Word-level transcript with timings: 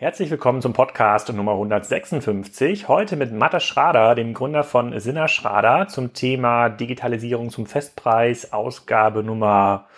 Herzlich 0.00 0.30
willkommen 0.30 0.62
zum 0.62 0.74
Podcast 0.74 1.32
Nummer 1.32 1.54
156. 1.54 2.86
Heute 2.86 3.16
mit 3.16 3.32
Matta 3.32 3.58
Schrader, 3.58 4.14
dem 4.14 4.32
Gründer 4.32 4.62
von 4.62 4.96
Sinna 5.00 5.26
Schrader, 5.26 5.88
zum 5.88 6.12
Thema 6.12 6.68
Digitalisierung 6.68 7.50
zum 7.50 7.66
Festpreis, 7.66 8.52
Ausgabe 8.52 9.24
Nummer 9.24 9.88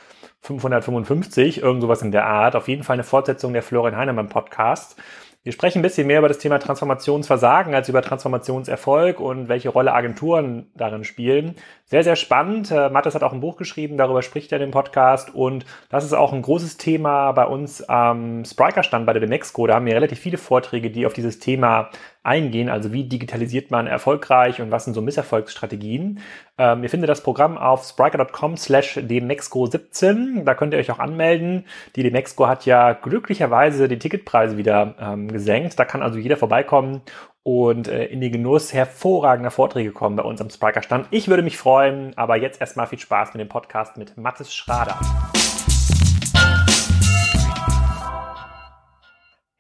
555, 0.41 1.61
irgend 1.61 1.83
sowas 1.83 2.01
in 2.01 2.13
der 2.13 2.25
Art. 2.25 2.57
Auf 2.57 2.67
jeden 2.67 2.83
Fall 2.83 2.95
eine 2.95 3.05
Fortsetzung 3.05 3.53
der 3.53 3.63
Florian 3.63 3.95
Heinemann 3.95 4.31
Podcast. 4.31 4.97
Wir 5.43 5.53
sprechen 5.53 5.79
ein 5.79 5.83
bisschen 5.83 6.07
mehr 6.07 6.19
über 6.19 6.29
das 6.29 6.37
Thema 6.37 6.59
Transformationsversagen 6.59 7.75
als 7.75 7.89
über 7.89 8.03
Transformationserfolg 8.03 9.21
und 9.21 9.49
welche 9.49 9.71
Rolle 9.71 9.95
Agenturen 9.95 10.71
darin 10.75 11.03
spielen. 11.03 11.55
Sehr, 11.87 12.05
sehr 12.05 12.17
spannend. 12.17 12.71
Äh, 12.71 12.91
Mattes 12.91 13.15
hat 13.15 13.23
auch 13.23 13.33
ein 13.33 13.41
Buch 13.41 13.57
geschrieben, 13.57 13.97
darüber 13.97 14.21
spricht 14.21 14.53
er 14.53 14.59
in 14.59 14.67
dem 14.67 14.71
Podcast 14.71 15.35
und 15.35 15.65
das 15.89 16.05
ist 16.05 16.13
auch 16.13 16.35
ein 16.35 16.43
großes 16.43 16.77
Thema 16.77 17.33
bei 17.33 17.47
uns 17.47 17.83
am 17.89 18.45
Spriker-Stand 18.45 19.07
bei 19.07 19.15
der 19.15 19.21
Demexco. 19.21 19.67
Da 19.67 19.77
haben 19.77 19.87
wir 19.87 19.95
relativ 19.95 20.19
viele 20.19 20.37
Vorträge, 20.37 20.91
die 20.91 21.07
auf 21.07 21.15
dieses 21.15 21.39
Thema 21.39 21.89
eingehen. 22.23 22.69
Also 22.69 22.93
wie 22.93 23.05
digitalisiert 23.05 23.71
man 23.71 23.87
erfolgreich 23.87 24.61
und 24.61 24.71
was 24.71 24.85
sind 24.85 24.95
so 24.95 25.01
Misserfolgsstrategien. 25.01 26.21
Ähm, 26.59 26.83
ihr 26.83 26.91
findet 26.91 27.09
das 27.09 27.23
Programm 27.23 27.57
auf 27.57 27.85
spriker.com 27.85 28.57
slash 28.57 28.99
demexco17. 28.99 30.45
Da 30.45 30.55
könnt 30.55 30.75
ihr 30.75 30.81
euch 30.81 30.91
auch 30.91 30.99
anmelden. 30.99 31.65
Die 31.97 32.03
Demexco 32.03 32.47
hat 32.47 32.67
ja 32.67 32.93
glücklicherweise 32.93 33.89
die 33.89 33.99
Ticketpreise 33.99 34.57
wieder 34.57 34.95
ähm, 35.01 35.29
gesenkt. 35.29 35.79
Da 35.79 35.85
kann 35.85 36.03
also 36.03 36.19
jeder 36.19 36.37
vorbeikommen 36.37 37.03
und 37.43 37.89
äh, 37.89 38.05
in 38.07 38.21
den 38.21 38.33
Genuss 38.33 38.73
hervorragender 38.73 39.51
Vorträge 39.51 39.93
kommen 39.93 40.17
bei 40.17 40.23
uns 40.23 40.41
am 40.41 40.51
Spriker 40.51 40.83
Stand. 40.83 41.07
Ich 41.11 41.29
würde 41.29 41.43
mich 41.43 41.57
freuen, 41.57 42.17
aber 42.17 42.37
jetzt 42.37 42.61
erstmal 42.61 42.87
viel 42.87 42.99
Spaß 42.99 43.33
mit 43.35 43.41
dem 43.41 43.49
Podcast 43.49 43.97
mit 43.97 44.17
Mathis 44.19 44.53
Schrader. 44.55 44.99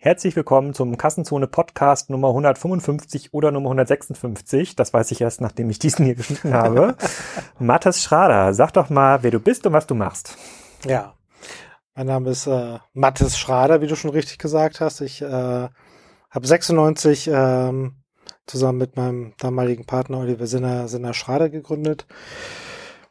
Herzlich 0.02 0.34
willkommen 0.34 0.72
zum 0.72 0.96
Kassenzone 0.96 1.46
Podcast 1.46 2.08
Nummer 2.08 2.28
155 2.28 3.34
oder 3.34 3.50
Nummer 3.50 3.68
156. 3.68 4.74
Das 4.74 4.94
weiß 4.94 5.10
ich 5.10 5.20
erst, 5.20 5.42
nachdem 5.42 5.68
ich 5.68 5.78
diesen 5.78 6.06
hier 6.06 6.14
geschnitten 6.14 6.54
habe. 6.54 6.96
Mathis 7.58 8.02
Schrader, 8.02 8.54
sag 8.54 8.72
doch 8.72 8.88
mal, 8.88 9.22
wer 9.22 9.30
du 9.30 9.40
bist 9.40 9.66
und 9.66 9.74
was 9.74 9.86
du 9.86 9.94
machst. 9.94 10.38
Ja, 10.86 11.16
mein 11.94 12.06
Name 12.06 12.30
ist 12.30 12.46
äh, 12.46 12.78
Mathis 12.94 13.36
Schrader, 13.36 13.82
wie 13.82 13.88
du 13.88 13.94
schon 13.94 14.12
richtig 14.12 14.38
gesagt 14.38 14.80
hast. 14.80 15.02
Ich 15.02 15.20
äh, 15.20 15.26
habe 15.28 16.46
96 16.46 17.28
ähm, 17.30 17.96
zusammen 18.46 18.78
mit 18.78 18.96
meinem 18.96 19.34
damaligen 19.38 19.84
Partner 19.84 20.20
Oliver 20.20 20.46
Sinner, 20.46 20.88
Sinner 20.88 21.12
Schrader 21.12 21.50
gegründet. 21.50 22.06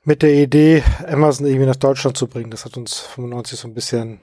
Mit 0.05 0.23
der 0.23 0.33
Idee, 0.33 0.81
Amazon 1.07 1.45
irgendwie 1.45 1.67
nach 1.67 1.75
Deutschland 1.75 2.17
zu 2.17 2.25
bringen. 2.25 2.49
Das 2.49 2.65
hat 2.65 2.77
uns 2.77 2.97
95 2.97 3.59
so 3.59 3.67
ein 3.67 3.75
bisschen 3.75 4.21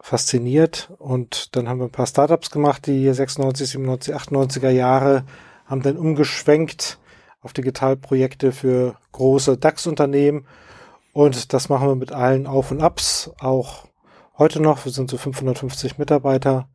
fasziniert 0.00 0.92
und 0.98 1.56
dann 1.56 1.68
haben 1.68 1.78
wir 1.78 1.86
ein 1.86 1.92
paar 1.92 2.06
Startups 2.06 2.50
gemacht, 2.50 2.86
die 2.86 3.12
96, 3.12 3.70
97, 3.70 4.14
98er 4.14 4.70
Jahre 4.70 5.24
haben 5.66 5.82
dann 5.82 5.96
umgeschwenkt 5.96 6.98
auf 7.40 7.52
Digitalprojekte 7.52 8.52
für 8.52 8.96
große 9.12 9.56
DAX-Unternehmen 9.56 10.46
und 11.12 11.52
das 11.52 11.68
machen 11.68 11.88
wir 11.88 11.94
mit 11.94 12.12
allen 12.12 12.46
Auf 12.46 12.70
und 12.70 12.82
Abs, 12.82 13.30
auch 13.40 13.86
heute 14.38 14.60
noch. 14.60 14.84
Wir 14.84 14.92
sind 14.92 15.10
so 15.10 15.16
550 15.16 15.98
Mitarbeiter, 15.98 16.68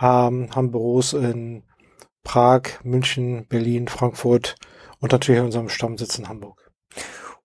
ähm, 0.00 0.50
haben 0.54 0.70
Büros 0.70 1.14
in 1.14 1.62
Prag, 2.22 2.62
München, 2.84 3.46
Berlin, 3.48 3.88
Frankfurt 3.88 4.56
und 5.00 5.12
natürlich 5.12 5.38
in 5.38 5.46
unserem 5.46 5.68
Stammsitz 5.68 6.18
in 6.18 6.28
Hamburg. 6.28 6.70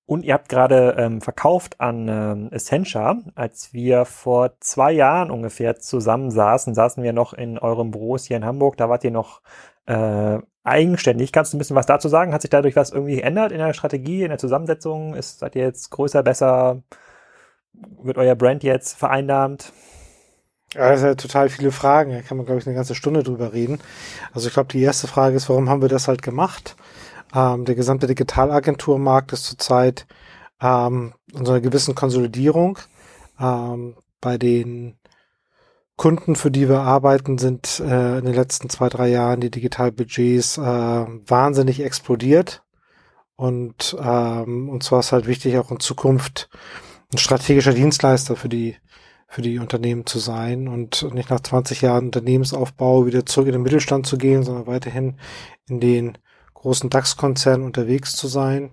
Und 0.05 0.25
ihr 0.25 0.33
habt 0.33 0.49
gerade 0.49 0.95
ähm, 0.97 1.21
verkauft 1.21 1.79
an 1.79 2.07
ähm, 2.09 2.49
Essentia. 2.51 3.19
Als 3.35 3.73
wir 3.73 4.03
vor 4.05 4.59
zwei 4.59 4.91
Jahren 4.91 5.31
ungefähr 5.31 5.79
zusammen 5.79 6.29
saßen, 6.29 6.73
saßen 6.73 7.03
wir 7.03 7.13
noch 7.13 7.33
in 7.33 7.57
eurem 7.57 7.91
Büros 7.91 8.25
hier 8.25 8.37
in 8.37 8.45
Hamburg. 8.45 8.75
Da 8.75 8.89
wart 8.89 9.03
ihr 9.05 9.11
noch 9.11 9.41
äh, 9.85 10.39
eigenständig. 10.63 11.31
Kannst 11.31 11.53
du 11.53 11.57
ein 11.57 11.59
bisschen 11.59 11.77
was 11.77 11.85
dazu 11.85 12.09
sagen? 12.09 12.33
Hat 12.33 12.41
sich 12.41 12.49
dadurch 12.49 12.75
was 12.75 12.91
irgendwie 12.91 13.15
geändert 13.17 13.53
in 13.53 13.59
der 13.59 13.73
Strategie, 13.73 14.23
in 14.23 14.29
der 14.29 14.37
Zusammensetzung? 14.37 15.13
Ist, 15.13 15.39
seid 15.39 15.55
ihr 15.55 15.63
jetzt 15.63 15.89
größer, 15.89 16.21
besser? 16.21 16.83
Wird 18.01 18.17
euer 18.17 18.35
Brand 18.35 18.63
jetzt 18.63 18.97
vereinnahmt? 18.97 19.71
Ja, 20.73 20.89
das 20.89 20.99
sind 20.99 21.09
ja 21.09 21.15
total 21.15 21.49
viele 21.49 21.71
Fragen. 21.71 22.11
Da 22.11 22.21
kann 22.21 22.37
man, 22.37 22.45
glaube 22.45 22.59
ich, 22.59 22.67
eine 22.67 22.75
ganze 22.75 22.95
Stunde 22.95 23.23
drüber 23.23 23.53
reden. 23.53 23.79
Also 24.33 24.47
ich 24.47 24.53
glaube, 24.53 24.71
die 24.73 24.81
erste 24.81 25.07
Frage 25.07 25.35
ist, 25.35 25.49
warum 25.49 25.69
haben 25.69 25.81
wir 25.81 25.89
das 25.89 26.07
halt 26.07 26.21
gemacht? 26.21 26.75
Ähm, 27.33 27.65
der 27.65 27.75
gesamte 27.75 28.07
Digitalagenturmarkt 28.07 29.33
ist 29.33 29.45
zurzeit 29.45 30.07
ähm, 30.61 31.13
in 31.33 31.45
so 31.45 31.51
einer 31.51 31.61
gewissen 31.61 31.95
Konsolidierung. 31.95 32.79
Ähm, 33.39 33.95
bei 34.21 34.37
den 34.37 34.97
Kunden, 35.95 36.35
für 36.35 36.51
die 36.51 36.69
wir 36.69 36.81
arbeiten, 36.81 37.37
sind 37.37 37.79
äh, 37.79 38.19
in 38.19 38.25
den 38.25 38.33
letzten 38.33 38.69
zwei, 38.69 38.89
drei 38.89 39.09
Jahren 39.09 39.41
die 39.41 39.51
Digitalbudgets 39.51 40.57
äh, 40.57 40.61
wahnsinnig 40.61 41.81
explodiert. 41.81 42.63
Und 43.35 43.95
ähm, 43.99 44.69
uns 44.69 44.91
war 44.91 44.99
es 44.99 45.11
halt 45.11 45.27
wichtig, 45.27 45.57
auch 45.57 45.71
in 45.71 45.79
Zukunft 45.79 46.49
ein 47.11 47.17
strategischer 47.17 47.73
Dienstleister 47.73 48.35
für 48.35 48.49
die 48.49 48.75
für 49.27 49.41
die 49.41 49.57
Unternehmen 49.57 50.05
zu 50.05 50.19
sein 50.19 50.67
und 50.67 51.11
nicht 51.11 51.31
nach 51.31 51.39
20 51.39 51.81
Jahren 51.81 52.05
Unternehmensaufbau 52.05 53.07
wieder 53.07 53.25
zurück 53.25 53.47
in 53.47 53.53
den 53.53 53.63
Mittelstand 53.63 54.05
zu 54.05 54.19
gehen, 54.19 54.43
sondern 54.43 54.67
weiterhin 54.67 55.17
in 55.67 55.79
den 55.79 56.19
großen 56.63 56.89
DAX-Konzern 56.89 57.61
unterwegs 57.61 58.15
zu 58.15 58.27
sein. 58.27 58.71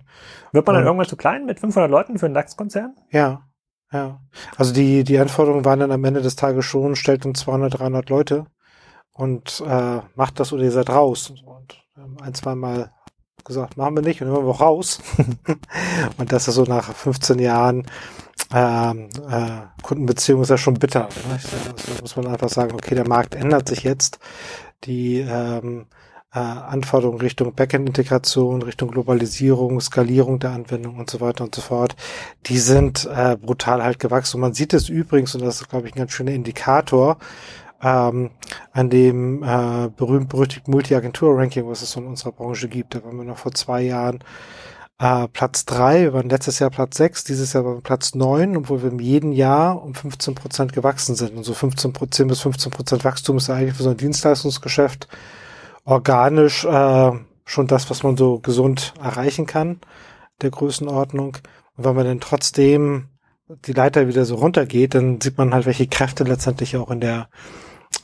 Wird 0.53 0.65
man 0.65 0.75
dann 0.75 0.85
irgendwann 0.85 1.07
zu 1.07 1.17
klein 1.17 1.45
mit 1.45 1.59
500 1.59 1.91
Leuten 1.91 2.17
für 2.17 2.25
einen 2.25 2.35
DAX-Konzern? 2.35 2.95
Ja, 3.11 3.43
ja. 3.91 4.21
Also 4.55 4.73
die, 4.73 5.03
die 5.03 5.19
Anforderungen 5.19 5.65
waren 5.65 5.81
dann 5.81 5.91
am 5.91 6.03
Ende 6.05 6.21
des 6.21 6.37
Tages 6.37 6.65
schon, 6.65 6.95
stellt 6.95 7.25
uns 7.25 7.41
200, 7.41 7.79
300 7.79 8.09
Leute 8.09 8.45
und 9.11 9.61
äh, 9.67 9.99
macht 10.15 10.39
das 10.39 10.53
oder 10.53 10.63
ihr 10.63 10.71
seid 10.71 10.89
raus. 10.89 11.33
Und 11.45 11.83
ein, 12.21 12.33
zwei 12.33 12.55
Mal 12.55 12.91
gesagt, 13.43 13.75
machen 13.75 13.95
wir 13.95 14.03
nicht 14.03 14.21
und 14.21 14.27
dann 14.27 14.37
waren 14.37 14.45
wir 14.45 14.51
auch 14.51 14.61
raus. 14.61 14.99
und 16.17 16.31
das 16.31 16.47
ist 16.47 16.55
so 16.55 16.63
nach 16.63 16.95
15 16.95 17.39
Jahren 17.39 17.85
ähm, 18.53 19.09
äh, 19.29 19.81
Kundenbeziehung 19.81 20.41
ist 20.41 20.49
ja 20.49 20.57
schon 20.57 20.75
bitter. 20.75 21.09
Ne? 21.27 21.39
Also 21.71 22.01
muss 22.01 22.15
man 22.15 22.27
einfach 22.27 22.49
sagen, 22.49 22.73
okay, 22.73 22.95
der 22.95 23.07
Markt 23.07 23.35
ändert 23.35 23.67
sich 23.67 23.83
jetzt. 23.83 24.19
Die 24.85 25.19
ähm, 25.19 25.87
äh, 26.33 26.39
Anforderungen 26.39 27.19
Richtung 27.19 27.53
Backend-Integration, 27.53 28.61
Richtung 28.61 28.91
Globalisierung, 28.91 29.81
Skalierung 29.81 30.39
der 30.39 30.51
Anwendung 30.51 30.97
und 30.97 31.09
so 31.09 31.19
weiter 31.19 31.43
und 31.43 31.53
so 31.53 31.61
fort, 31.61 31.95
die 32.45 32.57
sind 32.57 33.09
äh, 33.13 33.35
brutal 33.35 33.83
halt 33.83 33.99
gewachsen. 33.99 34.37
Und 34.37 34.41
man 34.41 34.53
sieht 34.53 34.73
es 34.73 34.89
übrigens, 34.89 35.35
und 35.35 35.43
das 35.43 35.61
ist, 35.61 35.69
glaube 35.69 35.87
ich, 35.87 35.95
ein 35.95 35.99
ganz 35.99 36.11
schöner 36.13 36.31
Indikator, 36.31 37.17
ähm, 37.83 38.29
an 38.71 38.89
dem 38.89 39.43
äh, 39.43 39.89
berühmt-berüchtigten 39.89 40.71
Multi-Agentur-Ranking, 40.71 41.67
was 41.67 41.81
es 41.81 41.95
in 41.95 42.05
unserer 42.05 42.31
Branche 42.31 42.69
gibt. 42.69 42.95
Da 42.95 43.03
waren 43.03 43.17
wir 43.17 43.25
noch 43.25 43.39
vor 43.39 43.53
zwei 43.53 43.81
Jahren 43.81 44.19
äh, 44.99 45.27
Platz 45.27 45.65
drei, 45.65 46.03
wir 46.03 46.13
waren 46.13 46.29
letztes 46.29 46.59
Jahr 46.59 46.69
Platz 46.69 46.95
sechs, 46.95 47.23
dieses 47.23 47.53
Jahr 47.53 47.65
waren 47.65 47.77
wir 47.77 47.81
Platz 47.81 48.13
neun, 48.13 48.55
obwohl 48.55 48.83
wir 48.83 48.91
in 48.91 48.99
jedem 48.99 49.31
Jahr 49.31 49.83
um 49.83 49.95
15 49.95 50.35
Prozent 50.35 50.73
gewachsen 50.73 51.15
sind. 51.15 51.35
Und 51.35 51.43
so 51.43 51.53
15 51.53 51.91
Prozent 51.91 52.29
bis 52.29 52.41
15 52.41 52.71
Prozent 52.71 53.03
Wachstum 53.03 53.37
ist 53.37 53.49
eigentlich 53.49 53.75
für 53.75 53.83
so 53.83 53.89
ein 53.89 53.97
Dienstleistungsgeschäft 53.97 55.07
organisch 55.85 56.65
äh, 56.65 57.11
schon 57.45 57.67
das, 57.67 57.89
was 57.89 58.03
man 58.03 58.17
so 58.17 58.39
gesund 58.39 58.93
erreichen 59.01 59.45
kann, 59.45 59.79
der 60.41 60.51
Größenordnung. 60.51 61.37
Und 61.75 61.85
wenn 61.85 61.95
man 61.95 62.05
dann 62.05 62.19
trotzdem 62.19 63.09
die 63.47 63.73
Leiter 63.73 64.07
wieder 64.07 64.25
so 64.25 64.35
runtergeht, 64.35 64.95
dann 64.95 65.19
sieht 65.19 65.37
man 65.37 65.53
halt, 65.53 65.65
welche 65.65 65.87
Kräfte 65.87 66.23
letztendlich 66.23 66.77
auch 66.77 66.89
in 66.91 67.01
der 67.01 67.29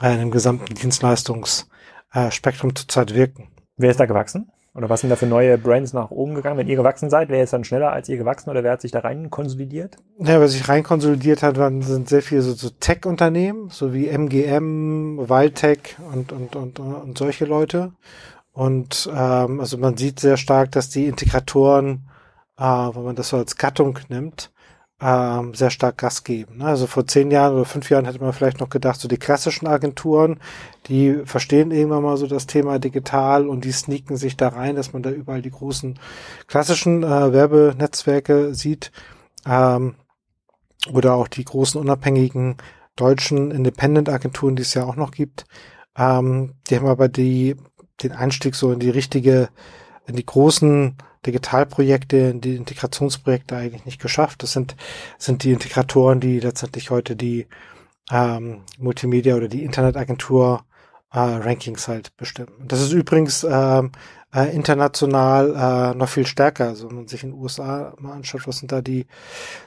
äh, 0.01 0.13
in 0.13 0.19
dem 0.19 0.31
gesamten 0.31 0.73
Dienstleistungsspektrum 0.75 2.71
äh, 2.71 2.73
zurzeit 2.73 3.13
wirken. 3.13 3.49
Wer 3.77 3.91
ist 3.91 3.99
da 3.99 4.05
gewachsen? 4.05 4.51
Oder 4.77 4.91
was 4.91 5.01
sind 5.01 5.09
da 5.09 5.15
für 5.15 5.25
neue 5.25 5.57
Brands 5.57 5.93
nach 5.93 6.11
oben 6.11 6.35
gegangen? 6.35 6.59
Wenn 6.59 6.67
ihr 6.67 6.75
gewachsen 6.75 7.09
seid, 7.09 7.29
wer 7.29 7.43
ist 7.43 7.51
dann 7.51 7.63
schneller 7.63 7.91
als 7.91 8.09
ihr 8.09 8.17
gewachsen 8.17 8.51
oder 8.51 8.63
wer 8.63 8.73
hat 8.73 8.81
sich 8.81 8.91
da 8.91 8.99
rein 8.99 9.31
konsolidiert? 9.31 9.97
Ja, 10.19 10.39
wer 10.39 10.47
sich 10.47 10.69
rein 10.69 10.83
konsolidiert 10.83 11.41
hat, 11.41 11.57
waren, 11.57 11.81
sind 11.81 12.07
sehr 12.07 12.21
viele 12.21 12.43
so, 12.43 12.53
so 12.53 12.69
Tech-Unternehmen, 12.69 13.69
so 13.71 13.91
wie 13.95 14.07
MGM, 14.07 15.27
Wildtech 15.27 15.97
und, 16.13 16.31
und, 16.31 16.55
und, 16.55 16.79
und 16.79 17.17
solche 17.17 17.45
Leute. 17.45 17.93
Und 18.51 19.09
ähm, 19.11 19.59
also 19.59 19.79
man 19.79 19.97
sieht 19.97 20.19
sehr 20.19 20.37
stark, 20.37 20.71
dass 20.73 20.89
die 20.89 21.07
Integratoren, 21.07 22.07
äh, 22.59 22.63
wenn 22.63 23.03
man 23.03 23.15
das 23.15 23.29
so 23.29 23.37
als 23.37 23.55
Gattung 23.55 23.97
nimmt, 24.09 24.51
ähm, 24.99 25.53
sehr 25.53 25.69
stark 25.69 25.97
Gas 25.97 26.23
geben. 26.23 26.57
Ne? 26.57 26.65
Also 26.65 26.87
vor 26.87 27.05
zehn 27.05 27.29
Jahren 27.29 27.53
oder 27.53 27.65
fünf 27.65 27.89
Jahren 27.89 28.05
hätte 28.05 28.19
man 28.19 28.33
vielleicht 28.33 28.59
noch 28.59 28.69
gedacht, 28.69 28.99
so 28.99 29.07
die 29.07 29.17
klassischen 29.17 29.67
Agenturen, 29.67 30.39
die 30.87 31.21
verstehen 31.25 31.71
irgendwann 31.71 32.03
mal 32.03 32.17
so 32.17 32.27
das 32.27 32.47
Thema 32.47 32.79
digital 32.79 33.47
und 33.47 33.63
die 33.63 33.71
sneaken 33.71 34.17
sich 34.17 34.37
da 34.37 34.49
rein, 34.49 34.75
dass 34.75 34.93
man 34.93 35.03
da 35.03 35.11
überall 35.11 35.41
die 35.41 35.51
großen 35.51 35.99
klassischen 36.47 37.03
äh, 37.03 37.33
Werbenetzwerke 37.33 38.55
sieht 38.55 38.91
ähm, 39.45 39.95
oder 40.91 41.13
auch 41.13 41.27
die 41.27 41.45
großen 41.45 41.79
unabhängigen 41.79 42.57
deutschen 42.95 43.51
Independent-Agenturen, 43.51 44.55
die 44.55 44.63
es 44.63 44.73
ja 44.73 44.83
auch 44.85 44.95
noch 44.95 45.11
gibt. 45.11 45.45
Ähm, 45.95 46.53
die 46.69 46.75
haben 46.75 46.87
aber 46.87 47.07
die 47.07 47.55
den 48.03 48.11
Einstieg 48.11 48.55
so 48.55 48.71
in 48.71 48.79
die 48.79 48.89
richtige, 48.89 49.49
in 50.07 50.15
die 50.15 50.25
großen 50.25 50.95
Digitalprojekte, 51.25 52.35
die 52.35 52.55
Integrationsprojekte 52.55 53.55
eigentlich 53.55 53.85
nicht 53.85 54.01
geschafft. 54.01 54.43
Das 54.43 54.53
sind, 54.53 54.75
sind 55.17 55.43
die 55.43 55.51
Integratoren, 55.51 56.19
die 56.19 56.39
letztendlich 56.39 56.89
heute 56.89 57.15
die 57.15 57.47
ähm, 58.11 58.61
Multimedia 58.77 59.35
oder 59.35 59.47
die 59.47 59.63
Internetagentur 59.63 60.63
äh, 61.11 61.19
Rankings 61.19 61.87
halt 61.87 62.15
bestimmen. 62.17 62.53
Das 62.65 62.81
ist 62.81 62.93
übrigens 62.93 63.45
ähm, 63.49 63.91
äh, 64.33 64.53
international 64.55 65.93
äh, 65.93 65.97
noch 65.97 66.09
viel 66.09 66.25
stärker. 66.25 66.67
Also 66.67 66.89
wenn 66.89 66.97
man 66.97 67.07
sich 67.07 67.23
in 67.23 67.31
den 67.31 67.39
USA 67.39 67.93
mal 67.99 68.13
anschaut, 68.13 68.47
was 68.47 68.59
sind 68.59 68.71
da 68.71 68.81
die 68.81 69.05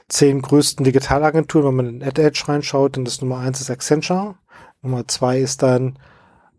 zehn 0.07 0.41
größten 0.41 0.83
Digitalagenturen, 0.83 1.67
wenn 1.67 1.75
man 1.75 1.87
in 1.87 2.03
AdEdge 2.03 2.43
reinschaut, 2.47 2.97
dann 2.97 3.05
das 3.05 3.21
Nummer 3.21 3.39
eins 3.39 3.61
ist 3.61 3.69
Accenture, 3.69 4.35
Nummer 4.81 5.07
zwei 5.07 5.39
ist 5.39 5.61
dann 5.61 5.99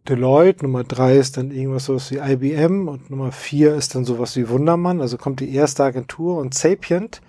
Deloitte, 0.08 0.64
Nummer 0.64 0.82
drei 0.82 1.16
ist 1.16 1.36
dann 1.36 1.52
irgendwas 1.52 1.84
sowas 1.84 2.10
wie 2.10 2.18
IBM 2.18 2.88
und 2.88 3.10
Nummer 3.10 3.30
vier 3.30 3.74
ist 3.74 3.94
dann 3.94 4.04
sowas 4.04 4.36
wie 4.36 4.48
Wundermann. 4.48 5.00
Also 5.00 5.16
kommt 5.16 5.40
die 5.40 5.54
erste 5.54 5.84
Agentur 5.84 6.38
und 6.38 6.54
Sapient, 6.54 7.22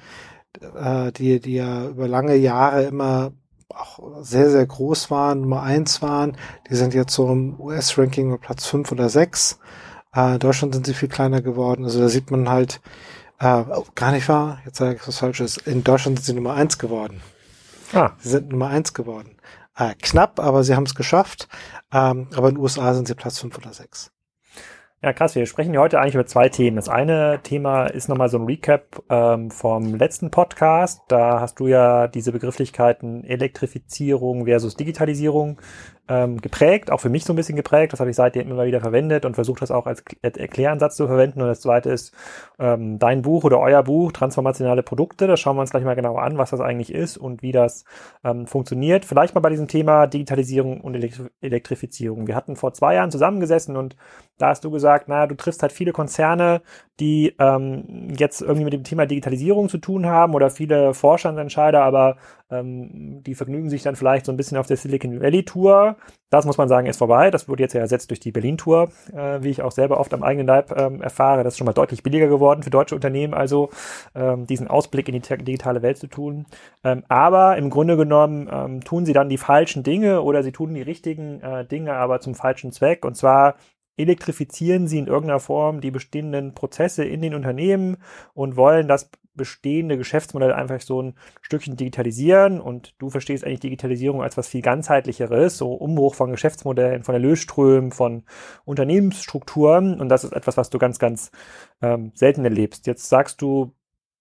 äh, 0.75 1.11
die, 1.11 1.39
die 1.39 1.55
ja 1.55 1.87
über 1.87 2.07
lange 2.07 2.35
Jahre 2.35 2.83
immer 2.83 3.31
auch 3.69 3.99
sehr, 4.21 4.49
sehr 4.49 4.65
groß 4.65 5.11
waren, 5.11 5.41
Nummer 5.41 5.63
eins 5.63 6.01
waren. 6.01 6.37
Die 6.69 6.75
sind 6.75 6.93
jetzt 6.93 7.13
so 7.13 7.31
im 7.31 7.59
US-Ranking 7.59 8.37
Platz 8.39 8.65
fünf 8.65 8.91
oder 8.91 9.09
sechs. 9.09 9.59
Äh, 10.15 10.33
in 10.33 10.39
Deutschland 10.39 10.73
sind 10.73 10.85
sie 10.85 10.93
viel 10.93 11.09
kleiner 11.09 11.41
geworden. 11.41 11.83
Also 11.83 11.99
da 11.99 12.07
sieht 12.07 12.31
man 12.31 12.49
halt, 12.49 12.81
äh, 13.39 13.63
oh, 13.69 13.85
gar 13.95 14.11
nicht 14.11 14.27
wahr, 14.29 14.59
jetzt 14.65 14.77
sage 14.77 14.95
ich 14.95 15.07
was 15.07 15.19
Falsches, 15.19 15.57
in 15.57 15.83
Deutschland 15.83 16.17
sind 16.17 16.25
sie 16.25 16.33
Nummer 16.33 16.53
eins 16.53 16.77
geworden. 16.77 17.21
Ah. 17.93 18.11
Sie 18.19 18.29
sind 18.29 18.49
Nummer 18.49 18.67
eins 18.67 18.93
geworden. 18.93 19.32
Äh, 19.75 19.95
knapp, 20.01 20.39
aber 20.39 20.63
sie 20.63 20.75
haben 20.75 20.85
es 20.85 20.95
geschafft. 20.95 21.47
Ähm, 21.91 22.27
aber 22.35 22.49
in 22.49 22.55
den 22.55 22.61
USA 22.61 22.93
sind 22.93 23.07
sie 23.07 23.15
Platz 23.15 23.39
fünf 23.39 23.57
oder 23.57 23.73
sechs. 23.73 24.11
Ja, 25.03 25.11
krass. 25.11 25.35
Wir 25.35 25.45
sprechen 25.47 25.77
heute 25.77 25.99
eigentlich 25.99 26.13
über 26.13 26.25
zwei 26.25 26.47
Themen. 26.47 26.77
Das 26.77 26.87
eine 26.87 27.41
Thema 27.43 27.87
ist 27.87 28.07
nochmal 28.07 28.29
so 28.29 28.37
ein 28.37 28.45
Recap 28.45 29.03
ähm, 29.09 29.51
vom 29.51 29.95
letzten 29.95 30.31
Podcast. 30.31 31.01
Da 31.09 31.41
hast 31.41 31.59
du 31.59 31.67
ja 31.67 32.07
diese 32.07 32.31
Begrifflichkeiten 32.31 33.25
Elektrifizierung 33.25 34.45
versus 34.45 34.77
Digitalisierung 34.77 35.59
ähm, 36.09 36.41
geprägt, 36.41 36.91
auch 36.91 36.99
für 36.99 37.09
mich 37.09 37.23
so 37.23 37.31
ein 37.31 37.37
bisschen 37.37 37.55
geprägt. 37.55 37.93
Das 37.93 38.01
habe 38.01 38.09
ich 38.09 38.15
seitdem 38.15 38.49
immer 38.51 38.65
wieder 38.65 38.81
verwendet 38.81 39.23
und 39.25 39.35
versucht 39.35 39.61
das 39.61 39.71
auch 39.71 39.85
als 39.85 40.03
Erkläransatz 40.21 40.97
zu 40.97 41.07
verwenden. 41.07 41.41
Und 41.41 41.47
das 41.47 41.61
zweite 41.61 41.89
ist 41.89 42.13
ähm, 42.59 42.99
dein 42.99 43.21
Buch 43.21 43.45
oder 43.45 43.59
euer 43.59 43.83
Buch, 43.83 44.11
Transformationale 44.11 44.83
Produkte. 44.83 45.27
Da 45.27 45.37
schauen 45.37 45.55
wir 45.55 45.61
uns 45.61 45.71
gleich 45.71 45.85
mal 45.85 45.95
genauer 45.95 46.21
an, 46.21 46.37
was 46.37 46.49
das 46.49 46.59
eigentlich 46.59 46.93
ist 46.93 47.17
und 47.17 47.41
wie 47.41 47.53
das 47.53 47.85
ähm, 48.23 48.47
funktioniert. 48.47 49.05
Vielleicht 49.05 49.33
mal 49.33 49.41
bei 49.41 49.49
diesem 49.49 49.69
Thema 49.69 50.07
Digitalisierung 50.07 50.81
und 50.81 50.95
Elektri 50.95 51.29
Elektrifizierung. 51.39 52.27
Wir 52.27 52.35
hatten 52.35 52.55
vor 52.55 52.73
zwei 52.73 52.95
Jahren 52.95 53.11
zusammengesessen 53.11 53.77
und 53.77 53.95
da 54.37 54.49
hast 54.49 54.63
du 54.65 54.71
gesagt, 54.71 55.07
naja, 55.07 55.27
du 55.27 55.35
triffst 55.35 55.61
halt 55.61 55.71
viele 55.71 55.93
Konzerne, 55.93 56.61
die 56.99 57.35
ähm, 57.39 58.09
jetzt 58.17 58.41
irgendwie 58.41 58.65
mit 58.65 58.73
dem 58.73 58.83
Thema 58.83 59.05
Digitalisierung 59.05 59.69
zu 59.69 59.77
tun 59.77 60.05
haben 60.05 60.33
oder 60.33 60.49
viele 60.49 60.93
Vorstandsentscheider, 60.93 61.81
aber 61.81 62.17
ähm, 62.53 63.23
die 63.23 63.35
vergnügen 63.35 63.69
sich 63.69 63.83
dann 63.83 63.95
vielleicht 63.95 64.25
so 64.25 64.31
ein 64.31 64.37
bisschen 64.37 64.57
auf 64.57 64.67
der 64.67 64.77
Silicon 64.77 65.21
Valley 65.21 65.43
Tour. 65.43 65.97
Das 66.29 66.45
muss 66.45 66.57
man 66.57 66.67
sagen, 66.67 66.87
ist 66.87 66.97
vorbei. 66.97 67.29
Das 67.31 67.47
wurde 67.47 67.63
jetzt 67.63 67.73
ja 67.73 67.81
ersetzt 67.81 68.09
durch 68.09 68.19
die 68.19 68.31
Berlin 68.31 68.57
Tour, 68.57 68.89
äh, 69.13 69.43
wie 69.43 69.49
ich 69.49 69.61
auch 69.61 69.71
selber 69.71 69.99
oft 69.99 70.13
am 70.13 70.23
eigenen 70.23 70.47
Leib 70.47 70.71
ähm, 70.77 71.01
erfahre. 71.01 71.43
Das 71.43 71.53
ist 71.53 71.57
schon 71.57 71.65
mal 71.65 71.73
deutlich 71.73 72.03
billiger 72.03 72.27
geworden 72.27 72.63
für 72.63 72.69
deutsche 72.69 72.95
Unternehmen, 72.95 73.33
also 73.33 73.69
ähm, 74.15 74.47
diesen 74.47 74.67
Ausblick 74.67 75.07
in 75.07 75.21
die 75.21 75.43
digitale 75.43 75.81
Welt 75.81 75.97
zu 75.97 76.07
tun. 76.07 76.45
Ähm, 76.83 77.03
aber 77.07 77.57
im 77.57 77.69
Grunde 77.69 77.97
genommen 77.97 78.49
ähm, 78.51 78.81
tun 78.83 79.05
sie 79.05 79.13
dann 79.13 79.29
die 79.29 79.37
falschen 79.37 79.83
Dinge 79.83 80.21
oder 80.21 80.43
sie 80.43 80.51
tun 80.51 80.73
die 80.73 80.81
richtigen 80.81 81.41
äh, 81.41 81.65
Dinge, 81.65 81.93
aber 81.93 82.19
zum 82.19 82.35
falschen 82.35 82.71
Zweck. 82.71 83.05
Und 83.05 83.15
zwar 83.15 83.55
elektrifizieren 83.97 84.87
sie 84.87 84.99
in 84.99 85.07
irgendeiner 85.07 85.39
Form 85.39 85.81
die 85.81 85.91
bestehenden 85.91 86.53
Prozesse 86.53 87.03
in 87.03 87.21
den 87.21 87.35
Unternehmen 87.35 87.97
und 88.33 88.55
wollen 88.55 88.87
das 88.87 89.09
bestehende 89.35 89.97
Geschäftsmodell 89.97 90.53
einfach 90.53 90.79
so 90.81 91.01
ein 91.01 91.15
Stückchen 91.41 91.75
digitalisieren 91.75 92.61
und 92.61 92.93
du 92.99 93.09
verstehst 93.09 93.43
eigentlich 93.43 93.61
Digitalisierung 93.61 94.21
als 94.21 94.37
was 94.37 94.47
viel 94.47 94.61
ganzheitlicheres, 94.61 95.57
so 95.57 95.73
Umbruch 95.73 96.15
von 96.15 96.31
Geschäftsmodellen, 96.31 97.03
von 97.03 97.15
Erlösströmen, 97.15 97.91
von 97.91 98.23
Unternehmensstrukturen 98.65 99.99
und 99.99 100.09
das 100.09 100.23
ist 100.23 100.33
etwas, 100.33 100.57
was 100.57 100.69
du 100.69 100.77
ganz, 100.77 100.99
ganz 100.99 101.31
ähm, 101.81 102.11
selten 102.13 102.45
erlebst. 102.45 102.85
Jetzt 102.85 103.09
sagst 103.09 103.41
du, 103.41 103.73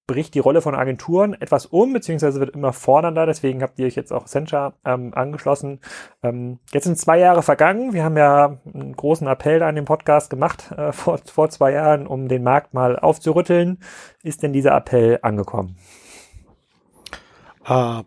bricht 0.07 0.35
die 0.35 0.41
Rolle 0.41 0.61
von 0.61 0.75
Agenturen 0.75 1.35
etwas 1.35 1.67
um, 1.67 1.93
beziehungsweise 1.93 2.41
wird 2.41 2.55
immer 2.55 2.73
fordernder. 2.73 3.27
Deswegen 3.27 3.63
habt 3.63 3.79
ihr 3.79 3.87
euch 3.87 3.95
jetzt 3.95 4.13
auch 4.13 4.23
Accenture 4.23 4.75
ähm, 4.85 5.13
angeschlossen. 5.15 5.81
Ähm, 6.23 6.59
jetzt 6.73 6.85
sind 6.85 6.99
zwei 6.99 7.19
Jahre 7.19 7.43
vergangen. 7.43 7.93
Wir 7.93 8.05
haben 8.05 8.17
ja 8.17 8.59
einen 8.73 8.95
großen 8.97 9.27
Appell 9.27 9.63
an 9.63 9.77
dem 9.77 9.85
Podcast 9.85 10.31
gemacht 10.31 10.71
äh, 10.77 10.93
vor, 10.93 11.19
vor 11.19 11.51
zwei 11.51 11.73
Jahren, 11.73 12.07
um 12.07 12.29
den 12.29 12.43
Markt 12.43 12.75
mal 12.75 12.99
aufzurütteln. 12.99 13.79
Ist 14.23 14.43
denn 14.43 14.53
dieser 14.53 14.77
Appell 14.77 15.19
angekommen? 15.23 15.77
Uh, 17.69 18.03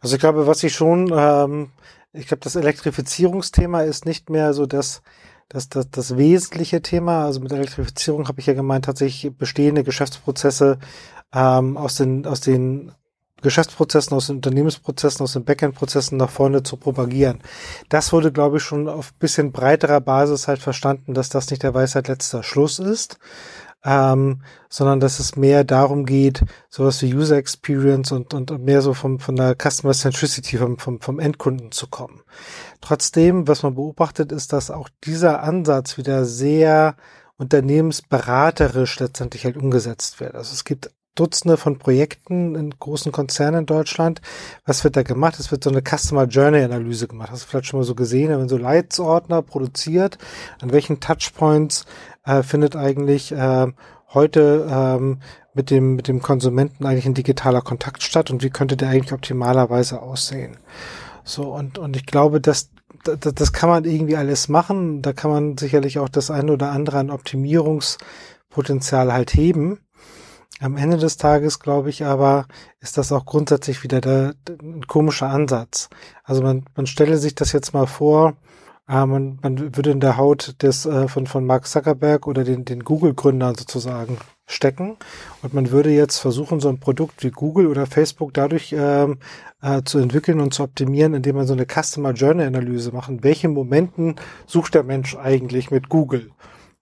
also 0.00 0.14
ich 0.14 0.20
glaube, 0.20 0.46
was 0.46 0.62
ich 0.62 0.72
schon, 0.72 1.12
ähm, 1.14 1.70
ich 2.12 2.28
glaube, 2.28 2.42
das 2.42 2.56
Elektrifizierungsthema 2.56 3.82
ist 3.82 4.06
nicht 4.06 4.30
mehr 4.30 4.54
so 4.54 4.64
das, 4.64 5.02
das, 5.48 5.68
das, 5.68 5.90
das 5.90 6.16
wesentliche 6.16 6.82
Thema. 6.82 7.24
Also 7.24 7.40
mit 7.40 7.52
Elektrifizierung 7.52 8.28
habe 8.28 8.40
ich 8.40 8.46
ja 8.46 8.54
gemeint, 8.54 8.84
tatsächlich 8.84 9.36
bestehende 9.36 9.84
Geschäftsprozesse 9.84 10.78
ähm, 11.32 11.76
aus 11.76 11.96
den, 11.96 12.26
aus 12.26 12.40
den 12.40 12.92
Geschäftsprozessen, 13.44 14.16
aus 14.16 14.28
den 14.28 14.36
Unternehmensprozessen, 14.36 15.22
aus 15.22 15.34
den 15.34 15.44
Backend-Prozessen 15.44 16.16
nach 16.16 16.30
vorne 16.30 16.62
zu 16.62 16.76
propagieren. 16.76 17.40
Das 17.90 18.12
wurde, 18.12 18.32
glaube 18.32 18.56
ich, 18.56 18.62
schon 18.62 18.88
auf 18.88 19.12
bisschen 19.14 19.52
breiterer 19.52 20.00
Basis 20.00 20.48
halt 20.48 20.60
verstanden, 20.60 21.14
dass 21.14 21.28
das 21.28 21.50
nicht 21.50 21.62
der 21.62 21.74
Weisheit 21.74 22.08
letzter 22.08 22.42
Schluss 22.42 22.78
ist, 22.78 23.18
ähm, 23.84 24.42
sondern 24.68 25.00
dass 25.00 25.18
es 25.18 25.36
mehr 25.36 25.64
darum 25.64 26.06
geht, 26.06 26.42
sowas 26.68 27.02
wie 27.02 27.14
User 27.14 27.36
Experience 27.36 28.12
und, 28.12 28.32
und 28.34 28.50
mehr 28.62 28.80
so 28.80 28.94
vom, 28.94 29.20
von 29.20 29.36
der 29.36 29.54
Customer 29.54 29.92
Centricity 29.92 30.56
vom, 30.56 30.78
vom, 30.78 31.00
vom 31.00 31.18
Endkunden 31.18 31.70
zu 31.70 31.86
kommen. 31.88 32.22
Trotzdem, 32.80 33.46
was 33.46 33.62
man 33.62 33.74
beobachtet, 33.74 34.32
ist, 34.32 34.52
dass 34.52 34.70
auch 34.70 34.88
dieser 35.04 35.42
Ansatz 35.42 35.98
wieder 35.98 36.24
sehr 36.24 36.96
unternehmensberaterisch 37.36 39.00
letztendlich 39.00 39.44
halt 39.44 39.56
umgesetzt 39.56 40.20
wird. 40.20 40.34
Also 40.34 40.52
es 40.52 40.64
gibt 40.64 40.90
Dutzende 41.14 41.56
von 41.56 41.78
Projekten 41.78 42.54
in 42.54 42.70
großen 42.70 43.12
Konzernen 43.12 43.60
in 43.60 43.66
Deutschland. 43.66 44.20
Was 44.66 44.82
wird 44.82 44.96
da 44.96 45.02
gemacht? 45.02 45.38
Es 45.38 45.50
wird 45.50 45.62
so 45.62 45.70
eine 45.70 45.82
Customer 45.82 46.24
Journey 46.24 46.62
Analyse 46.62 47.06
gemacht. 47.06 47.30
Hast 47.30 47.44
du 47.44 47.48
vielleicht 47.48 47.66
schon 47.66 47.80
mal 47.80 47.84
so 47.84 47.94
gesehen, 47.94 48.30
wenn 48.30 48.48
so 48.48 48.56
Leitsordner 48.56 49.42
produziert, 49.42 50.18
an 50.60 50.72
welchen 50.72 51.00
Touchpoints 51.00 51.86
äh, 52.24 52.42
findet 52.42 52.76
eigentlich 52.76 53.32
äh, 53.32 53.66
heute 54.12 54.68
ähm, 54.70 55.20
mit 55.54 55.70
dem 55.70 55.96
mit 55.96 56.08
dem 56.08 56.20
Konsumenten 56.20 56.84
eigentlich 56.84 57.06
ein 57.06 57.14
digitaler 57.14 57.60
Kontakt 57.60 58.02
statt 58.02 58.30
und 58.30 58.42
wie 58.42 58.50
könnte 58.50 58.76
der 58.76 58.88
eigentlich 58.88 59.12
optimalerweise 59.12 60.02
aussehen? 60.02 60.56
So 61.22 61.54
und 61.54 61.78
und 61.78 61.96
ich 61.96 62.06
glaube, 62.06 62.40
dass 62.40 62.70
das, 63.04 63.34
das 63.34 63.52
kann 63.52 63.68
man 63.68 63.84
irgendwie 63.84 64.16
alles 64.16 64.48
machen. 64.48 65.02
Da 65.02 65.12
kann 65.12 65.30
man 65.30 65.58
sicherlich 65.58 65.98
auch 65.98 66.08
das 66.08 66.30
eine 66.30 66.52
oder 66.52 66.70
andere 66.70 66.98
an 66.98 67.10
Optimierungspotenzial 67.10 69.12
halt 69.12 69.34
heben. 69.34 69.80
Am 70.60 70.76
Ende 70.76 70.98
des 70.98 71.16
Tages, 71.16 71.58
glaube 71.58 71.90
ich, 71.90 72.04
aber 72.04 72.46
ist 72.80 72.96
das 72.96 73.10
auch 73.10 73.26
grundsätzlich 73.26 73.82
wieder 73.82 74.00
der, 74.00 74.34
der, 74.46 74.56
ein 74.62 74.86
komischer 74.86 75.28
Ansatz. 75.28 75.88
Also 76.22 76.42
man, 76.42 76.64
man 76.76 76.86
stelle 76.86 77.18
sich 77.18 77.34
das 77.34 77.52
jetzt 77.52 77.74
mal 77.74 77.86
vor, 77.86 78.36
äh, 78.88 79.04
man, 79.04 79.38
man 79.42 79.76
würde 79.76 79.90
in 79.90 80.00
der 80.00 80.16
Haut 80.16 80.62
des 80.62 80.86
äh, 80.86 81.08
von, 81.08 81.26
von 81.26 81.44
Mark 81.44 81.66
Zuckerberg 81.66 82.26
oder 82.26 82.44
den, 82.44 82.64
den 82.64 82.84
Google-Gründern 82.84 83.56
sozusagen 83.56 84.18
stecken 84.46 84.96
und 85.42 85.54
man 85.54 85.70
würde 85.70 85.90
jetzt 85.90 86.18
versuchen, 86.18 86.60
so 86.60 86.68
ein 86.68 86.78
Produkt 86.78 87.24
wie 87.24 87.30
Google 87.30 87.66
oder 87.66 87.86
Facebook 87.86 88.34
dadurch 88.34 88.74
ähm, 88.76 89.18
äh, 89.62 89.82
zu 89.82 89.98
entwickeln 89.98 90.38
und 90.38 90.52
zu 90.52 90.62
optimieren, 90.62 91.14
indem 91.14 91.36
man 91.36 91.46
so 91.46 91.54
eine 91.54 91.66
Customer 91.66 92.12
Journey 92.12 92.44
Analyse 92.44 92.92
macht. 92.92 93.08
In 93.08 93.24
welchen 93.24 93.54
Momenten 93.54 94.16
sucht 94.46 94.74
der 94.74 94.82
Mensch 94.82 95.16
eigentlich 95.16 95.70
mit 95.70 95.88
Google? 95.88 96.30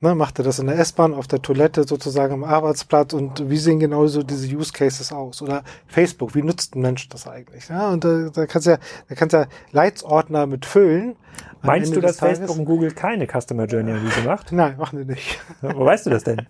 Ne, 0.02 0.16
macht 0.16 0.40
er 0.40 0.44
das 0.44 0.59
in 0.59 0.66
der 0.66 0.76
S-Bahn, 0.80 1.14
auf 1.14 1.28
der 1.28 1.42
Toilette, 1.42 1.85
sozusagen 1.87 2.35
am 2.35 2.42
Arbeitsplatz 2.42 3.12
und 3.12 3.49
wie 3.49 3.56
sehen 3.56 3.78
genauso 3.78 4.25
diese 4.25 4.52
Use 4.52 4.73
Cases 4.73 5.12
aus? 5.12 5.40
Oder 5.40 5.62
Facebook, 5.87 6.35
wie 6.35 6.42
nutzt 6.42 6.75
ein 6.75 6.80
Mensch 6.80 7.09
das 7.09 7.28
eigentlich? 7.28 7.68
Ja, 7.68 7.90
und 7.90 8.02
da, 8.02 8.28
da 8.35 8.47
kannst 8.47 8.66
du 8.66 8.73
ja, 8.73 8.78
da 9.09 9.14
kannst 9.14 9.32
du 9.32 9.37
ja 9.37 9.47
Leitsordner 9.71 10.47
mit 10.47 10.66
füllen. 10.66 11.14
Meinst 11.62 11.94
du, 11.94 12.00
dass 12.00 12.18
Facebook 12.18 12.59
und 12.59 12.64
Google 12.64 12.90
keine 12.90 13.28
Customer 13.28 13.66
Journey 13.66 13.92
Analyse 13.92 14.23
macht? 14.25 14.50
Nein, 14.50 14.76
machen 14.76 14.99
sie 14.99 15.04
nicht. 15.04 15.38
Wo 15.61 15.85
weißt 15.85 16.06
du 16.06 16.11
das 16.11 16.25
denn? 16.25 16.47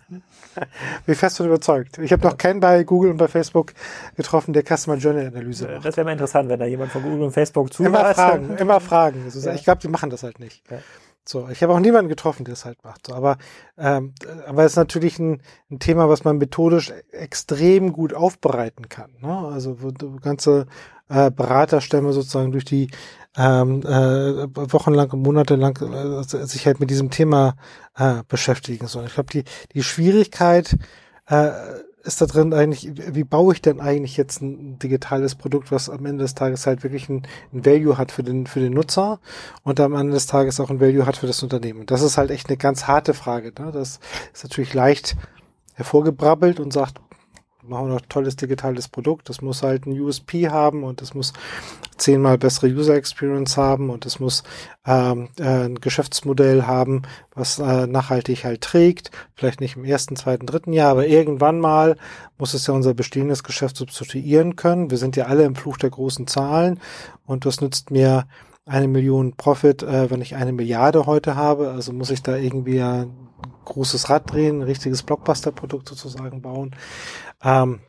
Bin 1.06 1.14
fest 1.14 1.36
von 1.36 1.44
überzeugt. 1.44 1.98
Ich 1.98 2.10
habe 2.10 2.26
noch 2.26 2.38
keinen 2.38 2.60
bei 2.60 2.84
Google 2.84 3.10
und 3.10 3.18
bei 3.18 3.28
Facebook 3.28 3.74
getroffen, 4.16 4.54
der 4.54 4.62
Customer 4.64 4.96
Journey 4.96 5.26
Analyse 5.26 5.68
macht. 5.68 5.84
Das 5.84 5.98
wäre 5.98 6.06
mal 6.06 6.12
interessant, 6.12 6.48
wenn 6.48 6.58
da 6.58 6.64
jemand 6.64 6.90
von 6.90 7.02
Google 7.02 7.24
und 7.24 7.32
Facebook 7.32 7.70
zuhört. 7.70 7.94
Immer 7.94 8.14
fragen, 8.14 8.56
immer 8.56 8.80
fragen. 8.80 9.22
Ja. 9.42 9.54
Ich 9.54 9.64
glaube, 9.64 9.80
die 9.80 9.88
machen 9.88 10.08
das 10.08 10.22
halt 10.22 10.40
nicht. 10.40 10.62
Ja. 10.70 10.78
So, 11.24 11.48
ich 11.48 11.62
habe 11.62 11.72
auch 11.72 11.80
niemanden 11.80 12.08
getroffen, 12.08 12.44
der 12.44 12.54
es 12.54 12.64
halt 12.64 12.82
macht. 12.82 13.06
So, 13.06 13.14
aber 13.14 13.38
ähm, 13.78 14.14
aber 14.46 14.64
es 14.64 14.72
ist 14.72 14.76
natürlich 14.76 15.18
ein, 15.18 15.40
ein 15.70 15.78
Thema, 15.78 16.08
was 16.08 16.24
man 16.24 16.38
methodisch 16.38 16.92
extrem 17.12 17.92
gut 17.92 18.12
aufbereiten 18.12 18.88
kann. 18.88 19.12
Ne? 19.20 19.32
Also 19.32 19.82
wo 19.82 19.90
du 19.92 20.16
ganze 20.16 20.66
äh, 21.08 21.30
Beraterstämme 21.30 22.12
sozusagen 22.12 22.50
durch 22.50 22.64
die 22.64 22.90
ähm, 23.36 23.82
äh, 23.82 24.46
wochenlang 24.72 25.10
und 25.10 25.22
monatelang 25.22 25.76
äh, 25.76 26.22
sich 26.24 26.66
halt 26.66 26.80
mit 26.80 26.90
diesem 26.90 27.10
Thema 27.10 27.54
äh, 27.96 28.22
beschäftigen. 28.28 28.88
So, 28.88 29.02
ich 29.02 29.14
glaube, 29.14 29.30
die 29.32 29.44
die 29.74 29.82
Schwierigkeit 29.82 30.76
äh, 31.26 31.50
ist 32.04 32.20
da 32.20 32.26
drin 32.26 32.52
eigentlich, 32.52 32.90
wie 32.94 33.24
baue 33.24 33.54
ich 33.54 33.62
denn 33.62 33.80
eigentlich 33.80 34.16
jetzt 34.16 34.42
ein 34.42 34.78
digitales 34.78 35.34
Produkt, 35.34 35.70
was 35.70 35.88
am 35.88 36.04
Ende 36.04 36.24
des 36.24 36.34
Tages 36.34 36.66
halt 36.66 36.82
wirklich 36.82 37.08
ein, 37.08 37.26
ein 37.52 37.64
Value 37.64 37.96
hat 37.96 38.10
für 38.10 38.22
den, 38.22 38.46
für 38.46 38.60
den 38.60 38.72
Nutzer 38.72 39.20
und 39.62 39.78
am 39.80 39.94
Ende 39.94 40.12
des 40.12 40.26
Tages 40.26 40.58
auch 40.60 40.70
ein 40.70 40.80
Value 40.80 41.06
hat 41.06 41.16
für 41.16 41.26
das 41.26 41.42
Unternehmen. 41.42 41.86
Das 41.86 42.02
ist 42.02 42.18
halt 42.18 42.30
echt 42.30 42.48
eine 42.48 42.56
ganz 42.56 42.86
harte 42.86 43.14
Frage. 43.14 43.52
Ne? 43.58 43.70
Das 43.72 44.00
ist 44.32 44.42
natürlich 44.42 44.74
leicht 44.74 45.16
hervorgebrabbelt 45.74 46.60
und 46.60 46.72
sagt, 46.72 47.00
machen 47.62 47.88
wir 47.88 47.94
noch 47.94 48.00
tolles 48.08 48.36
digitales 48.36 48.88
Produkt. 48.88 49.28
Das 49.28 49.40
muss 49.40 49.62
halt 49.62 49.86
ein 49.86 49.98
USP 49.98 50.48
haben 50.48 50.84
und 50.84 51.00
es 51.02 51.14
muss 51.14 51.32
zehnmal 51.96 52.38
bessere 52.38 52.66
User 52.68 52.94
Experience 52.94 53.56
haben 53.56 53.90
und 53.90 54.06
es 54.06 54.18
muss 54.18 54.42
ähm, 54.86 55.28
äh, 55.38 55.66
ein 55.66 55.76
Geschäftsmodell 55.76 56.64
haben, 56.64 57.02
was 57.34 57.58
äh, 57.58 57.86
nachhaltig 57.86 58.44
halt 58.44 58.62
trägt. 58.62 59.10
Vielleicht 59.34 59.60
nicht 59.60 59.76
im 59.76 59.84
ersten, 59.84 60.16
zweiten, 60.16 60.46
dritten 60.46 60.72
Jahr, 60.72 60.90
aber 60.90 61.06
irgendwann 61.06 61.60
mal 61.60 61.96
muss 62.38 62.54
es 62.54 62.66
ja 62.66 62.74
unser 62.74 62.94
bestehendes 62.94 63.44
Geschäft 63.44 63.76
substituieren 63.76 64.56
können. 64.56 64.90
Wir 64.90 64.98
sind 64.98 65.16
ja 65.16 65.26
alle 65.26 65.44
im 65.44 65.54
Fluch 65.54 65.76
der 65.76 65.90
großen 65.90 66.26
Zahlen 66.26 66.80
und 67.24 67.46
das 67.46 67.60
nützt 67.60 67.90
mir 67.90 68.26
eine 68.64 68.88
Million 68.88 69.34
Profit, 69.36 69.82
äh, 69.82 70.10
wenn 70.10 70.20
ich 70.20 70.36
eine 70.36 70.52
Milliarde 70.52 71.06
heute 71.06 71.36
habe. 71.36 71.70
Also 71.70 71.92
muss 71.92 72.10
ich 72.10 72.22
da 72.22 72.36
irgendwie 72.36 72.80
ein 72.80 73.10
großes 73.64 74.10
Rad 74.10 74.32
drehen, 74.32 74.60
ein 74.60 74.62
richtiges 74.62 75.02
Blockbuster-Produkt 75.02 75.88
sozusagen 75.88 76.42
bauen. 76.42 76.74
Ähm, 77.42 77.80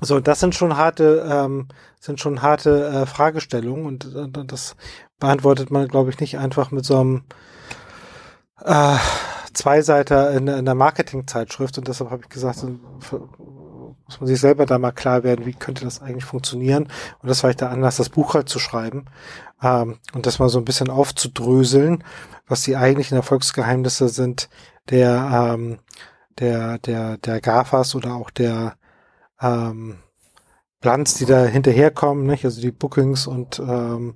so, 0.00 0.20
das 0.20 0.40
sind 0.40 0.54
schon 0.54 0.76
harte, 0.76 1.26
ähm, 1.28 1.68
sind 1.98 2.20
schon 2.20 2.42
harte 2.42 2.86
äh, 2.86 3.06
Fragestellungen 3.06 3.86
und 3.86 4.14
äh, 4.14 4.44
das 4.44 4.76
beantwortet 5.18 5.70
man, 5.70 5.88
glaube 5.88 6.10
ich, 6.10 6.20
nicht 6.20 6.38
einfach 6.38 6.70
mit 6.70 6.84
so 6.84 7.00
einem 7.00 7.22
äh, 8.64 8.96
Zweiseiter 9.52 10.30
in, 10.32 10.46
in 10.46 10.64
der 10.64 10.74
Marketingzeitschrift 10.74 11.78
und 11.78 11.88
deshalb 11.88 12.10
habe 12.10 12.22
ich 12.22 12.28
gesagt, 12.28 12.62
muss 12.62 14.20
man 14.20 14.26
sich 14.26 14.40
selber 14.40 14.66
da 14.66 14.78
mal 14.78 14.92
klar 14.92 15.24
werden, 15.24 15.46
wie 15.46 15.52
könnte 15.52 15.84
das 15.84 16.00
eigentlich 16.00 16.24
funktionieren 16.24 16.84
und 17.20 17.28
das 17.28 17.42
war 17.42 17.50
ich 17.50 17.56
der 17.56 17.70
Anlass, 17.70 17.96
das 17.96 18.08
Buch 18.08 18.34
halt 18.34 18.48
zu 18.48 18.60
schreiben 18.60 19.06
ähm, 19.62 19.98
und 20.14 20.26
das 20.26 20.38
mal 20.38 20.48
so 20.48 20.58
ein 20.58 20.64
bisschen 20.64 20.90
aufzudröseln, 20.90 22.04
was 22.46 22.62
die 22.62 22.76
eigentlichen 22.76 23.16
Erfolgsgeheimnisse 23.16 24.08
sind 24.08 24.48
der 24.90 25.52
ähm, 25.54 25.78
der 26.38 26.78
der 26.78 27.18
der 27.18 27.40
GAFAs 27.40 27.94
oder 27.94 28.14
auch 28.14 28.30
der 28.30 28.76
ähm, 29.40 29.98
Plans, 30.80 31.14
die 31.14 31.26
da 31.26 31.44
hinterherkommen, 31.44 32.26
nicht? 32.26 32.44
also 32.44 32.60
die 32.60 32.70
Bookings 32.70 33.26
und 33.26 33.58
ähm, 33.58 34.14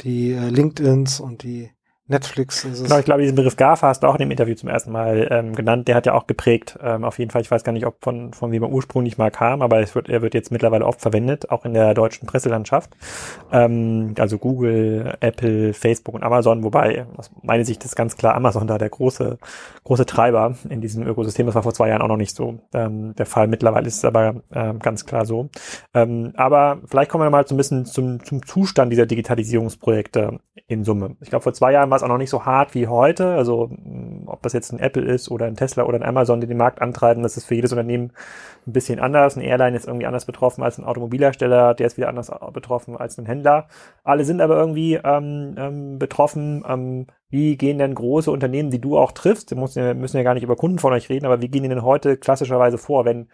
die 0.00 0.32
äh, 0.32 0.48
LinkedIns 0.48 1.20
und 1.20 1.42
die 1.44 1.70
Netflix 2.10 2.64
ist 2.64 2.78
es. 2.78 2.82
Genau, 2.82 2.98
ich 2.98 3.04
glaube, 3.04 3.22
diesen 3.22 3.36
Begriff 3.36 3.56
GAFA 3.56 3.86
hast 3.88 4.02
du 4.02 4.08
auch 4.08 4.14
in 4.14 4.18
dem 4.18 4.30
Interview 4.32 4.56
zum 4.56 4.68
ersten 4.68 4.90
Mal 4.90 5.28
ähm, 5.30 5.54
genannt. 5.54 5.86
Der 5.86 5.94
hat 5.94 6.06
ja 6.06 6.14
auch 6.14 6.26
geprägt. 6.26 6.76
Ähm, 6.82 7.04
auf 7.04 7.20
jeden 7.20 7.30
Fall, 7.30 7.40
ich 7.40 7.50
weiß 7.50 7.62
gar 7.62 7.72
nicht, 7.72 7.86
ob 7.86 8.02
von, 8.02 8.32
von 8.32 8.50
wem 8.50 8.64
er 8.64 8.68
ursprünglich 8.68 9.16
mal 9.16 9.30
kam, 9.30 9.62
aber 9.62 9.80
es 9.80 9.94
wird, 9.94 10.08
er 10.08 10.20
wird 10.20 10.34
jetzt 10.34 10.50
mittlerweile 10.50 10.84
oft 10.86 11.00
verwendet, 11.00 11.50
auch 11.50 11.64
in 11.64 11.72
der 11.72 11.94
deutschen 11.94 12.26
Presselandschaft. 12.26 12.90
Ähm, 13.52 14.14
also 14.18 14.38
Google, 14.38 15.16
Apple, 15.20 15.72
Facebook 15.72 16.16
und 16.16 16.24
Amazon, 16.24 16.64
wobei 16.64 17.06
aus 17.16 17.30
meiner 17.42 17.64
Sicht 17.64 17.84
ist 17.84 17.94
ganz 17.94 18.16
klar 18.16 18.34
Amazon 18.34 18.66
da 18.66 18.76
der 18.76 18.88
große, 18.88 19.38
große 19.84 20.04
Treiber 20.04 20.56
in 20.68 20.80
diesem 20.80 21.06
Ökosystem. 21.06 21.46
Das 21.46 21.54
war 21.54 21.62
vor 21.62 21.74
zwei 21.74 21.90
Jahren 21.90 22.02
auch 22.02 22.08
noch 22.08 22.16
nicht 22.16 22.34
so 22.34 22.58
ähm, 22.74 23.14
der 23.14 23.26
Fall. 23.26 23.46
Mittlerweile 23.46 23.86
ist 23.86 23.98
es 23.98 24.04
aber 24.04 24.42
ähm, 24.52 24.80
ganz 24.80 25.06
klar 25.06 25.24
so. 25.24 25.48
Ähm, 25.94 26.32
aber 26.34 26.78
vielleicht 26.86 27.10
kommen 27.10 27.22
wir 27.22 27.30
mal 27.30 27.46
so 27.46 27.54
ein 27.54 27.58
bisschen 27.58 27.86
zum, 27.86 28.24
zum 28.24 28.44
Zustand 28.44 28.90
dieser 28.90 29.06
Digitalisierungsprojekte 29.06 30.40
in 30.66 30.84
Summe. 30.84 31.16
Ich 31.20 31.30
glaube, 31.30 31.42
vor 31.42 31.52
zwei 31.52 31.72
Jahren 31.72 31.90
war 31.90 31.99
es 32.00 32.04
auch 32.04 32.08
noch 32.08 32.18
nicht 32.18 32.30
so 32.30 32.44
hart 32.44 32.74
wie 32.74 32.86
heute. 32.86 33.34
Also 33.34 33.70
ob 34.26 34.42
das 34.42 34.52
jetzt 34.52 34.72
ein 34.72 34.78
Apple 34.78 35.04
ist 35.04 35.30
oder 35.30 35.46
ein 35.46 35.56
Tesla 35.56 35.84
oder 35.84 35.98
ein 35.98 36.04
Amazon, 36.04 36.40
die 36.40 36.46
den 36.46 36.56
Markt 36.56 36.82
antreiben, 36.82 37.22
das 37.22 37.36
ist 37.36 37.46
für 37.46 37.54
jedes 37.54 37.72
Unternehmen 37.72 38.12
ein 38.66 38.72
bisschen 38.72 38.98
anders. 38.98 39.36
Ein 39.36 39.42
Airline 39.42 39.76
ist 39.76 39.86
irgendwie 39.86 40.06
anders 40.06 40.24
betroffen 40.24 40.62
als 40.62 40.78
ein 40.78 40.84
Automobilhersteller, 40.84 41.74
der 41.74 41.86
ist 41.86 41.96
wieder 41.96 42.08
anders 42.08 42.30
betroffen 42.52 42.96
als 42.96 43.18
ein 43.18 43.26
Händler. 43.26 43.68
Alle 44.04 44.24
sind 44.24 44.40
aber 44.40 44.56
irgendwie 44.56 44.94
ähm, 44.94 45.54
ähm, 45.56 45.98
betroffen. 45.98 46.64
Ähm, 46.66 47.06
wie 47.28 47.56
gehen 47.56 47.78
denn 47.78 47.94
große 47.94 48.30
Unternehmen, 48.30 48.70
die 48.70 48.80
du 48.80 48.98
auch 48.98 49.12
triffst, 49.12 49.50
wir 49.50 49.58
müssen 49.58 49.82
ja, 49.82 49.94
müssen 49.94 50.16
ja 50.16 50.22
gar 50.24 50.34
nicht 50.34 50.42
über 50.42 50.56
Kunden 50.56 50.78
von 50.78 50.92
euch 50.92 51.08
reden, 51.08 51.26
aber 51.26 51.40
wie 51.40 51.48
gehen 51.48 51.62
die 51.62 51.68
denn 51.68 51.82
heute 51.84 52.16
klassischerweise 52.16 52.78
vor, 52.78 53.04
wenn 53.04 53.28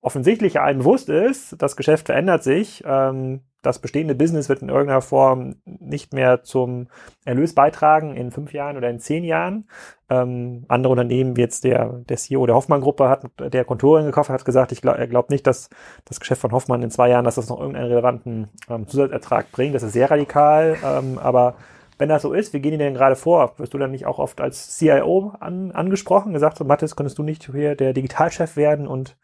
offensichtlich 0.00 0.60
allen 0.60 0.78
bewusst 0.78 1.08
ist, 1.08 1.60
das 1.60 1.76
Geschäft 1.76 2.06
verändert 2.06 2.42
sich, 2.42 2.84
ähm, 2.86 3.40
das 3.66 3.80
bestehende 3.80 4.14
Business 4.14 4.48
wird 4.48 4.62
in 4.62 4.68
irgendeiner 4.68 5.02
Form 5.02 5.56
nicht 5.64 6.12
mehr 6.14 6.42
zum 6.42 6.86
Erlös 7.24 7.54
beitragen 7.54 8.16
in 8.16 8.30
fünf 8.30 8.52
Jahren 8.52 8.76
oder 8.76 8.88
in 8.88 9.00
zehn 9.00 9.24
Jahren. 9.24 9.68
Ähm, 10.08 10.64
andere 10.68 10.92
Unternehmen, 10.92 11.36
wie 11.36 11.40
jetzt 11.40 11.64
der, 11.64 12.04
der 12.08 12.16
CEO 12.16 12.46
der 12.46 12.54
Hoffmann-Gruppe, 12.54 13.08
hat 13.08 13.24
der 13.38 13.64
Kontorin 13.64 14.06
gekauft, 14.06 14.30
hat 14.30 14.44
gesagt, 14.44 14.72
ich 14.72 14.80
glaub, 14.80 14.96
er 14.96 15.08
glaubt 15.08 15.30
nicht, 15.30 15.46
dass 15.46 15.68
das 16.04 16.20
Geschäft 16.20 16.40
von 16.40 16.52
Hoffmann 16.52 16.82
in 16.82 16.90
zwei 16.90 17.08
Jahren, 17.08 17.24
dass 17.24 17.34
das 17.34 17.48
noch 17.48 17.58
irgendeinen 17.58 17.88
relevanten 17.88 18.48
ähm, 18.70 18.86
Zusatzertrag 18.86 19.50
bringt. 19.50 19.74
Das 19.74 19.82
ist 19.82 19.92
sehr 19.92 20.10
radikal, 20.10 20.76
ähm, 20.84 21.18
aber 21.18 21.56
wenn 21.98 22.08
das 22.08 22.22
so 22.22 22.32
ist, 22.32 22.52
wie 22.52 22.60
gehen 22.60 22.72
die 22.72 22.78
denn 22.78 22.94
gerade 22.94 23.16
vor? 23.16 23.54
Wirst 23.58 23.74
du 23.74 23.78
dann 23.78 23.90
nicht 23.90 24.06
auch 24.06 24.18
oft 24.18 24.40
als 24.40 24.76
CIO 24.76 25.32
an, 25.40 25.72
angesprochen, 25.72 26.32
gesagt, 26.32 26.58
so, 26.58 26.64
Mathis, 26.64 26.94
könntest 26.94 27.18
du 27.18 27.22
nicht 27.22 27.50
hier 27.50 27.74
der 27.74 27.92
Digitalchef 27.92 28.56
werden 28.56 28.86
und 28.86 29.16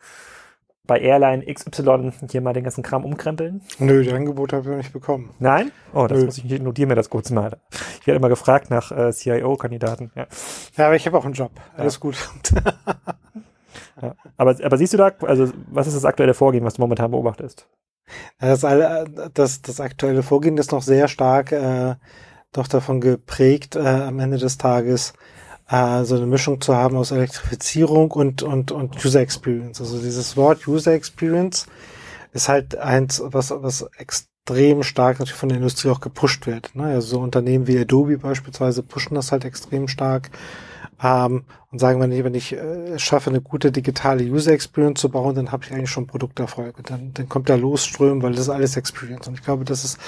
bei 0.93 1.01
Airline 1.01 1.43
XY 1.47 2.13
hier 2.31 2.43
mal 2.43 2.53
den 2.53 2.65
ganzen 2.65 2.83
Kram 2.83 3.07
umkrempeln? 3.07 3.63
Nö, 3.79 4.03
die 4.03 4.13
Angebote 4.13 4.57
habe 4.57 4.67
ich 4.67 4.71
noch 4.71 4.77
nicht 4.77 4.93
bekommen. 4.93 5.31
Nein? 5.39 5.73
Oh, 5.95 6.07
das 6.07 6.19
Nö. 6.19 6.25
muss 6.27 6.37
ich 6.37 6.61
notieren 6.61 6.91
mir 6.91 6.97
das 6.97 7.09
kurz 7.09 7.31
mal. 7.31 7.57
Ich 7.99 8.07
werde 8.07 8.19
immer 8.19 8.29
gefragt 8.29 8.69
nach 8.69 8.93
äh, 8.93 9.11
CIO-Kandidaten. 9.11 10.11
Ja. 10.15 10.27
ja, 10.77 10.87
aber 10.87 10.97
ich 10.97 11.07
habe 11.07 11.17
auch 11.17 11.25
einen 11.25 11.33
Job. 11.33 11.53
Alles 11.79 11.95
ja. 11.95 12.01
gut. 12.01 12.17
ja. 14.03 14.15
aber, 14.37 14.55
aber 14.63 14.77
siehst 14.77 14.93
du 14.93 14.99
da, 14.99 15.13
also 15.23 15.51
was 15.71 15.87
ist 15.87 15.97
das 15.97 16.05
aktuelle 16.05 16.35
Vorgehen, 16.35 16.63
was 16.63 16.75
du 16.75 16.83
momentan 16.83 17.11
beobachtest? 17.11 17.67
Das, 18.39 18.61
das, 18.61 19.63
das 19.63 19.81
aktuelle 19.81 20.23
Vorgehen 20.23 20.59
ist 20.59 20.73
noch 20.73 20.83
sehr 20.83 21.09
stark 21.09 21.53
äh, 21.53 21.95
doch 22.53 22.69
davon 22.69 23.01
geprägt, 23.01 23.77
äh, 23.77 23.81
am 23.81 24.19
Ende 24.19 24.37
des 24.37 24.59
Tages 24.59 25.15
äh, 25.73 26.05
so 26.05 26.17
eine 26.17 26.27
Mischung 26.27 26.61
zu 26.61 26.77
haben 26.77 26.97
aus 26.97 27.11
Elektrifizierung 27.11 28.11
und, 28.11 28.43
und, 28.43 28.71
und 28.71 29.03
User 29.03 29.21
Experience. 29.21 29.81
Also 29.81 29.99
dieses 29.99 30.37
Wort 30.37 30.69
User 30.69 30.93
Experience 30.93 31.67
ist 32.33 32.49
halt 32.49 32.77
eins, 32.77 33.23
was, 33.25 33.51
was 33.51 33.87
extrem 33.97 34.83
stark 34.83 35.19
natürlich 35.19 35.39
von 35.39 35.49
der 35.49 35.59
Industrie 35.59 35.89
auch 35.89 36.01
gepusht 36.01 36.47
wird. 36.47 36.75
Ne? 36.75 36.85
Also 36.85 37.17
so 37.17 37.21
Unternehmen 37.21 37.67
wie 37.67 37.79
Adobe 37.79 38.19
beispielsweise 38.19 38.83
pushen 38.83 39.15
das 39.15 39.33
halt 39.33 39.47
extrem 39.47 39.89
stark 39.89 40.31
ähm, 41.03 41.45
und 41.71 41.79
sagen, 41.79 42.01
wenn 42.01 42.13
ich, 42.13 42.23
wenn 42.23 42.35
ich 42.35 42.53
äh, 42.53 42.99
schaffe, 42.99 43.31
eine 43.31 43.41
gute 43.41 43.73
digitale 43.73 44.25
User 44.25 44.53
Experience 44.53 45.01
zu 45.01 45.09
bauen, 45.09 45.35
dann 45.35 45.53
habe 45.53 45.65
ich 45.65 45.73
eigentlich 45.73 45.91
schon 45.91 46.07
Produkterfolg. 46.07 46.77
Und 46.77 46.91
dann, 46.91 47.15
dann 47.15 47.31
kommt 47.31 47.49
da 47.49 47.55
losströmen, 47.55 48.23
weil 48.23 48.33
das 48.33 48.43
ist 48.43 48.51
alles 48.51 48.77
Experience. 48.77 49.27
Und 49.27 49.35
ich 49.35 49.43
glaube, 49.43 49.65
das 49.65 49.85
ist 49.85 49.99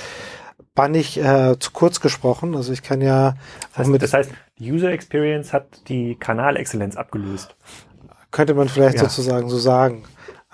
bannig 0.74 1.18
äh, 1.18 1.58
zu 1.58 1.70
kurz 1.72 2.00
gesprochen. 2.00 2.54
Also 2.54 2.72
ich 2.72 2.82
kann 2.82 3.00
ja. 3.00 3.36
Das 3.76 3.88
heißt, 3.88 4.02
das 4.02 4.12
heißt, 4.12 4.30
User 4.60 4.90
Experience 4.90 5.52
hat 5.52 5.88
die 5.88 6.16
Kanalexzellenz 6.16 6.96
abgelöst. 6.96 7.56
Könnte 8.30 8.54
man 8.54 8.68
vielleicht 8.68 8.96
ja. 8.96 9.02
sozusagen 9.02 9.48
so 9.48 9.58
sagen. 9.58 10.04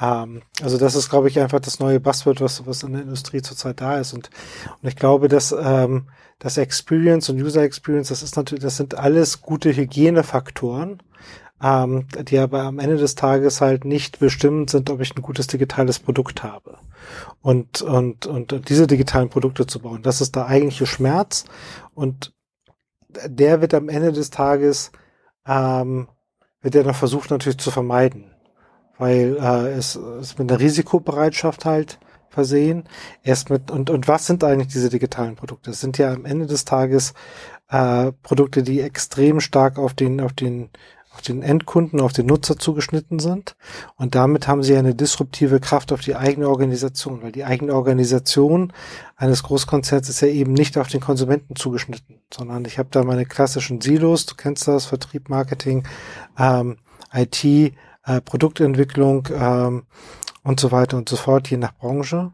Ähm, 0.01 0.43
also 0.63 0.79
das 0.79 0.95
ist, 0.95 1.09
glaube 1.11 1.29
ich, 1.29 1.39
einfach 1.41 1.61
das 1.61 1.81
neue 1.81 2.01
Buzzword, 2.01 2.41
was, 2.41 2.67
was 2.67 2.83
in 2.83 2.93
der 2.93 3.03
Industrie 3.03 3.43
zurzeit 3.43 3.81
da 3.81 3.99
ist. 3.99 4.13
Und, 4.13 4.31
und 4.83 4.89
ich 4.89 4.97
glaube, 4.97 5.29
dass 5.29 5.53
ähm, 5.53 6.07
das 6.39 6.57
Experience 6.57 7.29
und 7.29 7.41
User 7.41 7.63
Experience, 7.63 8.09
das 8.09 8.23
ist 8.23 8.37
natürlich, 8.37 8.63
das 8.63 8.77
sind 8.77 8.97
alles 8.97 9.43
gute 9.43 9.75
Hygienefaktoren 9.75 11.03
ähm, 11.63 12.07
die 12.23 12.39
aber 12.39 12.63
am 12.63 12.79
Ende 12.79 12.97
des 12.97 13.15
Tages 13.15 13.61
halt 13.61 13.85
nicht 13.85 14.19
bestimmend 14.19 14.71
sind, 14.71 14.89
ob 14.91 15.01
ich 15.01 15.15
ein 15.15 15.23
gutes 15.23 15.47
digitales 15.47 15.99
Produkt 15.99 16.43
habe. 16.43 16.79
Und, 17.43 17.83
und, 17.83 18.27
und 18.27 18.69
diese 18.69 18.87
digitalen 18.87 19.29
Produkte 19.29 19.67
zu 19.67 19.81
bauen, 19.81 20.03
das 20.03 20.21
ist 20.21 20.37
der 20.37 20.47
eigentliche 20.47 20.87
Schmerz. 20.87 21.45
Und 21.95 22.33
der 23.27 23.61
wird 23.61 23.75
am 23.75 23.89
Ende 23.89 24.13
des 24.13 24.31
Tages, 24.31 24.93
ähm, 25.47 26.09
wird 26.63 26.75
er 26.75 26.85
noch 26.85 26.97
versucht 26.97 27.31
natürlich 27.31 27.59
zu 27.59 27.71
vermeiden. 27.71 28.35
Weil 28.99 29.37
äh, 29.41 29.71
es 29.73 29.97
ist 29.97 30.39
mit 30.39 30.51
einer 30.51 30.61
Risikobereitschaft 30.61 31.65
halt 31.65 31.99
versehen. 32.29 32.85
Erst 33.23 33.51
mit, 33.51 33.71
und, 33.71 33.91
und 33.91 34.09
was 34.09 34.27
sind 34.27 34.45
eigentlich 34.45 34.69
diese 34.73 34.89
digitalen 34.89 35.37
Produkte? 35.37 35.71
Es 35.71 35.81
sind 35.81 35.99
ja 35.99 36.13
am 36.13 36.25
Ende 36.25 36.47
des 36.47 36.65
Tages 36.65 37.15
äh, 37.69 38.13
Produkte, 38.23 38.63
die 38.63 38.81
extrem 38.81 39.41
stark 39.41 39.79
auf 39.79 39.95
den, 39.95 40.21
auf 40.21 40.33
den 40.33 40.71
auf 41.21 41.27
den 41.27 41.43
Endkunden, 41.43 42.01
auf 42.01 42.15
den 42.15 42.27
Nutzer 42.27 42.59
zugeschnitten 42.59 43.19
sind. 43.19 43.55
Und 43.97 44.15
damit 44.15 44.49
haben 44.49 44.63
sie 44.63 44.75
eine 44.75 44.95
disruptive 44.95 45.61
Kraft 45.61 45.93
auf 45.93 46.01
die 46.01 46.17
eigene 46.17 46.49
Organisation, 46.49 47.23
weil 47.23 47.31
die 47.31 47.45
eigene 47.45 47.75
Organisation 47.75 48.73
eines 49.17 49.43
Großkonzerns 49.43 50.09
ist 50.09 50.23
ja 50.23 50.29
eben 50.29 50.55
nicht 50.55 50.79
auf 50.79 50.89
den 50.89 51.01
Konsumenten 51.01 51.57
zugeschnitten, 51.57 52.21
sondern 52.33 52.65
ich 52.65 52.79
habe 52.79 52.89
da 52.91 53.05
meine 53.05 53.27
klassischen 53.27 53.83
Silos, 53.83 54.25
du 54.25 54.35
kennst 54.35 54.67
das, 54.67 54.87
Vertrieb, 54.87 55.29
Marketing, 55.29 55.87
ähm, 56.39 56.79
IT, 57.13 57.45
äh, 57.45 57.73
Produktentwicklung 58.25 59.29
ähm, 59.35 59.83
und 60.43 60.59
so 60.59 60.73
weiter 60.73 60.97
und 60.97 61.11
so 61.11 61.17
fort, 61.17 61.51
je 61.51 61.59
nach 61.59 61.77
Branche. 61.77 62.33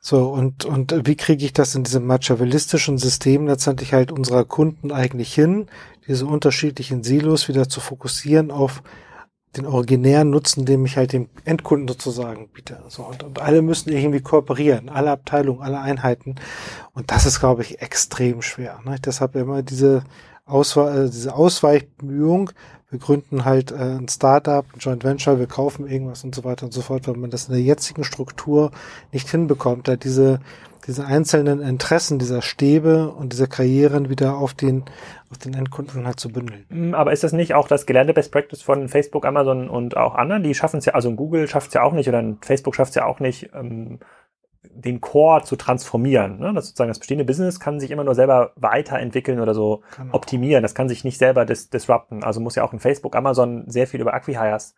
So, 0.00 0.28
und, 0.28 0.64
und 0.64 1.06
wie 1.06 1.16
kriege 1.16 1.44
ich 1.44 1.52
das 1.52 1.74
in 1.74 1.84
diesem 1.84 2.06
machiavellistischen 2.06 2.98
System 2.98 3.46
letztendlich 3.46 3.92
halt 3.92 4.12
unserer 4.12 4.44
Kunden 4.44 4.92
eigentlich 4.92 5.34
hin, 5.34 5.66
diese 6.06 6.26
unterschiedlichen 6.26 7.02
Silos 7.02 7.48
wieder 7.48 7.68
zu 7.68 7.80
fokussieren 7.80 8.50
auf 8.50 8.82
den 9.56 9.66
originären 9.66 10.30
Nutzen, 10.30 10.66
den 10.66 10.84
ich 10.84 10.96
halt 10.96 11.12
dem 11.12 11.28
Endkunden 11.44 11.88
sozusagen 11.88 12.48
biete. 12.48 12.82
So, 12.88 13.04
und, 13.04 13.22
und 13.22 13.40
alle 13.40 13.62
müssen 13.62 13.90
irgendwie 13.90 14.20
kooperieren, 14.20 14.88
alle 14.88 15.10
Abteilungen, 15.10 15.62
alle 15.62 15.80
Einheiten. 15.80 16.34
Und 16.92 17.10
das 17.10 17.24
ist, 17.24 17.40
glaube 17.40 17.62
ich, 17.62 17.80
extrem 17.80 18.42
schwer. 18.42 18.80
Ne? 18.84 18.96
Deshalb 19.02 19.34
immer 19.34 19.62
diese, 19.62 20.02
Auswe 20.46 21.06
äh, 21.06 21.10
diese 21.10 21.34
Ausweichbemühung, 21.34 22.50
wir 22.88 23.00
gründen 23.00 23.44
halt 23.44 23.72
äh, 23.72 23.98
ein 23.98 24.08
Startup, 24.08 24.64
ein 24.72 24.78
Joint 24.78 25.02
Venture, 25.02 25.40
wir 25.40 25.48
kaufen 25.48 25.88
irgendwas 25.88 26.22
und 26.22 26.34
so 26.34 26.44
weiter 26.44 26.66
und 26.66 26.72
so 26.72 26.82
fort, 26.82 27.08
weil 27.08 27.16
man 27.16 27.30
das 27.30 27.48
in 27.48 27.54
der 27.54 27.62
jetzigen 27.62 28.04
Struktur 28.04 28.70
nicht 29.10 29.28
hinbekommt, 29.28 29.88
da 29.88 29.96
diese 29.96 30.38
diese 30.86 31.04
einzelnen 31.04 31.60
Interessen 31.60 32.18
dieser 32.18 32.42
Stäbe 32.42 33.10
und 33.10 33.32
dieser 33.32 33.46
Karrieren 33.46 34.08
wieder 34.08 34.36
auf 34.36 34.54
den, 34.54 34.84
auf 35.30 35.38
den 35.38 35.54
Endkunden 35.54 36.06
halt 36.06 36.20
zu 36.20 36.30
bündeln. 36.30 36.64
Mm, 36.68 36.94
aber 36.94 37.12
ist 37.12 37.24
das 37.24 37.32
nicht 37.32 37.54
auch 37.54 37.68
das 37.68 37.86
gelernte 37.86 38.14
Best 38.14 38.32
Practice 38.32 38.62
von 38.62 38.88
Facebook, 38.88 39.26
Amazon 39.26 39.68
und 39.68 39.96
auch 39.96 40.14
anderen? 40.14 40.42
Die 40.42 40.54
schaffen 40.54 40.78
es 40.78 40.84
ja, 40.84 40.94
also 40.94 41.12
Google 41.14 41.48
schafft 41.48 41.68
es 41.68 41.74
ja 41.74 41.82
auch 41.82 41.92
nicht 41.92 42.08
oder 42.08 42.22
Facebook 42.40 42.74
schafft 42.74 42.90
es 42.90 42.96
ja 42.96 43.04
auch 43.04 43.20
nicht, 43.20 43.50
ähm, 43.54 43.98
den 44.62 45.00
Core 45.00 45.42
zu 45.42 45.56
transformieren. 45.56 46.38
Ne? 46.38 46.52
Das 46.54 46.66
sozusagen 46.66 46.88
das 46.88 46.98
bestehende 46.98 47.24
Business 47.24 47.60
kann 47.60 47.80
sich 47.80 47.90
immer 47.90 48.04
nur 48.04 48.14
selber 48.14 48.52
weiterentwickeln 48.56 49.40
oder 49.40 49.54
so 49.54 49.82
genau. 49.96 50.14
optimieren. 50.14 50.62
Das 50.62 50.74
kann 50.74 50.88
sich 50.88 51.04
nicht 51.04 51.18
selber 51.18 51.44
dis 51.44 51.70
disrupten. 51.70 52.22
Also 52.22 52.40
muss 52.40 52.56
ja 52.56 52.64
auch 52.64 52.72
in 52.72 52.80
Facebook, 52.80 53.16
Amazon 53.16 53.64
sehr 53.68 53.86
viel 53.86 54.00
über 54.00 54.14
Acquihires 54.14 54.74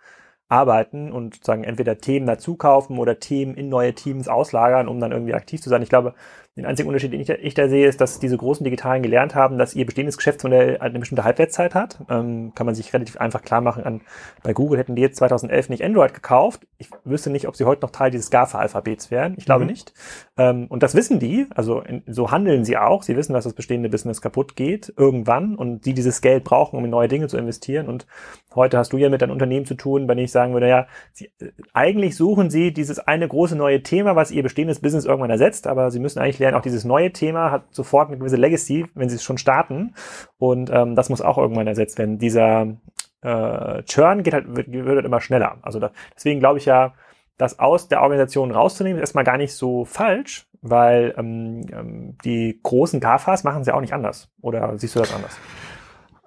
arbeiten 0.48 1.12
und 1.12 1.44
sagen 1.44 1.64
entweder 1.64 1.98
Themen 1.98 2.26
dazu 2.26 2.56
kaufen 2.56 2.98
oder 2.98 3.20
Themen 3.20 3.54
in 3.54 3.68
neue 3.68 3.94
Teams 3.94 4.28
auslagern, 4.28 4.88
um 4.88 4.98
dann 5.00 5.12
irgendwie 5.12 5.34
aktiv 5.34 5.60
zu 5.60 5.68
sein. 5.68 5.82
Ich 5.82 5.90
glaube, 5.90 6.14
den 6.58 6.66
einzigen 6.66 6.88
Unterschied, 6.88 7.12
den 7.12 7.20
ich, 7.20 7.30
ich 7.30 7.54
da 7.54 7.68
sehe, 7.68 7.86
ist, 7.86 8.00
dass 8.00 8.18
diese 8.18 8.36
großen 8.36 8.64
Digitalen 8.64 9.00
gelernt 9.02 9.36
haben, 9.36 9.58
dass 9.58 9.76
ihr 9.76 9.86
bestehendes 9.86 10.16
Geschäftsmodell 10.16 10.78
eine 10.78 10.98
bestimmte 10.98 11.22
Halbwertszeit 11.22 11.74
hat. 11.76 12.00
Ähm, 12.10 12.52
kann 12.54 12.66
man 12.66 12.74
sich 12.74 12.92
relativ 12.92 13.16
einfach 13.16 13.42
klar 13.42 13.60
machen. 13.60 13.84
An, 13.84 14.00
bei 14.42 14.52
Google 14.52 14.76
hätten 14.76 14.96
die 14.96 15.02
jetzt 15.02 15.18
2011 15.18 15.68
nicht 15.68 15.84
Android 15.84 16.14
gekauft. 16.14 16.66
Ich 16.76 16.90
wüsste 17.04 17.30
nicht, 17.30 17.46
ob 17.46 17.54
sie 17.54 17.64
heute 17.64 17.82
noch 17.82 17.90
Teil 17.90 18.10
dieses 18.10 18.30
GAFA-Alphabets 18.30 19.12
wären. 19.12 19.34
Ich 19.36 19.44
glaube 19.44 19.64
mhm. 19.64 19.70
nicht. 19.70 19.92
Ähm, 20.36 20.66
und 20.68 20.82
das 20.82 20.96
wissen 20.96 21.20
die. 21.20 21.46
Also 21.54 21.80
in, 21.80 22.02
so 22.08 22.32
handeln 22.32 22.64
sie 22.64 22.76
auch. 22.76 23.04
Sie 23.04 23.16
wissen, 23.16 23.34
dass 23.34 23.44
das 23.44 23.54
bestehende 23.54 23.88
Business 23.88 24.20
kaputt 24.20 24.56
geht 24.56 24.92
irgendwann 24.96 25.54
und 25.54 25.84
sie 25.84 25.94
dieses 25.94 26.20
Geld 26.20 26.42
brauchen, 26.42 26.76
um 26.76 26.84
in 26.84 26.90
neue 26.90 27.06
Dinge 27.06 27.28
zu 27.28 27.36
investieren. 27.36 27.86
Und 27.86 28.08
heute 28.56 28.78
hast 28.78 28.92
du 28.92 28.96
ja 28.96 29.10
mit 29.10 29.22
einem 29.22 29.32
Unternehmen 29.32 29.64
zu 29.64 29.74
tun, 29.74 30.08
wenn 30.08 30.18
ich 30.18 30.32
sagen 30.32 30.54
würde, 30.54 30.68
ja, 30.68 30.88
sie, 31.12 31.26
äh, 31.38 31.52
eigentlich 31.72 32.16
suchen 32.16 32.50
sie 32.50 32.72
dieses 32.72 32.98
eine 32.98 33.28
große 33.28 33.54
neue 33.54 33.84
Thema, 33.84 34.16
was 34.16 34.32
ihr 34.32 34.42
bestehendes 34.42 34.80
Business 34.80 35.04
irgendwann 35.04 35.30
ersetzt, 35.30 35.68
aber 35.68 35.92
sie 35.92 36.00
müssen 36.00 36.18
eigentlich 36.18 36.40
lernen, 36.40 36.47
auch 36.54 36.62
dieses 36.62 36.84
neue 36.84 37.12
Thema 37.12 37.50
hat 37.50 37.74
sofort 37.74 38.08
eine 38.08 38.18
gewisse 38.18 38.36
Legacy, 38.36 38.86
wenn 38.94 39.08
sie 39.08 39.16
es 39.16 39.22
schon 39.22 39.38
starten. 39.38 39.94
Und 40.38 40.70
ähm, 40.70 40.94
das 40.94 41.08
muss 41.08 41.20
auch 41.20 41.38
irgendwann 41.38 41.66
ersetzt 41.66 41.98
werden. 41.98 42.18
Dieser 42.18 42.76
äh, 43.22 43.82
Churn 43.84 44.22
geht 44.22 44.34
halt, 44.34 44.56
wird, 44.56 44.70
wird 44.70 44.96
halt 44.96 45.06
immer 45.06 45.20
schneller. 45.20 45.58
Also 45.62 45.78
da, 45.80 45.90
deswegen 46.14 46.40
glaube 46.40 46.58
ich 46.58 46.64
ja, 46.64 46.94
das 47.36 47.58
aus 47.58 47.88
der 47.88 48.02
Organisation 48.02 48.50
rauszunehmen, 48.50 48.98
ist 48.98 49.08
erstmal 49.08 49.24
gar 49.24 49.36
nicht 49.36 49.54
so 49.54 49.84
falsch, 49.84 50.46
weil 50.60 51.14
ähm, 51.16 51.66
ähm 51.72 52.18
die 52.24 52.58
großen 52.62 53.00
GAFAs 53.00 53.44
machen 53.44 53.60
es 53.60 53.68
ja 53.68 53.74
auch 53.74 53.80
nicht 53.80 53.94
anders. 53.94 54.28
Oder 54.40 54.76
siehst 54.76 54.96
du 54.96 55.00
das 55.00 55.14
anders? 55.14 55.38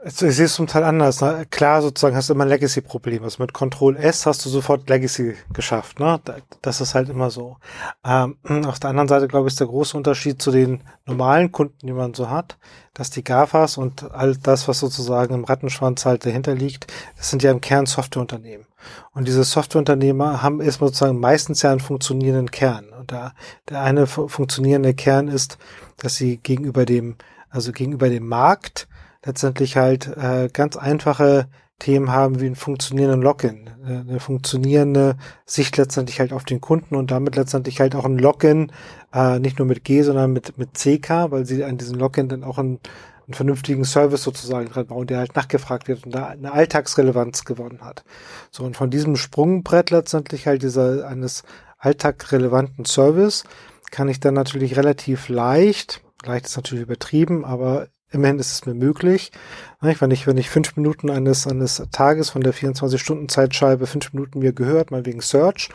Ich 0.04 0.16
sehe 0.16 0.46
es 0.46 0.56
zum 0.56 0.66
Teil 0.66 0.84
anders. 0.84 1.22
Ne? 1.22 1.46
Klar, 1.52 1.84
sozusagen 1.84 2.16
hast 2.16 2.30
du 2.30 2.34
immer 2.34 2.46
ein 2.46 2.50
Legacy-Problem. 2.50 3.24
Also 3.24 3.42
mit 3.44 3.54
Control 3.54 3.96
S 3.96 4.26
hast 4.26 4.44
du 4.44 4.50
sofort 4.50 4.90
Legacy 4.90 5.36
geschafft. 5.54 6.00
Ne? 6.00 6.20
Das 6.64 6.82
ist 6.82 6.96
halt 6.96 7.10
immer 7.10 7.30
so. 7.30 7.58
Ähm, 8.04 8.38
auf 8.66 8.80
der 8.80 8.90
anderen 8.90 9.08
Seite, 9.08 9.28
glaube 9.28 9.48
ich, 9.48 9.54
ist 9.54 9.60
der 9.60 9.68
große 9.68 9.96
Unterschied 9.96 10.42
zu 10.42 10.50
den 10.50 10.84
normalen 11.06 11.52
Kunden, 11.52 11.86
die 11.86 11.94
man 11.94 12.16
so 12.16 12.32
hat, 12.32 12.58
dass 12.96 13.12
die 13.12 13.24
GAFAs 13.24 13.78
und 13.78 14.12
all 14.12 14.36
das, 14.38 14.68
was 14.68 14.80
sozusagen 14.80 15.36
im 15.36 15.44
Rattenschwanz 15.44 16.04
halt 16.04 16.26
dahinter 16.26 16.56
liegt, 16.56 16.92
das 17.18 17.30
sind 17.30 17.44
ja 17.44 17.52
im 17.52 17.62
Kern 17.62 17.86
Softwareunternehmen. 17.86 18.66
Und 19.14 19.28
diese 19.28 19.44
Softwareunternehmer 19.44 20.42
haben 20.42 20.62
erstmal 20.62 20.88
sozusagen 20.88 21.20
meistens 21.20 21.62
ja 21.62 21.70
einen 21.70 21.80
funktionierenden 21.80 22.50
Kern. 22.50 22.90
Und 22.90 23.12
da 23.12 23.34
der 23.70 23.82
eine 23.82 24.08
funktionierende 24.08 24.96
Kern 24.96 25.28
ist, 25.28 25.60
dass 25.98 26.16
sie 26.16 26.38
gegenüber 26.38 26.86
dem, 26.86 27.18
also 27.52 27.72
gegenüber 27.72 28.10
dem 28.10 28.28
Markt 28.28 28.88
letztendlich 29.26 29.78
halt 29.78 30.08
äh, 30.08 30.50
ganz 30.52 30.78
einfache 30.78 31.48
Themen 31.82 32.12
haben 32.12 32.40
wie 32.40 32.46
ein 32.46 32.56
funktionierenden 32.56 33.22
Login, 33.22 33.70
äh, 33.84 34.10
eine 34.10 34.20
funktionierende 34.20 35.18
Sicht 35.46 35.78
letztendlich 35.78 36.20
halt 36.20 36.32
auf 36.32 36.44
den 36.44 36.62
Kunden 36.62 36.96
und 36.96 37.12
damit 37.12 37.36
letztendlich 37.36 37.80
halt 37.80 37.96
auch 37.96 38.06
ein 38.06 38.20
Login, 38.20 38.72
äh, 39.14 39.40
nicht 39.40 39.58
nur 39.58 39.68
mit 39.68 39.84
G, 39.84 40.04
sondern 40.04 40.32
mit, 40.32 40.58
mit 40.58 40.76
CK, 40.76 41.32
weil 41.32 41.46
sie 41.46 41.64
an 41.64 41.78
diesem 41.78 41.98
Login 41.98 42.30
dann 42.30 42.44
auch 42.44 42.60
einen, 42.60 42.80
einen 43.26 43.34
vernünftigen 43.34 43.84
Service 43.84 44.24
sozusagen 44.24 44.70
dran 44.70 44.88
bauen, 44.88 45.08
der 45.08 45.18
halt 45.18 45.36
nachgefragt 45.36 45.88
wird 45.88 46.06
und 46.06 46.14
da 46.14 46.28
eine 46.28 46.52
Alltagsrelevanz 46.52 47.46
gewonnen 47.46 47.82
hat. 47.82 48.04
So, 48.52 48.64
und 48.64 48.78
von 48.78 48.92
diesem 48.92 49.16
Sprungbrett 49.16 49.90
letztendlich 49.90 50.46
halt 50.46 50.62
dieser 50.62 51.08
eines 51.08 51.44
alltagrelevanten 51.80 52.86
Service 52.86 53.44
kann 53.90 54.08
ich 54.08 54.20
dann 54.20 54.36
natürlich 54.36 54.78
relativ 54.78 55.30
leicht, 55.30 56.02
leicht 56.24 56.46
ist 56.46 56.56
natürlich 56.56 56.84
übertrieben, 56.84 57.44
aber 57.44 57.88
Immerhin 58.12 58.40
ist 58.40 58.52
es 58.52 58.66
mir 58.66 58.74
möglich. 58.74 59.32
Wenn 59.80 60.12
ich, 60.12 60.28
wenn 60.28 60.38
ich 60.38 60.50
fünf 60.50 60.76
Minuten 60.76 61.10
eines, 61.10 61.48
eines 61.48 61.82
Tages 61.92 62.30
von 62.30 62.42
der 62.42 62.54
24-Stunden-Zeitscheibe 62.54 63.88
fünf 63.88 64.14
Minuten 64.14 64.40
mir 64.40 64.54
gehört, 64.54 64.92
mal 64.92 65.06
wegen 65.06 65.22
Search, 65.22 65.70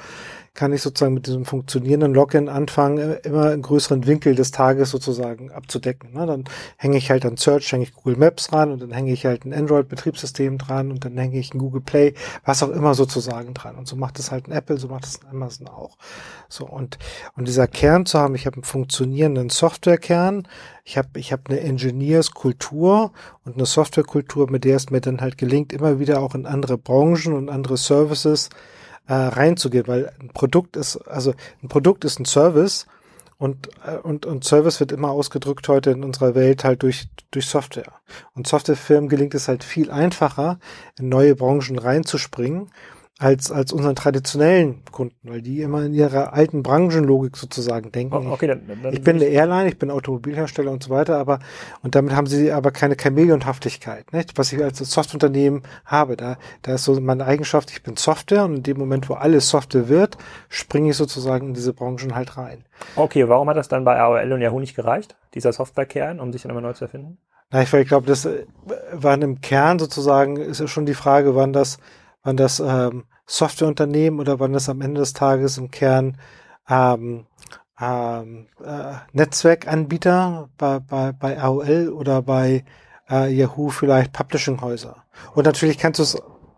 kann 0.57 0.73
ich 0.73 0.83
sozusagen 0.83 1.14
mit 1.14 1.27
diesem 1.27 1.45
funktionierenden 1.45 2.14
Login 2.14 2.49
anfangen, 2.49 3.19
immer 3.23 3.51
einen 3.51 3.62
größeren 3.62 4.07
Winkel 4.07 4.35
des 4.35 4.51
Tages 4.51 4.90
sozusagen 4.90 5.53
abzudecken. 5.53 6.14
Ne? 6.14 6.27
Dann 6.27 6.45
hänge 6.77 6.97
ich 6.97 7.11
halt 7.11 7.25
an 7.25 7.37
Search, 7.37 7.71
hänge 7.71 7.85
ich 7.85 7.95
Google 7.95 8.16
Maps 8.16 8.53
ran 8.53 8.73
und 8.73 8.83
dann 8.83 8.90
hänge 8.90 9.12
ich 9.12 9.27
halt 9.27 9.45
ein 9.45 9.53
Android-Betriebssystem 9.53 10.59
dran 10.59 10.90
und 10.90 11.05
dann 11.05 11.16
hänge 11.16 11.38
ich 11.38 11.55
ein 11.55 11.59
Google 11.59 11.83
Play, 11.83 12.14
was 12.45 12.62
auch 12.62 12.71
immer 12.71 12.95
sozusagen 12.95 13.55
dran. 13.55 13.77
Und 13.77 13.87
so 13.87 13.97
macht 13.97 14.19
es 14.19 14.31
halt 14.31 14.49
ein 14.49 14.53
Apple, 14.53 14.79
so 14.79 14.88
macht 14.88 15.05
es 15.05 15.21
ein 15.23 15.29
Amazon 15.31 15.69
auch. 15.69 15.99
So 16.49 16.66
und 16.66 16.99
und 17.37 17.47
dieser 17.47 17.66
Kern 17.66 18.07
zu 18.07 18.19
haben, 18.19 18.35
ich 18.35 18.47
habe 18.47 18.57
einen 18.57 18.64
funktionierenden 18.64 19.51
Softwarekern, 19.51 20.49
ich 20.85 20.97
habe 20.97 21.09
ich 21.16 21.33
habe 21.33 21.42
eine 21.49 21.61
Engineers-Kultur 21.61 23.12
und 23.45 23.55
eine 23.57 23.66
Softwarekultur, 23.66 24.51
mit 24.51 24.64
der 24.64 24.77
es 24.77 24.90
mir 24.90 25.01
dann 25.01 25.21
halt 25.21 25.37
gelingt, 25.37 25.73
immer 25.73 25.99
wieder 26.01 26.21
auch 26.21 26.35
in 26.35 26.47
andere 26.47 26.79
Branchen 26.79 27.35
und 27.35 27.51
andere 27.51 27.77
Services 27.77 28.49
äh, 29.09 29.14
reinzugehen, 29.14 29.87
weil 29.87 30.12
ein 30.21 30.29
Produkt 30.29 30.77
ist, 30.77 30.97
also 31.09 31.35
ein 31.62 31.69
Produkt 31.69 32.05
ist 32.05 32.19
ein 32.19 32.25
Service 32.25 32.87
und, 33.38 33.69
äh, 33.87 33.97
und, 33.97 34.27
und 34.27 34.45
Service 34.45 34.81
wird 34.81 34.92
immer 34.92 35.11
ausgedrückt 35.11 35.69
heute 35.69 35.90
in 35.90 36.05
unserer 36.05 36.35
Welt 36.35 36.64
halt 36.64 36.83
durch, 36.83 37.09
durch 37.31 37.47
Software. 37.47 37.92
Und 38.35 38.47
Softwarefirmen 38.47 39.09
gelingt 39.09 39.35
es 39.35 39.49
halt 39.49 39.64
viel 39.64 39.90
einfacher, 39.90 40.59
in 40.99 41.09
neue 41.09 41.35
Branchen 41.35 41.79
reinzuspringen 41.79 42.71
als, 43.18 43.50
als 43.50 43.72
unseren 43.72 43.96
traditionellen 43.96 44.85
Kunden, 44.92 45.16
weil 45.22 45.40
die 45.40 45.62
immer 45.62 45.85
in 45.85 45.94
ihrer 45.94 46.35
alten 46.35 46.62
Branchenlogik 46.62 47.38
sozusagen 47.38 47.90
denken. 47.90 48.14
Oh, 48.14 48.33
okay, 48.33 48.46
dann, 48.46 48.62
dann 48.83 48.92
ich 48.92 49.02
bin 49.02 49.16
eine 49.16 49.24
Airline, 49.24 49.68
ich 49.68 49.79
bin 49.79 49.90
Automobilhersteller 49.90 50.70
und 50.70 50.83
so 50.83 50.90
weiter, 50.90 51.16
aber, 51.16 51.38
und 51.83 51.94
damit 51.94 52.14
haben 52.14 52.26
sie 52.26 52.52
aber 52.52 52.72
keine 52.72 52.94
Chameleonhaftigkeit, 52.94 54.12
nicht? 54.12 54.37
Was 54.37 54.52
ich 54.52 54.62
als 54.62 54.79
Softwareunternehmen 54.79 55.62
habe. 55.87 56.16
Da, 56.16 56.37
da 56.61 56.74
ist 56.74 56.85
so 56.85 57.00
meine 57.00 57.24
Eigenschaft, 57.24 57.70
ich 57.70 57.83
bin 57.83 57.96
Software 57.96 58.44
und 58.44 58.57
in 58.57 58.62
dem 58.62 58.76
Moment, 58.76 59.09
wo 59.09 59.14
alles 59.14 59.48
Software 59.48 59.88
wird, 59.88 60.18
springe 60.50 60.90
ich 60.90 60.96
sozusagen 60.96 61.48
in 61.48 61.55
diese 61.55 61.72
Branchen 61.72 62.14
halt 62.14 62.37
rein. 62.37 62.66
Okay, 62.96 63.26
warum 63.29 63.48
hat 63.48 63.57
das 63.57 63.68
dann 63.68 63.85
bei 63.85 63.98
AOL 63.98 64.31
und 64.31 64.42
Yahoo 64.42 64.61
nicht 64.61 64.76
gereicht, 64.76 65.16
dieser 65.33 65.55
Softwarekern, 65.55 66.20
um 66.20 66.33
sich 66.33 66.42
dann 66.42 66.50
immer 66.50 66.61
neu 66.61 66.74
zu 66.74 66.85
erfinden? 66.85 67.16
Na, 67.50 67.62
ich, 67.62 67.72
ich 67.72 67.88
glaube, 67.88 68.07
das 68.07 68.26
äh, 68.26 68.44
waren 68.92 69.22
im 69.22 69.40
Kern 69.40 69.79
sozusagen, 69.79 70.37
ist 70.37 70.61
ja 70.61 70.66
schon 70.66 70.85
die 70.85 70.94
Frage, 70.94 71.35
wann 71.35 71.55
das 71.55 71.79
waren 72.27 72.37
das 72.37 72.61
ähm, 72.61 73.05
Softwareunternehmen 73.27 74.21
oder 74.21 74.41
waren 74.41 74.53
das 74.53 74.69
am 74.69 74.81
Ende 74.81 75.01
des 75.01 75.12
Tages 75.12 75.59
im 75.59 75.71
Kern 75.71 76.19
ähm, 76.69 77.27
ähm, 77.81 78.47
äh, 78.65 78.95
Netzwerkanbieter 79.12 80.49
bei, 80.59 80.81
bei, 80.81 81.12
bei 81.12 81.41
AOL 81.41 81.91
oder 81.91 82.23
bei 82.23 82.65
äh, 83.09 83.33
Yahoo 83.33 83.69
vielleicht 83.69 84.12
Publishinghäuser. 84.12 84.97
Und 85.35 85.45
natürlich 85.45 85.79
kannst 85.79 85.99
du 85.99 86.03
es 86.03 86.17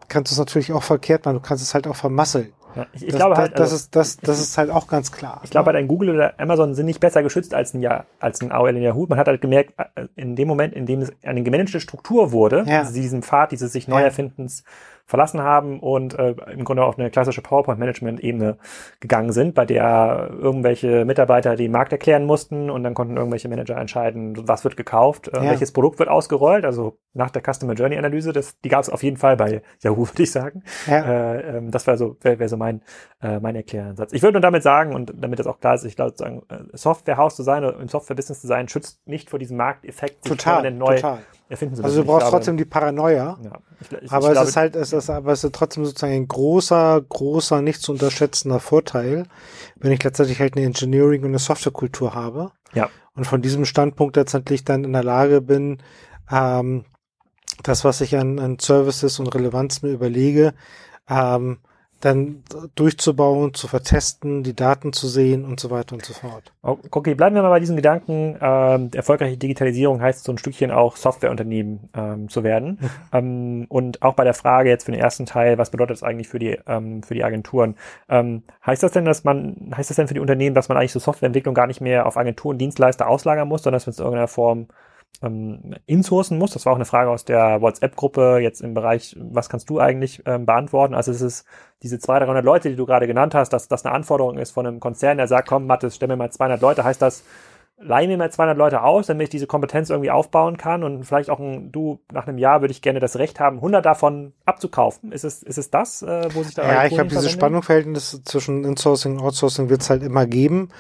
kannst 0.09 0.33
du 0.33 0.35
es 0.35 0.39
natürlich 0.39 0.73
auch 0.73 0.83
verkehrt 0.83 1.27
machen, 1.27 1.35
du 1.35 1.41
kannst 1.43 1.63
es 1.63 1.75
halt 1.75 1.87
auch 1.87 1.97
vermasseln. 1.97 2.55
Ja, 2.75 2.87
ich, 2.93 3.03
ich 3.03 3.09
das, 3.09 3.17
glaube 3.17 3.37
halt, 3.37 3.53
das, 3.55 3.61
also, 3.61 3.77
ist, 3.77 3.97
das, 3.97 4.17
das 4.19 4.41
ist 4.41 4.57
halt 4.57 4.71
auch 4.71 4.87
ganz 4.89 5.13
klar. 5.13 5.41
Ich 5.43 5.51
glaube 5.51 5.67
halt, 5.67 5.77
ein 5.77 5.89
Google 5.89 6.11
oder 6.11 6.39
Amazon 6.39 6.75
sind 6.75 6.87
nicht 6.87 7.01
besser 7.01 7.23
geschützt 7.23 7.53
als 7.53 7.75
ein, 7.75 7.83
ja, 7.83 8.05
als 8.21 8.41
ein 8.41 8.53
AOL 8.53 8.77
in 8.77 8.83
Yahoo. 8.83 9.07
Man 9.07 9.19
hat 9.19 9.27
halt 9.27 9.41
gemerkt, 9.41 9.75
äh, 9.97 10.07
in 10.17 10.37
dem 10.37 10.49
Moment, 10.49 10.75
in 10.75 10.87
dem 10.87 11.03
es 11.03 11.13
eine 11.23 11.43
gemanagte 11.43 11.81
Struktur 11.81 12.33
wurde, 12.33 12.65
ja. 12.67 12.91
diesen 12.91 13.23
Pfad 13.23 13.53
dieses 13.53 13.73
sich 13.73 13.89
neu 13.89 14.01
erfindens 14.01 14.63
ja 14.65 14.73
verlassen 15.09 15.43
haben 15.43 15.81
und 15.81 16.19
äh, 16.19 16.35
im 16.53 16.65
Grunde 16.65 16.85
auf 16.85 16.99
eine 16.99 17.11
klassische 17.11 17.41
PowerPoint-Management-Ebene 17.41 18.59
gegangen 19.01 19.33
sind, 19.33 19.55
bei 19.55 19.65
der 19.65 20.29
irgendwelche 20.31 21.07
Mitarbeiter 21.07 21.57
den 21.57 21.73
Markt 21.73 21.93
erklären 21.93 22.27
mussten 22.27 22.69
und 22.69 22.83
dann 22.83 22.93
konnten 22.93 23.17
irgendwelche 23.17 23.49
Manager 23.49 23.79
entscheiden, 23.79 24.47
was 24.47 24.65
wird 24.65 24.77
gekauft, 24.77 25.29
äh, 25.29 25.37
ja. 25.37 25.43
welches 25.45 25.73
Produkt 25.73 25.99
wird 25.99 26.11
ausgerollt. 26.11 26.67
Also 26.67 26.99
nach 27.15 27.31
der 27.31 27.43
Customer 27.43 27.73
Journey 27.73 27.97
Analyse, 27.97 28.35
das, 28.35 28.61
die 28.61 28.69
gab 28.69 28.83
es 28.83 28.91
auf 28.91 29.03
jeden 29.03 29.17
Fall 29.17 29.39
bei 29.39 29.63
Yahoo, 29.83 30.07
würde 30.09 30.23
ich 30.23 30.31
sagen. 30.31 30.63
Ja. 30.87 31.01
Äh, 31.01 31.57
ähm, 31.57 31.71
das 31.71 31.87
wäre 31.87 31.97
so, 31.97 32.19
wäre 32.21 32.39
wär 32.39 32.51
so 32.51 32.59
mein, 32.59 32.83
äh, 33.23 33.41
mein 33.41 33.57
Erkläransatz. 33.57 34.13
Ich 34.13 34.21
würde 34.21 34.35
nur 34.35 34.43
damit 34.43 34.63
sagen, 34.63 34.95
und 34.95 35.15
damit 35.17 35.39
das 35.39 35.47
auch 35.47 35.59
klar 35.59 35.75
ist, 35.75 35.85
ich 35.85 35.97
glaube, 35.97 36.13
sagen, 36.17 36.43
äh, 36.51 36.59
Softwarehaus 36.75 37.35
zu 37.35 37.43
sein 37.43 37.65
oder 37.65 37.81
im 37.81 37.89
Software-Business 37.89 38.43
zu 38.43 38.47
sein, 38.47 38.69
schützt 38.69 39.09
nicht 39.09 39.31
vor 39.31 39.39
diesem 39.39 39.57
Markteffekt, 39.57 40.25
sich 40.25 40.37
total, 40.37 40.71
neu 40.71 40.97
total 40.97 41.21
erfinden 41.49 41.77
sie 41.77 41.83
Also 41.83 41.97
du 41.97 42.01
nicht. 42.01 42.05
Ich 42.05 42.11
brauchst 42.11 42.27
glaube, 42.27 42.37
trotzdem 42.37 42.57
die 42.57 42.65
Paranoia. 42.65 43.39
Ja, 43.43 43.59
ich, 43.81 43.93
ich, 43.93 44.13
Aber 44.13 44.27
ich 44.27 44.29
es 44.29 44.33
glaube, 44.33 44.49
ist 44.49 44.57
halt, 44.57 44.77
es 44.77 44.93
ist, 44.93 45.11
aber 45.11 45.33
es 45.33 45.45
ist 45.45 45.55
trotzdem 45.55 45.85
sozusagen 45.85 46.13
ein 46.13 46.29
großer, 46.29 47.03
großer, 47.09 47.63
nicht 47.63 47.81
zu 47.81 47.93
unterschätzender 47.93 48.61
Vorteil, 48.61 49.25
wenn 49.77 49.93
ich 49.93 50.03
letztendlich 50.03 50.41
halt 50.41 50.57
eine 50.57 50.67
Engineering- 50.67 51.23
und 51.23 51.29
eine 51.29 51.39
Softwarekultur 51.39 52.15
habe. 52.15 52.53
Ja. 52.75 52.91
Und 53.15 53.25
von 53.25 53.43
diesem 53.43 53.65
Standpunkt 53.65 54.17
letztendlich 54.17 54.65
dann 54.65 54.85
in 54.85 54.93
der 54.93 55.05
Lage 55.05 55.41
bin, 55.41 55.79
ähm, 56.31 56.85
das, 57.63 57.85
was 57.85 58.01
ich 58.01 58.17
an, 58.17 58.39
an 58.39 58.59
Services 58.59 59.19
und 59.19 59.35
Relevanz 59.35 59.83
mir 59.83 59.91
überlege, 59.91 60.55
ähm, 61.09 61.59
dann 62.01 62.45
durchzubauen, 62.77 63.55
zu 63.55 63.67
vertesten, 63.67 64.45
die 64.45 64.55
Daten 64.55 64.93
zu 64.93 65.09
sehen 65.09 65.45
und 65.45 65.59
so 65.59 65.71
weiter 65.71 65.95
und 65.95 66.05
so 66.05 66.13
fort. 66.13 66.53
Okay, 66.63 67.15
bleiben 67.15 67.35
wir 67.35 67.43
mal 67.43 67.49
bei 67.51 67.59
diesem 67.59 67.75
Gedanken. 67.75 68.37
Ähm, 68.41 68.91
erfolgreiche 68.95 69.37
Digitalisierung 69.37 70.01
heißt 70.01 70.23
so 70.23 70.33
ein 70.33 70.39
Stückchen 70.39 70.71
auch 70.71 70.97
Softwareunternehmen 70.97 71.89
ähm, 71.95 72.29
zu 72.29 72.45
werden. 72.45 72.79
ähm, 73.13 73.67
und 73.69 74.03
auch 74.03 74.15
bei 74.15 74.25
der 74.25 74.35
Frage 74.35 74.69
jetzt 74.69 74.85
für 74.85 74.93
den 74.93 75.01
ersten 75.01 75.27
Teil, 75.27 75.59
was 75.59 75.71
bedeutet 75.71 75.97
das 75.97 76.03
eigentlich 76.05 76.29
für 76.29 76.39
die 76.39 76.59
ähm, 76.67 77.03
für 77.03 77.15
die 77.15 77.25
Agenturen? 77.25 77.75
Ähm, 78.09 78.45
heißt 78.65 78.83
das 78.83 78.93
denn, 78.93 79.05
dass 79.05 79.25
man 79.25 79.73
heißt 79.77 79.91
das 79.91 79.97
denn 79.97 80.07
für 80.07 80.15
die 80.15 80.21
Unternehmen, 80.21 80.55
dass 80.55 80.69
man 80.69 80.79
eigentlich 80.79 80.93
so 80.93 81.01
Softwareentwicklung 81.01 81.55
gar 81.55 81.67
nicht 81.67 81.81
mehr 81.81 82.07
auf 82.07 82.17
Agenturen, 82.17 82.59
Dienstleister 82.59 83.09
auslagern 83.09 83.49
muss, 83.49 83.63
sondern 83.65 83.77
dass 83.79 83.87
man 83.87 83.93
es 83.93 83.99
in 83.99 84.05
irgendeiner 84.05 84.29
Form 84.29 84.69
ähm, 85.23 85.75
insourcen 85.87 86.39
muss. 86.39 86.53
Das 86.53 86.65
war 86.67 86.73
auch 86.73 86.77
eine 86.77 86.85
Frage 86.85 87.11
aus 87.11 87.25
der 87.25 87.61
WhatsApp-Gruppe 87.61 88.39
jetzt 88.41 88.61
im 88.61 88.75
Bereich, 88.75 89.17
was 89.19 89.49
kannst 89.49 89.69
du 89.69 89.81
eigentlich 89.81 90.23
ähm, 90.27 90.47
beantworten? 90.47 90.95
Also 90.95 91.11
es 91.11 91.21
ist 91.21 91.47
diese 91.83 91.99
200, 91.99 92.29
300 92.29 92.45
Leute, 92.45 92.71
die 92.71 92.77
du 92.77 92.87
gerade 92.87 93.07
genannt 93.07 93.35
hast, 93.35 93.51
dass 93.53 93.69
das 93.69 93.85
eine 93.85 93.95
Anforderung 93.95 94.39
ist 94.39 94.53
von 94.53 94.67
einem 94.67 94.81
Konzern, 94.81 95.17
der 95.17 95.29
sagt, 95.29 95.49
komm, 95.49 95.67
Mathis, 95.67 95.97
stell 95.97 96.09
mir 96.09 96.17
mal 96.17 96.31
200 96.31 96.61
Leute. 96.61 96.85
Heißt 96.85 97.03
das, 97.03 97.25
leih 97.81 98.07
mir 98.07 98.17
mal 98.17 98.31
200 98.31 98.57
Leute 98.57 98.83
aus, 98.83 99.07
damit 99.07 99.25
ich 99.25 99.31
diese 99.31 99.47
Kompetenz 99.47 99.91
irgendwie 99.91 100.11
aufbauen 100.11 100.57
kann 100.57 100.83
und 100.83 101.05
vielleicht 101.05 101.31
auch 101.31 101.39
ein, 101.39 101.71
du, 101.71 102.01
nach 102.13 102.27
einem 102.27 102.39
Jahr 102.39 102.61
würde 102.61 102.73
ich 102.73 102.83
gerne 102.83 103.01
das 103.01 103.17
Recht 103.17 103.41
haben, 103.41 103.57
100 103.57 103.85
davon 103.85 104.33
abzukaufen. 104.45 105.13
Ist 105.13 105.25
es, 105.25 105.43
ist 105.43 105.59
es 105.59 105.71
das, 105.71 106.03
äh, 106.03 106.29
wo 106.35 106.43
sich 106.43 106.55
da 106.55 106.63
Ja, 106.63 106.85
ich 106.85 106.95
glaube, 106.95 107.05
dieses 107.05 107.25
verwenden? 107.25 107.41
Spannungsverhältnis 107.41 108.23
zwischen 108.25 108.65
Insourcing 108.65 109.19
und 109.19 109.25
Outsourcing 109.25 109.69
wird 109.69 109.83
es 109.83 109.91
halt 109.91 110.03
immer 110.03 110.27
geben. 110.27 110.71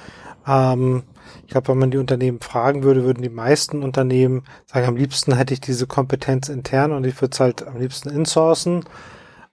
Ähm, 0.46 1.04
ich 1.44 1.52
glaube, 1.52 1.68
wenn 1.68 1.78
man 1.78 1.90
die 1.90 1.98
Unternehmen 1.98 2.40
fragen 2.40 2.82
würde, 2.82 3.04
würden 3.04 3.22
die 3.22 3.28
meisten 3.28 3.82
Unternehmen 3.82 4.44
sagen, 4.66 4.86
am 4.86 4.96
liebsten 4.96 5.34
hätte 5.34 5.54
ich 5.54 5.60
diese 5.60 5.86
Kompetenz 5.86 6.48
intern 6.48 6.92
und 6.92 7.04
ich 7.04 7.20
würde 7.20 7.32
es 7.32 7.40
halt 7.40 7.66
am 7.66 7.78
liebsten 7.78 8.10
insourcen. 8.10 8.84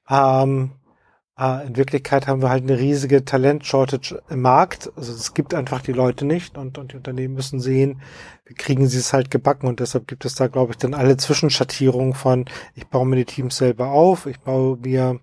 Ähm, 0.09 0.71
äh, 1.38 1.67
in 1.67 1.75
Wirklichkeit 1.75 2.27
haben 2.27 2.41
wir 2.41 2.49
halt 2.49 2.63
eine 2.63 2.79
riesige 2.79 3.25
Talent-Shortage 3.25 4.21
im 4.29 4.41
Markt. 4.41 4.91
Also 4.95 5.11
es 5.13 5.33
gibt 5.33 5.53
einfach 5.53 5.81
die 5.81 5.91
Leute 5.91 6.25
nicht 6.25 6.57
und, 6.57 6.77
und 6.77 6.93
die 6.93 6.97
Unternehmen 6.97 7.33
müssen 7.33 7.59
sehen, 7.59 8.01
wie 8.45 8.53
kriegen 8.53 8.88
sie 8.88 8.99
es 8.99 9.13
halt 9.13 9.31
gebacken 9.31 9.67
und 9.67 9.79
deshalb 9.79 10.07
gibt 10.07 10.25
es 10.25 10.35
da, 10.35 10.47
glaube 10.47 10.71
ich, 10.71 10.77
dann 10.77 10.93
alle 10.93 11.17
Zwischenschattierungen 11.17 12.13
von, 12.13 12.45
ich 12.75 12.88
baue 12.88 13.05
mir 13.05 13.17
die 13.17 13.25
Teams 13.25 13.57
selber 13.57 13.89
auf, 13.89 14.27
ich 14.27 14.39
baue 14.39 14.77
mir 14.77 15.19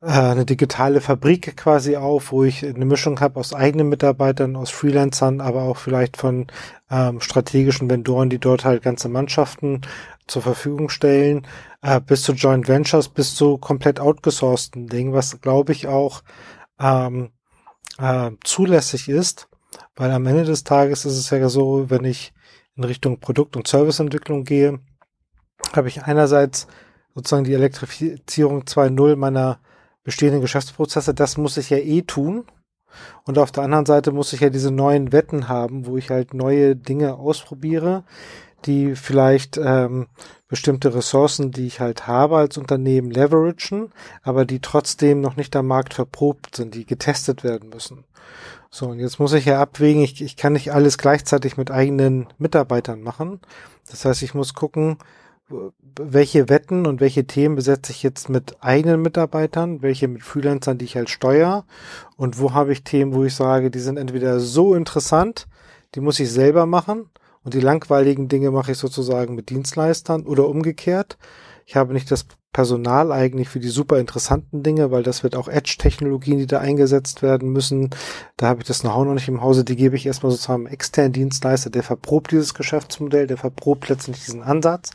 eine 0.00 0.44
digitale 0.44 1.00
Fabrik 1.00 1.56
quasi 1.56 1.96
auf, 1.96 2.30
wo 2.30 2.44
ich 2.44 2.64
eine 2.64 2.84
Mischung 2.84 3.20
habe 3.20 3.40
aus 3.40 3.52
eigenen 3.52 3.88
Mitarbeitern, 3.88 4.54
aus 4.54 4.70
Freelancern, 4.70 5.40
aber 5.40 5.62
auch 5.62 5.76
vielleicht 5.76 6.16
von 6.16 6.46
ähm, 6.88 7.20
strategischen 7.20 7.90
Vendoren, 7.90 8.30
die 8.30 8.38
dort 8.38 8.64
halt 8.64 8.82
ganze 8.82 9.08
Mannschaften 9.08 9.80
zur 10.28 10.42
Verfügung 10.42 10.88
stellen, 10.88 11.46
äh, 11.82 12.00
bis 12.00 12.22
zu 12.22 12.32
Joint 12.32 12.68
Ventures, 12.68 13.08
bis 13.08 13.34
zu 13.34 13.58
komplett 13.58 13.98
outgesourcten 13.98 14.86
Dingen, 14.86 15.12
was 15.14 15.40
glaube 15.40 15.72
ich 15.72 15.88
auch 15.88 16.22
ähm, 16.78 17.30
äh, 17.98 18.30
zulässig 18.44 19.08
ist, 19.08 19.48
weil 19.96 20.12
am 20.12 20.26
Ende 20.26 20.44
des 20.44 20.62
Tages 20.62 21.06
ist 21.06 21.16
es 21.16 21.30
ja 21.30 21.48
so, 21.48 21.90
wenn 21.90 22.04
ich 22.04 22.32
in 22.76 22.84
Richtung 22.84 23.18
Produkt- 23.18 23.56
und 23.56 23.66
Serviceentwicklung 23.66 24.44
gehe, 24.44 24.78
habe 25.74 25.88
ich 25.88 26.04
einerseits 26.04 26.68
sozusagen 27.16 27.42
die 27.42 27.54
Elektrifizierung 27.54 28.62
2.0 28.62 29.16
meiner 29.16 29.58
bestehenden 30.08 30.40
Geschäftsprozesse, 30.40 31.12
das 31.12 31.36
muss 31.36 31.58
ich 31.58 31.68
ja 31.68 31.76
eh 31.76 32.00
tun. 32.00 32.46
Und 33.24 33.36
auf 33.36 33.52
der 33.52 33.64
anderen 33.64 33.84
Seite 33.84 34.10
muss 34.10 34.32
ich 34.32 34.40
ja 34.40 34.48
diese 34.48 34.70
neuen 34.70 35.12
Wetten 35.12 35.48
haben, 35.50 35.84
wo 35.84 35.98
ich 35.98 36.08
halt 36.08 36.32
neue 36.32 36.74
Dinge 36.76 37.16
ausprobiere, 37.16 38.04
die 38.64 38.96
vielleicht 38.96 39.58
ähm, 39.58 40.06
bestimmte 40.48 40.94
Ressourcen, 40.94 41.50
die 41.50 41.66
ich 41.66 41.80
halt 41.80 42.06
habe 42.06 42.38
als 42.38 42.56
Unternehmen, 42.56 43.10
leveragen, 43.10 43.92
aber 44.22 44.46
die 44.46 44.60
trotzdem 44.60 45.20
noch 45.20 45.36
nicht 45.36 45.54
am 45.54 45.66
Markt 45.66 45.92
verprobt 45.92 46.56
sind, 46.56 46.74
die 46.74 46.86
getestet 46.86 47.44
werden 47.44 47.68
müssen. 47.68 48.04
So, 48.70 48.86
und 48.86 49.00
jetzt 49.00 49.18
muss 49.18 49.34
ich 49.34 49.44
ja 49.44 49.60
abwägen, 49.60 50.02
ich, 50.02 50.22
ich 50.22 50.38
kann 50.38 50.54
nicht 50.54 50.72
alles 50.72 50.96
gleichzeitig 50.96 51.58
mit 51.58 51.70
eigenen 51.70 52.28
Mitarbeitern 52.38 53.02
machen. 53.02 53.40
Das 53.90 54.06
heißt, 54.06 54.22
ich 54.22 54.32
muss 54.32 54.54
gucken, 54.54 54.96
welche 55.96 56.48
Wetten 56.48 56.86
und 56.86 57.00
welche 57.00 57.26
Themen 57.26 57.56
besetze 57.56 57.92
ich 57.92 58.02
jetzt 58.02 58.28
mit 58.28 58.56
eigenen 58.60 59.02
Mitarbeitern, 59.02 59.82
welche 59.82 60.08
mit 60.08 60.22
Freelancern, 60.22 60.78
die 60.78 60.84
ich 60.84 60.96
halt 60.96 61.10
steuere 61.10 61.64
und 62.16 62.38
wo 62.38 62.52
habe 62.52 62.72
ich 62.72 62.84
Themen, 62.84 63.14
wo 63.14 63.24
ich 63.24 63.34
sage, 63.34 63.70
die 63.70 63.78
sind 63.78 63.96
entweder 63.96 64.40
so 64.40 64.74
interessant, 64.74 65.46
die 65.94 66.00
muss 66.00 66.20
ich 66.20 66.30
selber 66.30 66.66
machen 66.66 67.08
und 67.44 67.54
die 67.54 67.60
langweiligen 67.60 68.28
Dinge 68.28 68.50
mache 68.50 68.72
ich 68.72 68.78
sozusagen 68.78 69.34
mit 69.34 69.48
Dienstleistern 69.50 70.26
oder 70.26 70.48
umgekehrt. 70.48 71.16
Ich 71.68 71.76
habe 71.76 71.92
nicht 71.92 72.10
das 72.10 72.24
Personal 72.54 73.12
eigentlich 73.12 73.50
für 73.50 73.60
die 73.60 73.68
super 73.68 73.98
interessanten 73.98 74.62
Dinge, 74.62 74.90
weil 74.90 75.02
das 75.02 75.22
wird 75.22 75.36
auch 75.36 75.48
Edge-Technologien, 75.48 76.38
die 76.38 76.46
da 76.46 76.60
eingesetzt 76.60 77.20
werden 77.20 77.50
müssen. 77.50 77.90
Da 78.38 78.48
habe 78.48 78.62
ich 78.62 78.66
das 78.66 78.80
Know-how 78.80 79.04
noch 79.04 79.12
nicht 79.12 79.28
im 79.28 79.42
Hause. 79.42 79.64
Die 79.64 79.76
gebe 79.76 79.94
ich 79.94 80.06
erstmal 80.06 80.32
sozusagen 80.32 80.64
einem 80.64 80.72
externen 80.72 81.12
Dienstleister, 81.12 81.68
der 81.68 81.82
verprobt 81.82 82.30
dieses 82.30 82.54
Geschäftsmodell, 82.54 83.26
der 83.26 83.36
verprobt 83.36 83.90
letztendlich 83.90 84.24
diesen 84.24 84.42
Ansatz. 84.42 84.92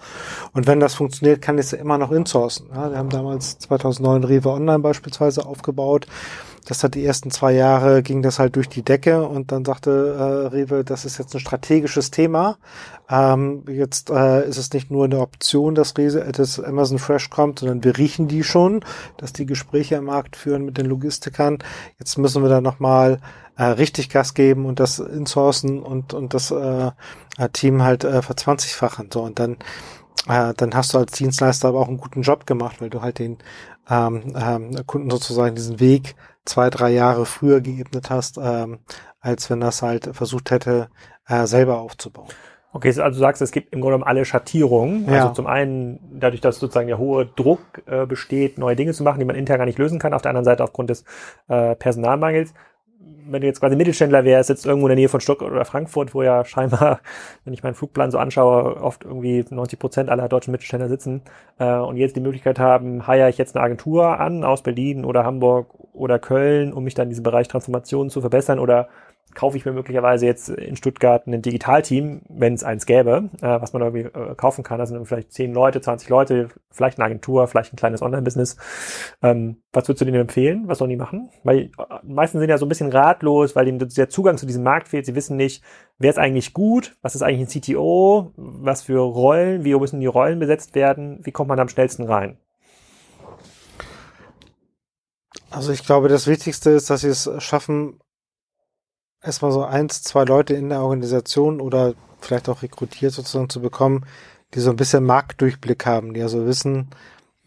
Und 0.54 0.66
wenn 0.66 0.80
das 0.80 0.96
funktioniert, 0.96 1.44
kann 1.44 1.60
ich 1.60 1.66
es 1.66 1.72
ja 1.74 1.78
immer 1.78 2.00
noch 2.00 2.12
insourcen. 2.12 2.70
Ja, 2.74 2.90
wir 2.90 2.98
haben 2.98 3.12
damals 3.12 3.60
2009 3.60 4.24
Rewe 4.24 4.50
Online 4.50 4.80
beispielsweise 4.80 5.46
aufgebaut. 5.46 6.08
Das 6.64 6.84
hat 6.84 6.96
die 6.96 7.06
ersten 7.06 7.32
zwei 7.32 7.54
Jahre 7.54 8.04
ging 8.04 8.22
das 8.22 8.40
halt 8.40 8.56
durch 8.56 8.70
die 8.70 8.84
Decke 8.84 9.28
und 9.28 9.52
dann 9.52 9.66
sagte 9.66 10.16
äh, 10.18 10.48
Rewe, 10.48 10.84
das 10.84 11.06
ist 11.06 11.18
jetzt 11.18 11.34
ein 11.34 11.40
strategisches 11.40 12.12
Thema. 12.12 12.58
Ähm, 13.10 13.64
jetzt 13.68 14.10
äh, 14.10 14.48
ist 14.48 14.58
es 14.58 14.72
nicht 14.72 14.90
nur 14.90 15.06
eine 15.06 15.20
Option, 15.20 15.76
dass, 15.76 15.98
Rewe, 15.98 16.32
dass 16.32 16.60
Amazon 16.60 17.00
Fresh 17.00 17.30
kommt, 17.30 17.60
sondern 17.60 17.84
wir 17.84 17.98
riechen 17.98 18.28
die 18.28 18.44
schon, 18.44 18.84
dass 19.18 19.34
die 19.34 19.46
Gespräche 19.46 19.98
am 19.98 20.06
Markt 20.06 20.36
führen 20.36 20.64
mit 20.64 20.78
den 20.78 20.86
Logistikern. 20.86 21.60
Jetzt 22.00 22.18
müssen 22.18 22.42
wir 22.42 22.50
da 22.50 22.62
nochmal 22.62 23.20
äh, 23.58 23.64
richtig 23.64 24.10
Gas 24.10 24.34
geben 24.34 24.66
und 24.66 24.80
das 24.80 25.00
insourcen 25.00 25.82
und, 25.82 26.14
und 26.14 26.34
das 26.34 26.52
äh, 26.52 26.92
Team 27.52 27.84
halt 27.84 28.04
äh, 28.04 28.22
verzwanzigfachen. 28.22 29.10
So 29.12 29.22
und 29.22 29.40
dann 29.40 29.58
äh, 30.28 30.54
dann 30.56 30.74
hast 30.74 30.94
du 30.94 31.00
als 31.00 31.12
Dienstleister 31.12 31.68
aber 31.68 31.80
auch 31.80 31.88
einen 31.88 31.98
guten 31.98 32.22
Job 32.22 32.46
gemacht, 32.46 32.80
weil 32.80 32.90
du 32.90 33.02
halt 33.02 33.20
den 33.20 33.38
ähm, 33.90 34.34
ähm, 34.36 34.88
Kunden 34.88 35.10
sozusagen 35.10 35.56
diesen 35.56 35.80
Weg 35.80 36.16
zwei, 36.46 36.70
drei 36.70 36.92
Jahre 36.92 37.26
früher 37.26 37.62
geebnet 37.62 38.10
hast, 38.10 38.38
ähm, 38.38 38.80
als 39.20 39.50
wenn 39.50 39.60
das 39.60 39.82
halt 39.82 40.10
versucht 40.14 40.52
hätte, 40.52 40.90
äh, 41.28 41.46
selber 41.46 41.80
aufzubauen. 41.80 42.30
Okay, 42.74 42.88
also 42.88 43.02
du 43.02 43.14
sagst, 43.14 43.42
es 43.42 43.52
gibt 43.52 43.72
im 43.72 43.82
Grunde 43.82 43.98
genommen 43.98 44.10
alle 44.10 44.26
Schattierungen. 44.26 45.06
Ja. 45.06 45.24
Also 45.24 45.36
zum 45.36 45.46
einen 45.46 46.00
dadurch, 46.20 46.42
dass 46.42 46.60
sozusagen 46.60 46.88
der 46.88 46.98
hohe 46.98 47.28
Druck 47.28 47.84
äh, 47.86 48.08
besteht, 48.08 48.58
neue 48.58 48.76
Dinge 48.76 48.94
zu 48.94 49.04
machen, 49.04 49.20
die 49.20 49.26
man 49.26 49.36
intern 49.36 49.60
gar 49.60 49.66
nicht 49.66 49.78
lösen 49.78 50.00
kann. 50.00 50.14
Auf 50.14 50.24
der 50.24 50.30
anderen 50.30 50.46
Seite 50.46 50.64
aufgrund 50.64 50.90
des 50.90 51.06
äh, 51.48 51.76
Personalmangels. 51.76 52.54
Wenn 53.26 53.42
du 53.42 53.48
jetzt 53.48 53.62
quasi 53.62 53.76
Mittelständler 53.76 54.26
wärst, 54.26 54.48
sitzt 54.48 54.66
irgendwo 54.66 54.88
in 54.88 54.92
der 54.92 54.98
Nähe 54.98 55.10
von 55.10 55.22
Stuttgart 55.22 55.52
oder 55.52 55.66
Frankfurt, 55.66 56.14
wo 56.14 56.24
ja 56.24 56.44
scheinbar, 56.46 57.00
wenn 57.46 57.54
ich 57.54 57.64
meinen 57.64 57.74
Flugplan 57.74 58.12
so 58.12 58.18
anschaue, 58.18 58.82
oft 58.82 59.06
irgendwie 59.06 59.46
90 59.50 59.80
Prozent 59.80 60.10
aller 60.10 60.28
deutschen 60.28 60.52
Mittelständler 60.52 60.90
sitzen 60.90 61.22
äh, 61.58 61.78
und 61.78 61.98
jetzt 61.98 62.16
die 62.16 62.22
Möglichkeit 62.22 62.60
haben, 62.60 63.08
heiere 63.08 63.30
ich 63.30 63.38
jetzt 63.38 63.56
eine 63.56 63.64
Agentur 63.64 64.20
an 64.20 64.44
aus 64.44 64.62
Berlin 64.62 65.06
oder 65.06 65.24
Hamburg 65.24 65.68
oder 65.94 66.20
Köln, 66.20 66.74
um 66.74 66.84
mich 66.84 66.96
dann 66.96 67.06
in 67.06 67.10
diesem 67.10 67.24
Bereich 67.24 67.48
Transformation 67.48 68.10
zu 68.10 68.20
verbessern 68.20 68.60
oder 68.60 68.90
kaufe 69.36 69.58
ich 69.58 69.66
mir 69.66 69.72
möglicherweise 69.72 70.26
jetzt 70.26 70.50
in 70.50 70.76
Stuttgart 70.76 71.28
ein 71.28 71.42
Digitalteam, 71.42 72.22
wenn 72.30 72.54
es 72.54 72.64
eins 72.64 72.86
gäbe, 72.86 73.30
äh, 73.42 73.62
was 73.62 73.74
man 73.74 73.82
irgendwie 73.82 74.18
äh, 74.18 74.36
kaufen 74.36 74.64
kann. 74.64 74.80
Das 74.80 74.90
sind 74.90 75.06
vielleicht 75.06 75.32
10 75.34 75.54
Leute, 75.54 75.82
20 75.82 76.10
Leute, 76.10 76.50
vielleicht 76.72 76.98
eine 76.98 77.06
Agentur, 77.06 77.48
vielleicht 77.48 77.74
ein 77.74 77.78
kleines 77.78 78.02
Online-Business. 78.02 78.58
Ähm, 79.22 79.62
was 79.72 79.88
würdest 79.88 80.02
du 80.02 80.06
denen 80.06 80.22
empfehlen? 80.22 80.64
Was 80.68 80.78
sollen 80.78 80.90
die 80.90 80.96
machen? 80.96 81.30
Weil 81.44 81.60
äh, 81.60 81.70
meisten 82.04 82.40
sind 82.40 82.50
ja 82.50 82.58
so 82.58 82.66
ein 82.66 82.70
bisschen 82.70 82.92
ratlos, 82.92 83.56
weil 83.56 83.68
ihnen 83.68 83.80
der 83.80 84.10
Zugang 84.10 84.38
zu 84.38 84.46
diesem 84.46 84.64
Markt 84.64 84.90
fehlt. 84.90 85.06
Sie 85.06 85.16
wissen 85.16 85.38
nicht, 85.38 85.64
wer 85.98 86.10
ist 86.10 86.20
eigentlich 86.20 86.54
gut, 86.54 86.96
was 87.02 87.16
ist 87.16 87.22
eigentlich 87.22 87.56
ein 87.56 87.62
CTO, 87.62 88.32
was 88.36 88.84
für 88.84 89.00
Rollen, 89.00 89.64
wie 89.64 89.76
müssen 89.76 90.00
die 90.00 90.08
Rollen 90.08 90.40
besetzt 90.40 90.76
werden, 90.76 91.20
wie 91.24 91.32
kommt 91.32 91.50
man 91.50 91.60
am 91.60 91.70
schnellsten 91.70 92.04
rein? 92.04 92.38
Also 95.54 95.72
ich 95.72 95.86
glaube, 95.86 96.08
das 96.08 96.26
Wichtigste 96.26 96.72
ist, 96.72 96.90
dass 96.90 97.02
sie 97.02 97.10
es 97.10 97.30
schaffen, 97.38 98.00
erstmal 99.24 99.52
so 99.52 99.64
eins, 99.64 100.04
zwei 100.04 100.24
Leute 100.26 100.54
in 100.54 100.70
der 100.70 100.82
Organisation 100.82 101.62
oder 101.62 101.94
vielleicht 102.22 102.50
auch 102.50 102.62
rekrutiert 102.62 103.14
sozusagen 103.14 103.50
zu 103.50 103.62
bekommen, 103.62 104.06
die 104.54 104.60
so 104.60 104.70
ein 104.70 104.76
bisschen 104.76 105.06
Marktdurchblick 105.06 105.86
haben, 105.86 106.14
die 106.14 106.22
also 106.22 106.46
wissen, 106.46 106.90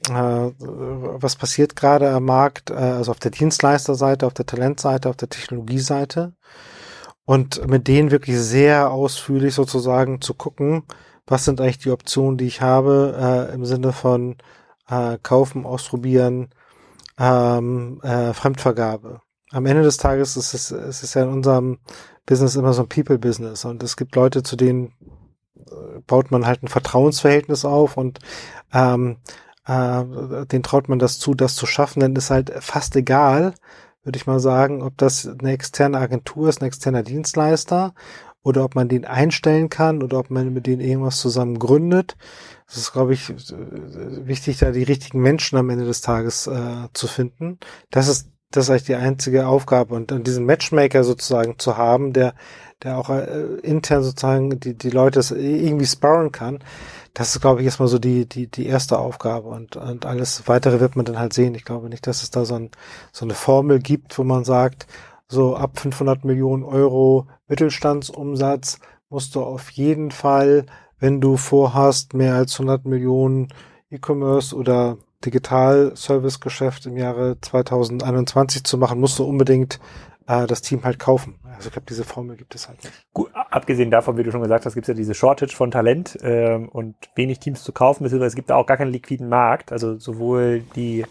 äh, 0.08 0.12
was 0.58 1.36
passiert 1.36 1.76
gerade 1.76 2.10
am 2.10 2.24
Markt, 2.24 2.70
äh, 2.70 2.74
also 2.74 3.10
auf 3.12 3.18
der 3.18 3.30
Dienstleisterseite, 3.30 4.26
auf 4.26 4.34
der 4.34 4.46
Talentseite, 4.46 5.08
auf 5.08 5.16
der 5.16 5.28
Technologieseite 5.28 6.34
und 7.24 7.66
mit 7.68 7.88
denen 7.88 8.10
wirklich 8.10 8.38
sehr 8.38 8.90
ausführlich 8.90 9.54
sozusagen 9.54 10.20
zu 10.20 10.34
gucken, 10.34 10.84
was 11.26 11.44
sind 11.44 11.60
eigentlich 11.60 11.78
die 11.78 11.90
Optionen, 11.90 12.38
die 12.38 12.46
ich 12.46 12.60
habe, 12.60 13.48
äh, 13.50 13.54
im 13.54 13.64
Sinne 13.64 13.92
von 13.92 14.36
äh, 14.88 15.18
kaufen, 15.22 15.66
ausprobieren, 15.66 16.50
ähm, 17.18 18.00
äh, 18.02 18.32
Fremdvergabe. 18.32 19.20
Am 19.52 19.66
Ende 19.66 19.82
des 19.82 19.96
Tages 19.96 20.36
ist 20.36 20.54
es, 20.54 20.70
es 20.70 21.02
ist 21.02 21.14
ja 21.14 21.22
in 21.22 21.28
unserem 21.28 21.78
Business 22.26 22.56
immer 22.56 22.72
so 22.72 22.82
ein 22.82 22.88
People-Business 22.88 23.64
und 23.64 23.82
es 23.82 23.96
gibt 23.96 24.16
Leute, 24.16 24.42
zu 24.42 24.56
denen 24.56 24.92
äh, 25.56 26.00
baut 26.06 26.30
man 26.30 26.46
halt 26.46 26.62
ein 26.62 26.68
Vertrauensverhältnis 26.68 27.64
auf 27.64 27.96
und 27.96 28.18
ähm, 28.72 29.18
äh, 29.66 30.46
den 30.46 30.62
traut 30.62 30.88
man 30.88 30.98
das 30.98 31.18
zu, 31.18 31.34
das 31.34 31.54
zu 31.54 31.66
schaffen, 31.66 32.00
dann 32.00 32.16
ist 32.16 32.30
halt 32.30 32.52
fast 32.60 32.96
egal, 32.96 33.54
würde 34.02 34.16
ich 34.16 34.26
mal 34.26 34.40
sagen, 34.40 34.82
ob 34.82 34.96
das 34.98 35.26
eine 35.26 35.52
externe 35.52 35.98
Agentur 35.98 36.48
ist, 36.48 36.60
ein 36.60 36.66
externer 36.66 37.02
Dienstleister 37.02 37.94
oder 38.42 38.64
ob 38.64 38.76
man 38.76 38.88
den 38.88 39.04
einstellen 39.04 39.70
kann 39.70 40.02
oder 40.02 40.20
ob 40.20 40.30
man 40.30 40.52
mit 40.52 40.66
denen 40.66 40.80
irgendwas 40.80 41.18
zusammen 41.18 41.58
gründet. 41.58 42.16
Es 42.68 42.76
ist, 42.76 42.92
glaube 42.92 43.12
ich, 43.12 43.28
wichtig, 43.28 44.58
da 44.58 44.70
die 44.70 44.84
richtigen 44.84 45.20
Menschen 45.20 45.58
am 45.58 45.70
Ende 45.70 45.84
des 45.84 46.00
Tages 46.00 46.46
äh, 46.46 46.88
zu 46.92 47.08
finden. 47.08 47.58
Das 47.90 48.06
ist 48.06 48.30
das 48.50 48.64
ist 48.64 48.70
eigentlich 48.70 48.84
die 48.84 48.94
einzige 48.94 49.46
Aufgabe 49.46 49.94
und, 49.94 50.12
und 50.12 50.26
diesen 50.26 50.46
Matchmaker 50.46 51.04
sozusagen 51.04 51.58
zu 51.58 51.76
haben, 51.76 52.12
der 52.12 52.34
der 52.82 52.98
auch 52.98 53.08
äh, 53.08 53.24
intern 53.62 54.02
sozusagen 54.02 54.60
die 54.60 54.74
die 54.74 54.90
Leute 54.90 55.20
irgendwie 55.34 55.86
sparren 55.86 56.32
kann. 56.32 56.60
Das 57.14 57.34
ist, 57.34 57.40
glaube 57.40 57.60
ich, 57.60 57.66
erstmal 57.66 57.88
so 57.88 57.98
die 57.98 58.26
die 58.26 58.48
die 58.48 58.66
erste 58.66 58.98
Aufgabe 58.98 59.48
und 59.48 59.76
und 59.76 60.06
alles 60.06 60.46
weitere 60.46 60.80
wird 60.80 60.96
man 60.96 61.04
dann 61.06 61.18
halt 61.18 61.32
sehen. 61.32 61.54
Ich 61.54 61.64
glaube 61.64 61.88
nicht, 61.88 62.06
dass 62.06 62.22
es 62.22 62.30
da 62.30 62.44
so, 62.44 62.54
ein, 62.54 62.70
so 63.12 63.24
eine 63.24 63.34
Formel 63.34 63.78
gibt, 63.78 64.18
wo 64.18 64.24
man 64.24 64.44
sagt, 64.44 64.86
so 65.28 65.56
ab 65.56 65.78
500 65.80 66.24
Millionen 66.24 66.62
Euro 66.62 67.26
Mittelstandsumsatz 67.48 68.78
musst 69.08 69.34
du 69.34 69.42
auf 69.42 69.70
jeden 69.70 70.10
Fall, 70.10 70.66
wenn 70.98 71.20
du 71.20 71.36
vorhast, 71.36 72.14
mehr 72.14 72.34
als 72.34 72.54
100 72.54 72.84
Millionen 72.86 73.48
E-Commerce 73.90 74.54
oder 74.54 74.98
Digital-Service-Geschäft 75.26 76.86
im 76.86 76.96
Jahre 76.96 77.36
2021 77.40 78.64
zu 78.64 78.78
machen, 78.78 79.00
musst 79.00 79.18
du 79.18 79.24
unbedingt 79.24 79.80
äh, 80.26 80.46
das 80.46 80.62
Team 80.62 80.84
halt 80.84 80.98
kaufen. 80.98 81.38
Also 81.56 81.68
ich 81.68 81.72
glaube, 81.72 81.86
diese 81.88 82.04
Formel 82.04 82.36
gibt 82.36 82.54
es 82.54 82.68
halt 82.68 82.82
nicht. 82.82 82.92
Gut, 83.12 83.30
abgesehen 83.34 83.90
davon, 83.90 84.16
wie 84.16 84.22
du 84.22 84.30
schon 84.30 84.42
gesagt 84.42 84.66
hast, 84.66 84.74
gibt 84.74 84.84
es 84.84 84.88
ja 84.88 84.94
diese 84.94 85.14
Shortage 85.14 85.54
von 85.54 85.70
Talent 85.70 86.18
ähm, 86.22 86.68
und 86.68 86.96
wenig 87.14 87.38
Teams 87.38 87.62
zu 87.62 87.72
kaufen, 87.72 88.02
beziehungsweise 88.02 88.28
es 88.28 88.36
gibt 88.36 88.50
da 88.50 88.56
auch 88.56 88.66
gar 88.66 88.76
keinen 88.76 88.92
liquiden 88.92 89.28
Markt. 89.28 89.72
Also 89.72 89.98
sowohl 89.98 90.62
die 90.74 91.04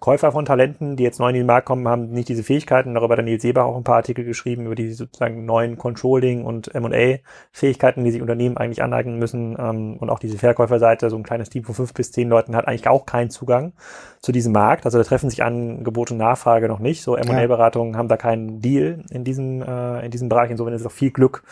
Käufer 0.00 0.32
von 0.32 0.44
Talenten, 0.44 0.96
die 0.96 1.02
jetzt 1.02 1.18
neu 1.18 1.30
in 1.30 1.34
den 1.34 1.46
Markt 1.46 1.66
kommen, 1.66 1.88
haben 1.88 2.10
nicht 2.10 2.28
diese 2.28 2.42
Fähigkeiten. 2.42 2.94
Darüber 2.94 3.12
hat 3.12 3.20
Daniel 3.20 3.40
Seber 3.40 3.64
auch 3.64 3.76
ein 3.76 3.84
paar 3.84 3.96
Artikel 3.96 4.24
geschrieben 4.24 4.66
über 4.66 4.74
die 4.74 4.92
sozusagen 4.92 5.46
neuen 5.46 5.78
Controlling- 5.78 6.44
und 6.44 6.74
M&A-Fähigkeiten, 6.74 8.04
die 8.04 8.10
sich 8.10 8.20
Unternehmen 8.20 8.56
eigentlich 8.56 8.82
aneignen 8.82 9.18
müssen. 9.18 9.56
Ähm, 9.58 9.96
und 9.98 10.10
auch 10.10 10.18
diese 10.18 10.38
Verkäuferseite, 10.38 11.10
so 11.10 11.16
ein 11.16 11.22
kleines 11.22 11.48
Team 11.48 11.64
von 11.64 11.74
fünf 11.74 11.94
bis 11.94 12.12
zehn 12.12 12.28
Leuten, 12.28 12.54
hat 12.54 12.68
eigentlich 12.68 12.86
auch 12.88 13.06
keinen 13.06 13.30
Zugang 13.30 13.72
zu 14.20 14.30
diesem 14.30 14.52
Markt. 14.52 14.84
Also 14.84 14.98
da 14.98 15.04
treffen 15.04 15.30
sich 15.30 15.42
Angebot 15.42 16.10
und 16.10 16.18
Nachfrage 16.18 16.68
noch 16.68 16.80
nicht. 16.80 17.02
So 17.02 17.16
M&A-Beratungen 17.16 17.96
haben 17.96 18.08
da 18.08 18.16
keinen 18.16 18.60
Deal 18.60 19.04
in 19.10 19.24
diesem, 19.24 19.62
äh, 19.62 20.04
in 20.04 20.10
diesem 20.10 20.28
Bereich. 20.28 20.50
Insofern 20.50 20.74
ist 20.74 20.82
es 20.82 20.86
auch 20.86 20.92
viel 20.92 21.10
Glück 21.10 21.42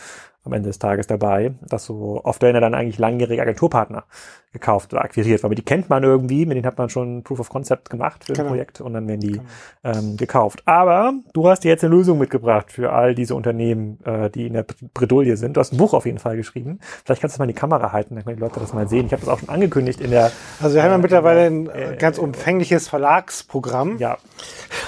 am 0.45 0.53
Ende 0.53 0.69
des 0.69 0.79
Tages 0.79 1.07
dabei, 1.07 1.53
dass 1.61 1.85
so 1.85 2.21
oft 2.23 2.41
werden 2.41 2.55
ja 2.55 2.61
dann 2.61 2.73
eigentlich 2.73 2.97
langjährige 2.97 3.41
Agenturpartner 3.41 4.03
gekauft 4.51 4.93
oder 4.93 5.03
akquiriert, 5.03 5.43
weil 5.43 5.55
die 5.55 5.63
kennt 5.63 5.89
man 5.89 6.03
irgendwie, 6.03 6.45
mit 6.45 6.55
denen 6.55 6.65
hat 6.65 6.77
man 6.77 6.89
schon 6.89 7.23
Proof 7.23 7.39
of 7.39 7.49
Concept 7.49 7.89
gemacht 7.89 8.25
für 8.25 8.33
genau. 8.33 8.45
ein 8.45 8.49
Projekt 8.49 8.81
und 8.81 8.93
dann 8.93 9.07
werden 9.07 9.19
die 9.19 9.31
genau. 9.31 9.43
ähm, 9.83 10.15
gekauft. 10.17 10.61
Aber 10.65 11.13
du 11.33 11.49
hast 11.49 11.63
dir 11.63 11.69
jetzt 11.69 11.83
eine 11.83 11.95
Lösung 11.95 12.19
mitgebracht 12.19 12.71
für 12.71 12.91
all 12.93 13.15
diese 13.15 13.35
Unternehmen, 13.35 13.99
äh, 14.05 14.29
die 14.29 14.47
in 14.47 14.53
der 14.53 14.65
Bredouille 14.93 15.37
sind. 15.37 15.57
Du 15.57 15.59
hast 15.59 15.73
ein 15.73 15.77
Buch 15.77 15.93
auf 15.93 16.05
jeden 16.05 16.19
Fall 16.19 16.35
geschrieben. 16.35 16.79
Vielleicht 17.03 17.21
kannst 17.21 17.37
du 17.37 17.39
mal 17.39 17.45
in 17.45 17.55
die 17.55 17.59
Kamera 17.59 17.91
halten, 17.91 18.15
dann 18.15 18.23
können 18.25 18.37
die 18.37 18.41
Leute 18.41 18.59
das 18.59 18.73
mal 18.73 18.87
sehen. 18.87 19.07
Ich 19.07 19.13
habe 19.13 19.21
das 19.21 19.29
auch 19.29 19.39
schon 19.39 19.49
angekündigt 19.49 19.99
in 20.01 20.11
der. 20.11 20.31
Also 20.61 20.75
wir 20.75 20.83
haben 20.83 20.91
ja 20.91 20.97
äh, 20.97 21.01
mittlerweile 21.01 21.45
ein 21.47 21.69
äh, 21.69 21.95
ganz 21.97 22.19
umfängliches 22.19 22.87
Verlagsprogramm. 22.87 23.97
Ja, 23.97 24.17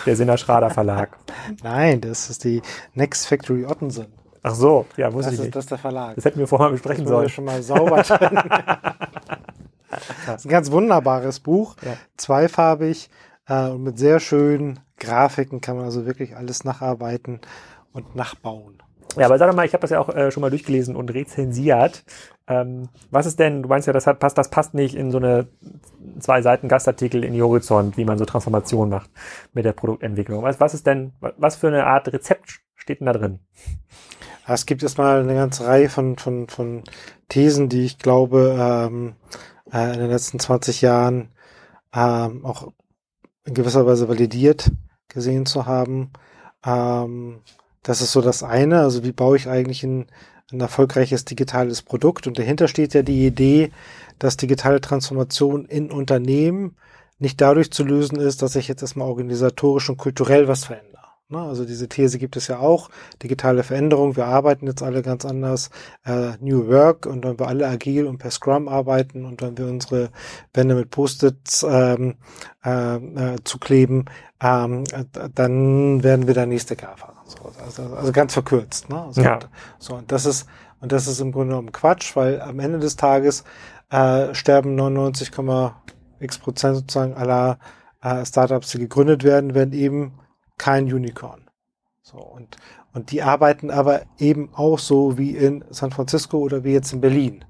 der 0.05 0.15
Sinner 0.15 0.37
Schrader 0.37 0.69
Verlag. 0.69 1.17
Nein, 1.63 2.01
das 2.01 2.29
ist 2.29 2.43
die 2.43 2.61
Next 2.93 3.27
Factory 3.27 3.65
Ottensen. 3.65 4.07
Ach 4.47 4.53
so, 4.53 4.85
ja, 4.95 5.09
muss 5.09 5.25
das 5.25 5.33
ich 5.33 5.39
ist, 5.39 5.45
nicht. 5.45 5.55
Das 5.55 5.63
ist 5.63 5.71
der 5.71 5.79
Verlag. 5.79 6.13
Das 6.13 6.23
hätten 6.23 6.37
wir 6.37 6.45
vorher 6.47 6.69
besprechen 6.69 7.03
das 7.05 7.09
sollen. 7.09 7.23
Wir 7.23 7.29
schon 7.29 7.45
mal 7.45 7.63
sauber 7.63 8.03
drin. 8.03 8.39
das 9.89 10.35
ist 10.35 10.45
ein 10.45 10.49
ganz 10.49 10.69
wunderbares 10.69 11.39
Buch, 11.39 11.75
ja. 11.83 11.93
zweifarbig 12.15 13.09
äh, 13.47 13.69
und 13.69 13.81
mit 13.81 13.97
sehr 13.97 14.19
schönen 14.19 14.79
Grafiken 14.99 15.61
kann 15.61 15.77
man 15.77 15.85
also 15.85 16.05
wirklich 16.05 16.35
alles 16.35 16.63
nacharbeiten 16.63 17.39
und 17.91 18.15
nachbauen. 18.15 18.83
Ja, 19.17 19.25
aber 19.25 19.39
sag 19.39 19.49
doch 19.49 19.55
mal, 19.55 19.65
ich 19.65 19.73
habe 19.73 19.81
das 19.81 19.89
ja 19.89 19.99
auch 19.99 20.09
äh, 20.09 20.29
schon 20.29 20.41
mal 20.41 20.51
durchgelesen 20.51 20.95
und 20.95 21.11
rezensiert. 21.11 22.03
Ähm, 22.47 22.89
was 23.09 23.25
ist 23.25 23.39
denn, 23.39 23.63
du 23.63 23.69
meinst 23.69 23.87
ja, 23.87 23.93
das 23.93 24.05
hat, 24.05 24.19
passt, 24.19 24.37
das 24.37 24.51
passt 24.51 24.75
nicht 24.75 24.93
in 24.93 25.09
so 25.09 25.17
eine 25.17 25.47
zwei 26.19 26.43
Seiten 26.43 26.67
Gastartikel 26.67 27.23
in 27.23 27.33
die 27.33 27.41
Horizont, 27.41 27.97
wie 27.97 28.05
man 28.05 28.19
so 28.19 28.25
Transformation 28.25 28.89
macht 28.89 29.09
mit 29.53 29.65
der 29.65 29.73
Produktentwicklung. 29.73 30.43
Was, 30.43 30.59
was 30.59 30.75
ist 30.75 30.85
denn, 30.85 31.13
was 31.19 31.55
für 31.55 31.69
eine 31.69 31.87
Art 31.87 32.13
Rezept 32.13 32.59
steht 32.75 32.99
denn 32.99 33.07
da 33.07 33.13
drin? 33.13 33.39
Es 34.47 34.65
gibt 34.65 34.83
erstmal 34.83 35.21
eine 35.21 35.33
ganze 35.33 35.65
Reihe 35.65 35.89
von, 35.89 36.17
von, 36.17 36.47
von 36.47 36.83
Thesen, 37.29 37.69
die 37.69 37.85
ich 37.85 37.97
glaube, 37.97 38.55
ähm, 38.59 39.15
äh, 39.71 39.93
in 39.93 39.99
den 39.99 40.09
letzten 40.09 40.39
20 40.39 40.81
Jahren 40.81 41.29
ähm, 41.93 42.45
auch 42.45 42.71
in 43.45 43.53
gewisser 43.53 43.85
Weise 43.85 44.07
validiert 44.07 44.71
gesehen 45.07 45.45
zu 45.45 45.65
haben. 45.65 46.11
Ähm, 46.65 47.41
das 47.83 48.01
ist 48.01 48.11
so 48.11 48.21
das 48.21 48.43
eine. 48.43 48.81
Also 48.81 49.03
wie 49.03 49.11
baue 49.11 49.37
ich 49.37 49.47
eigentlich 49.47 49.83
ein, 49.83 50.07
ein 50.51 50.59
erfolgreiches 50.59 51.25
digitales 51.25 51.81
Produkt? 51.81 52.27
Und 52.27 52.37
dahinter 52.37 52.67
steht 52.67 52.93
ja 52.93 53.01
die 53.01 53.25
Idee, 53.25 53.71
dass 54.19 54.37
digitale 54.37 54.81
Transformation 54.81 55.65
in 55.65 55.91
Unternehmen 55.91 56.75
nicht 57.17 57.41
dadurch 57.41 57.71
zu 57.71 57.83
lösen 57.83 58.19
ist, 58.19 58.41
dass 58.41 58.55
ich 58.55 58.67
jetzt 58.67 58.81
erstmal 58.81 59.07
organisatorisch 59.07 59.89
und 59.89 59.97
kulturell 59.97 60.47
was 60.47 60.65
verändere? 60.65 60.94
Also 61.33 61.65
diese 61.65 61.89
These 61.89 62.19
gibt 62.19 62.35
es 62.35 62.47
ja 62.47 62.59
auch. 62.59 62.89
Digitale 63.23 63.63
Veränderung, 63.63 64.15
wir 64.15 64.25
arbeiten 64.25 64.67
jetzt 64.67 64.83
alle 64.83 65.01
ganz 65.01 65.25
anders. 65.25 65.71
Äh, 66.05 66.33
New 66.39 66.67
Work 66.67 67.07
und 67.07 67.25
wenn 67.25 67.39
wir 67.39 67.47
alle 67.47 67.67
agil 67.67 68.05
und 68.05 68.19
per 68.19 68.29
Scrum 68.29 68.67
arbeiten 68.67 69.25
und 69.25 69.41
wenn 69.41 69.57
wir 69.57 69.65
unsere 69.65 70.11
Wände 70.53 70.75
mit 70.75 70.91
Post-its 70.91 71.65
ähm, 71.67 72.15
äh, 72.63 72.95
äh, 72.95 73.35
zukleben, 73.43 74.05
ähm, 74.41 74.83
dann 75.33 76.03
werden 76.03 76.27
wir 76.27 76.35
der 76.35 76.45
nächste 76.45 76.75
GAFA. 76.75 77.13
So, 77.25 77.51
also, 77.63 77.95
also 77.95 78.11
ganz 78.11 78.33
verkürzt. 78.33 78.89
Ne? 78.89 79.07
So, 79.09 79.21
ja. 79.21 79.39
so, 79.79 79.95
und 79.95 80.11
das 80.11 80.27
ist 80.27 80.45
und 80.81 80.91
das 80.91 81.07
ist 81.07 81.19
im 81.19 81.31
Grunde 81.31 81.49
genommen 81.49 81.71
Quatsch, 81.71 82.15
weil 82.15 82.39
am 82.41 82.59
Ende 82.59 82.77
des 82.77 82.95
Tages 82.95 83.43
äh, 83.89 84.35
sterben 84.35 84.79
99,x 84.79 86.37
Prozent 86.37 86.75
sozusagen 86.75 87.15
aller 87.15 87.57
äh, 88.03 88.23
Startups, 88.23 88.71
die 88.71 88.79
gegründet 88.79 89.23
werden, 89.23 89.55
werden 89.55 89.73
eben 89.73 90.19
kein 90.57 90.85
Unicorn. 90.85 91.49
So, 92.01 92.17
und, 92.17 92.57
und 92.93 93.11
die 93.11 93.23
arbeiten 93.23 93.71
aber 93.71 94.03
eben 94.19 94.49
auch 94.53 94.79
so 94.79 95.17
wie 95.17 95.35
in 95.35 95.65
San 95.71 95.91
Francisco 95.91 96.37
oder 96.37 96.63
wie 96.63 96.73
jetzt 96.73 96.93
in 96.93 97.01
Berlin. 97.01 97.43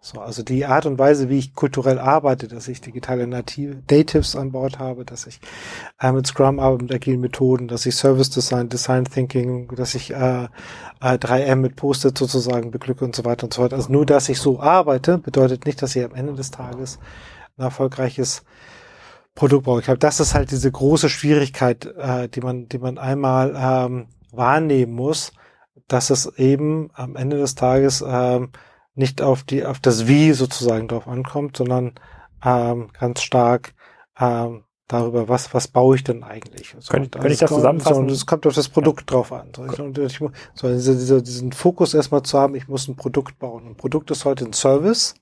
So, 0.00 0.20
also 0.20 0.44
die 0.44 0.64
Art 0.66 0.86
und 0.86 1.00
Weise, 1.00 1.28
wie 1.28 1.38
ich 1.38 1.54
kulturell 1.54 1.98
arbeite, 1.98 2.46
dass 2.46 2.68
ich 2.68 2.80
digitale 2.80 3.26
Native, 3.26 3.82
Natives 3.90 4.36
an 4.36 4.52
Bord 4.52 4.78
habe, 4.78 5.04
dass 5.04 5.26
ich 5.26 5.40
äh, 6.00 6.12
mit 6.12 6.28
Scrum 6.28 6.60
arbeite, 6.60 6.84
mit 6.84 6.94
agilen 6.94 7.20
Methoden, 7.20 7.66
dass 7.66 7.86
ich 7.86 7.96
Service 7.96 8.30
Design, 8.30 8.68
Design 8.68 9.04
Thinking, 9.04 9.66
dass 9.74 9.96
ich 9.96 10.12
äh, 10.12 10.44
äh, 10.44 10.48
3M 11.00 11.56
mit 11.56 11.74
Post-it 11.74 12.16
sozusagen 12.16 12.70
beglücke 12.70 13.04
und 13.04 13.16
so 13.16 13.24
weiter 13.24 13.44
und 13.44 13.54
so 13.54 13.62
fort. 13.62 13.74
Also 13.74 13.90
nur, 13.90 14.06
dass 14.06 14.28
ich 14.28 14.38
so 14.38 14.60
arbeite, 14.60 15.18
bedeutet 15.18 15.66
nicht, 15.66 15.82
dass 15.82 15.96
ich 15.96 16.04
am 16.04 16.14
Ende 16.14 16.34
des 16.34 16.52
Tages 16.52 17.00
ein 17.58 17.64
erfolgreiches 17.64 18.44
Produktbau. 19.36 19.78
Ich 19.78 19.84
glaube, 19.84 19.98
das 19.98 20.18
ist 20.18 20.34
halt 20.34 20.50
diese 20.50 20.72
große 20.72 21.08
Schwierigkeit, 21.08 21.84
äh, 21.84 22.28
die 22.28 22.40
man, 22.40 22.68
die 22.68 22.78
man 22.78 22.98
einmal 22.98 23.54
ähm, 23.56 24.08
wahrnehmen 24.32 24.94
muss, 24.94 25.32
dass 25.86 26.10
es 26.10 26.26
eben 26.38 26.90
am 26.94 27.14
Ende 27.14 27.36
des 27.36 27.54
Tages 27.54 28.02
ähm, 28.04 28.50
nicht 28.94 29.22
auf 29.22 29.44
die, 29.44 29.64
auf 29.64 29.78
das 29.78 30.08
Wie 30.08 30.32
sozusagen 30.32 30.88
drauf 30.88 31.06
ankommt, 31.06 31.58
sondern 31.58 31.92
ähm, 32.42 32.88
ganz 32.98 33.20
stark 33.20 33.74
ähm, 34.18 34.64
darüber, 34.88 35.28
was, 35.28 35.52
was 35.52 35.68
baue 35.68 35.96
ich 35.96 36.04
denn 36.04 36.24
eigentlich? 36.24 36.74
So, 36.78 36.90
Kön 36.90 37.10
könnte 37.10 37.28
ich 37.28 37.38
das 37.38 37.50
zusammenfassen? 37.50 38.08
So, 38.08 38.14
es 38.14 38.24
kommt 38.24 38.46
auf 38.46 38.54
das 38.54 38.70
Produkt 38.70 39.02
ja. 39.02 39.16
drauf 39.16 39.32
an. 39.32 39.52
So, 39.54 39.66
ich, 39.66 39.78
ich, 39.98 40.18
so 40.54 40.68
diese, 40.68 40.96
diese, 40.96 41.22
diesen 41.22 41.52
Fokus 41.52 41.92
erstmal 41.92 42.22
zu 42.22 42.38
haben, 42.38 42.54
ich 42.54 42.68
muss 42.68 42.88
ein 42.88 42.96
Produkt 42.96 43.38
bauen. 43.38 43.66
Ein 43.66 43.76
Produkt 43.76 44.10
ist 44.10 44.24
heute 44.24 44.46
ein 44.46 44.54
Service, 44.54 45.14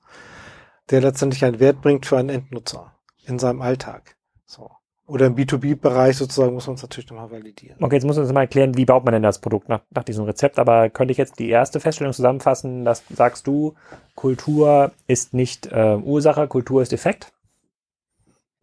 der 0.89 1.01
letztendlich 1.01 1.43
einen 1.43 1.59
Wert 1.59 1.81
bringt 1.81 2.05
für 2.05 2.17
einen 2.17 2.29
Endnutzer 2.29 2.94
in 3.27 3.39
seinem 3.39 3.61
Alltag. 3.61 4.15
So. 4.45 4.71
Oder 5.07 5.27
im 5.27 5.35
B2B-Bereich 5.35 6.17
sozusagen 6.17 6.53
muss 6.53 6.65
man 6.65 6.75
es 6.75 6.81
natürlich 6.81 7.09
nochmal 7.11 7.29
validieren. 7.29 7.77
Okay, 7.79 7.95
jetzt 7.95 8.05
muss 8.05 8.15
man 8.15 8.25
uns 8.25 8.33
mal 8.33 8.41
erklären, 8.41 8.75
wie 8.75 8.85
baut 8.85 9.05
man 9.05 9.13
denn 9.13 9.21
das 9.21 9.39
Produkt 9.39 9.69
nach, 9.69 9.81
nach 9.91 10.03
diesem 10.03 10.25
Rezept. 10.25 10.57
Aber 10.57 10.89
könnte 10.89 11.11
ich 11.11 11.17
jetzt 11.19 11.37
die 11.37 11.49
erste 11.49 11.79
Feststellung 11.79 12.13
zusammenfassen, 12.13 12.85
dass 12.85 13.03
sagst 13.09 13.45
du, 13.45 13.75
Kultur 14.15 14.91
ist 15.05 15.35
nicht 15.35 15.67
äh, 15.71 15.95
Ursache, 15.95 16.47
Kultur 16.47 16.81
ist 16.81 16.91
Effekt? 16.91 17.33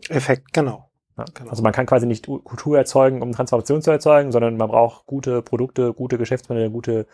Effekt, 0.09 0.53
genau. 0.53 0.91
Ja, 1.17 1.25
genau. 1.33 1.51
Also 1.51 1.63
man 1.63 1.73
kann 1.73 1.87
quasi 1.87 2.07
nicht 2.07 2.27
Kultur 2.27 2.77
erzeugen, 2.77 3.23
um 3.23 3.33
Transformation 3.33 3.83
zu 3.83 3.93
erzeugen, 3.93 4.33
sondern 4.33 4.57
man 4.57 4.69
braucht 4.69 5.07
gute 5.07 5.43
Produkte, 5.43 5.93
gute 5.93 6.19
Geschäftsmodelle, 6.19 6.71
gute 6.71 7.07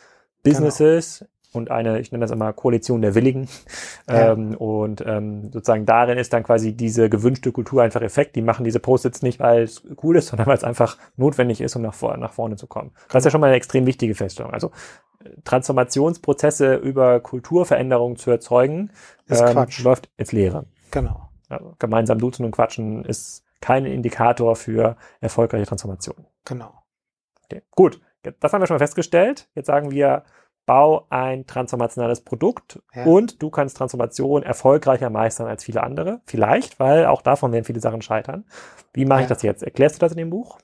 Businesses, 0.42 1.26
und 1.52 1.70
eine, 1.70 1.98
ich 2.00 2.12
nenne 2.12 2.22
das 2.22 2.30
immer 2.30 2.52
Koalition 2.52 3.02
der 3.02 3.14
Willigen. 3.14 3.48
Ja. 4.10 4.32
Ähm, 4.32 4.54
und 4.54 5.04
ähm, 5.06 5.52
sozusagen 5.52 5.84
darin 5.84 6.16
ist 6.16 6.32
dann 6.32 6.42
quasi 6.42 6.72
diese 6.72 7.10
gewünschte 7.10 7.52
Kultur 7.52 7.82
einfach 7.82 8.00
Effekt. 8.00 8.36
Die 8.36 8.40
machen 8.40 8.64
diese 8.64 8.80
Post-its 8.80 9.20
nicht, 9.20 9.38
weil 9.38 9.64
es 9.64 9.82
cool 10.02 10.16
ist, 10.16 10.28
sondern 10.28 10.46
weil 10.46 10.56
es 10.56 10.64
einfach 10.64 10.96
notwendig 11.18 11.60
ist, 11.60 11.76
um 11.76 11.82
nach, 11.82 11.92
vor, 11.92 12.16
nach 12.16 12.32
vorne 12.32 12.56
zu 12.56 12.66
kommen. 12.66 12.92
Das 13.08 13.20
ist 13.20 13.26
ja 13.26 13.30
schon 13.32 13.42
mal 13.42 13.48
eine 13.48 13.56
extrem 13.56 13.84
wichtige 13.84 14.14
Feststellung. 14.14 14.54
Also 14.54 14.70
Transformationsprozesse 15.44 16.76
über 16.76 17.20
Kulturveränderungen 17.20 18.16
zu 18.16 18.30
erzeugen, 18.30 18.92
ähm, 19.28 19.66
läuft 19.82 20.08
ins 20.16 20.32
Leere. 20.32 20.64
Genau. 20.90 21.28
Also 21.50 21.74
gemeinsam 21.78 22.18
duzen 22.18 22.46
und 22.46 22.52
quatschen 22.52 23.04
ist 23.04 23.44
kein 23.60 23.84
Indikator 23.84 24.56
für 24.56 24.96
erfolgreiche 25.20 25.66
Transformation. 25.66 26.26
Genau. 26.46 26.72
Okay. 27.44 27.62
Gut, 27.72 28.00
das 28.40 28.52
haben 28.52 28.62
wir 28.62 28.66
schon 28.66 28.76
mal 28.76 28.78
festgestellt. 28.78 29.48
Jetzt 29.54 29.66
sagen 29.66 29.90
wir, 29.90 30.24
bau 30.68 31.06
ein 31.08 31.46
transformationales 31.46 32.20
Produkt 32.20 32.78
ja. 32.94 33.04
und 33.04 33.42
du 33.42 33.48
kannst 33.48 33.78
Transformation 33.78 34.42
erfolgreicher 34.42 35.08
meistern 35.08 35.48
als 35.48 35.64
viele 35.64 35.82
andere. 35.82 36.20
Vielleicht, 36.26 36.78
weil 36.78 37.06
auch 37.06 37.22
davon 37.22 37.52
werden 37.52 37.64
viele 37.64 37.80
Sachen 37.80 38.02
scheitern. 38.02 38.44
Wie 38.92 39.06
mache 39.06 39.20
ja. 39.20 39.22
ich 39.24 39.28
das 39.28 39.42
jetzt? 39.42 39.62
Erklärst 39.62 39.96
du 39.96 40.00
das 40.00 40.12
in 40.12 40.18
dem 40.18 40.30
Buch? 40.30 40.58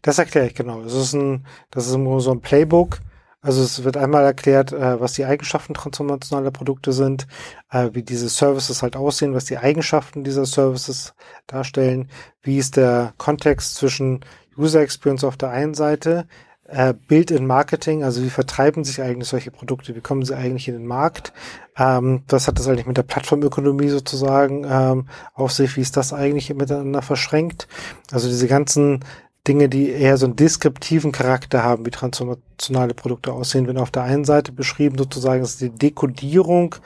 Das 0.00 0.18
erkläre 0.18 0.46
ich 0.46 0.54
genau. 0.54 0.80
Das 0.82 0.94
ist 0.94 1.12
ein, 1.12 1.46
das 1.70 1.86
ist 1.86 1.92
so 1.92 2.30
ein 2.32 2.40
Playbook. 2.40 3.00
Also 3.42 3.62
es 3.62 3.84
wird 3.84 3.98
einmal 3.98 4.24
erklärt, 4.24 4.72
äh, 4.72 4.98
was 5.00 5.12
die 5.12 5.26
Eigenschaften 5.26 5.74
transformationaler 5.74 6.50
Produkte 6.50 6.92
sind, 6.92 7.26
äh, 7.70 7.90
wie 7.92 8.02
diese 8.02 8.30
Services 8.30 8.82
halt 8.82 8.96
aussehen, 8.96 9.34
was 9.34 9.44
die 9.44 9.58
Eigenschaften 9.58 10.24
dieser 10.24 10.46
Services 10.46 11.12
darstellen, 11.46 12.08
wie 12.42 12.56
ist 12.56 12.76
der 12.76 13.12
Kontext 13.18 13.74
zwischen 13.74 14.20
User 14.56 14.80
Experience 14.80 15.24
auf 15.24 15.36
der 15.36 15.50
einen 15.50 15.74
Seite, 15.74 16.26
äh, 16.72 16.94
Bild 16.94 17.30
in 17.30 17.46
Marketing, 17.46 18.02
also 18.02 18.22
wie 18.22 18.30
vertreiben 18.30 18.84
sich 18.84 19.02
eigentlich 19.02 19.28
solche 19.28 19.50
Produkte, 19.50 19.94
wie 19.94 20.00
kommen 20.00 20.24
sie 20.24 20.36
eigentlich 20.36 20.68
in 20.68 20.74
den 20.74 20.86
Markt, 20.86 21.32
ähm, 21.76 22.22
was 22.28 22.48
hat 22.48 22.58
das 22.58 22.66
eigentlich 22.66 22.86
mit 22.86 22.96
der 22.96 23.02
Plattformökonomie 23.02 23.88
sozusagen 23.88 24.64
ähm, 24.68 25.08
auf 25.34 25.52
sich, 25.52 25.76
wie 25.76 25.82
ist 25.82 25.96
das 25.96 26.12
eigentlich 26.12 26.52
miteinander 26.54 27.02
verschränkt, 27.02 27.68
also 28.10 28.28
diese 28.28 28.48
ganzen 28.48 29.00
Dinge, 29.46 29.68
die 29.68 29.90
eher 29.90 30.16
so 30.16 30.26
einen 30.26 30.36
deskriptiven 30.36 31.12
Charakter 31.12 31.62
haben, 31.62 31.84
wie 31.84 31.90
transformationale 31.90 32.94
Produkte 32.94 33.32
aussehen, 33.32 33.66
wenn 33.66 33.78
auf 33.78 33.90
der 33.90 34.04
einen 34.04 34.24
Seite 34.24 34.52
beschrieben 34.52 34.96
sozusagen 34.96 35.42
ist 35.42 35.60
die 35.60 35.70
Dekodierung 35.70 36.76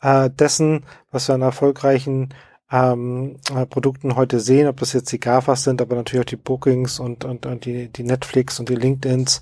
äh, 0.00 0.30
dessen, 0.30 0.84
was 1.10 1.28
wir 1.28 1.34
an 1.34 1.42
erfolgreichen 1.42 2.30
ähm, 2.70 3.36
äh, 3.54 3.66
Produkten 3.66 4.16
heute 4.16 4.40
sehen, 4.40 4.68
ob 4.68 4.78
das 4.80 4.92
jetzt 4.92 5.12
die 5.12 5.20
GAFAs 5.20 5.64
sind, 5.64 5.80
aber 5.80 5.96
natürlich 5.96 6.24
auch 6.24 6.30
die 6.30 6.36
Bookings 6.36 6.98
und, 6.98 7.24
und, 7.24 7.46
und 7.46 7.64
die, 7.64 7.88
die 7.88 8.02
Netflix 8.02 8.58
und 8.58 8.68
die 8.68 8.74
LinkedIns. 8.74 9.40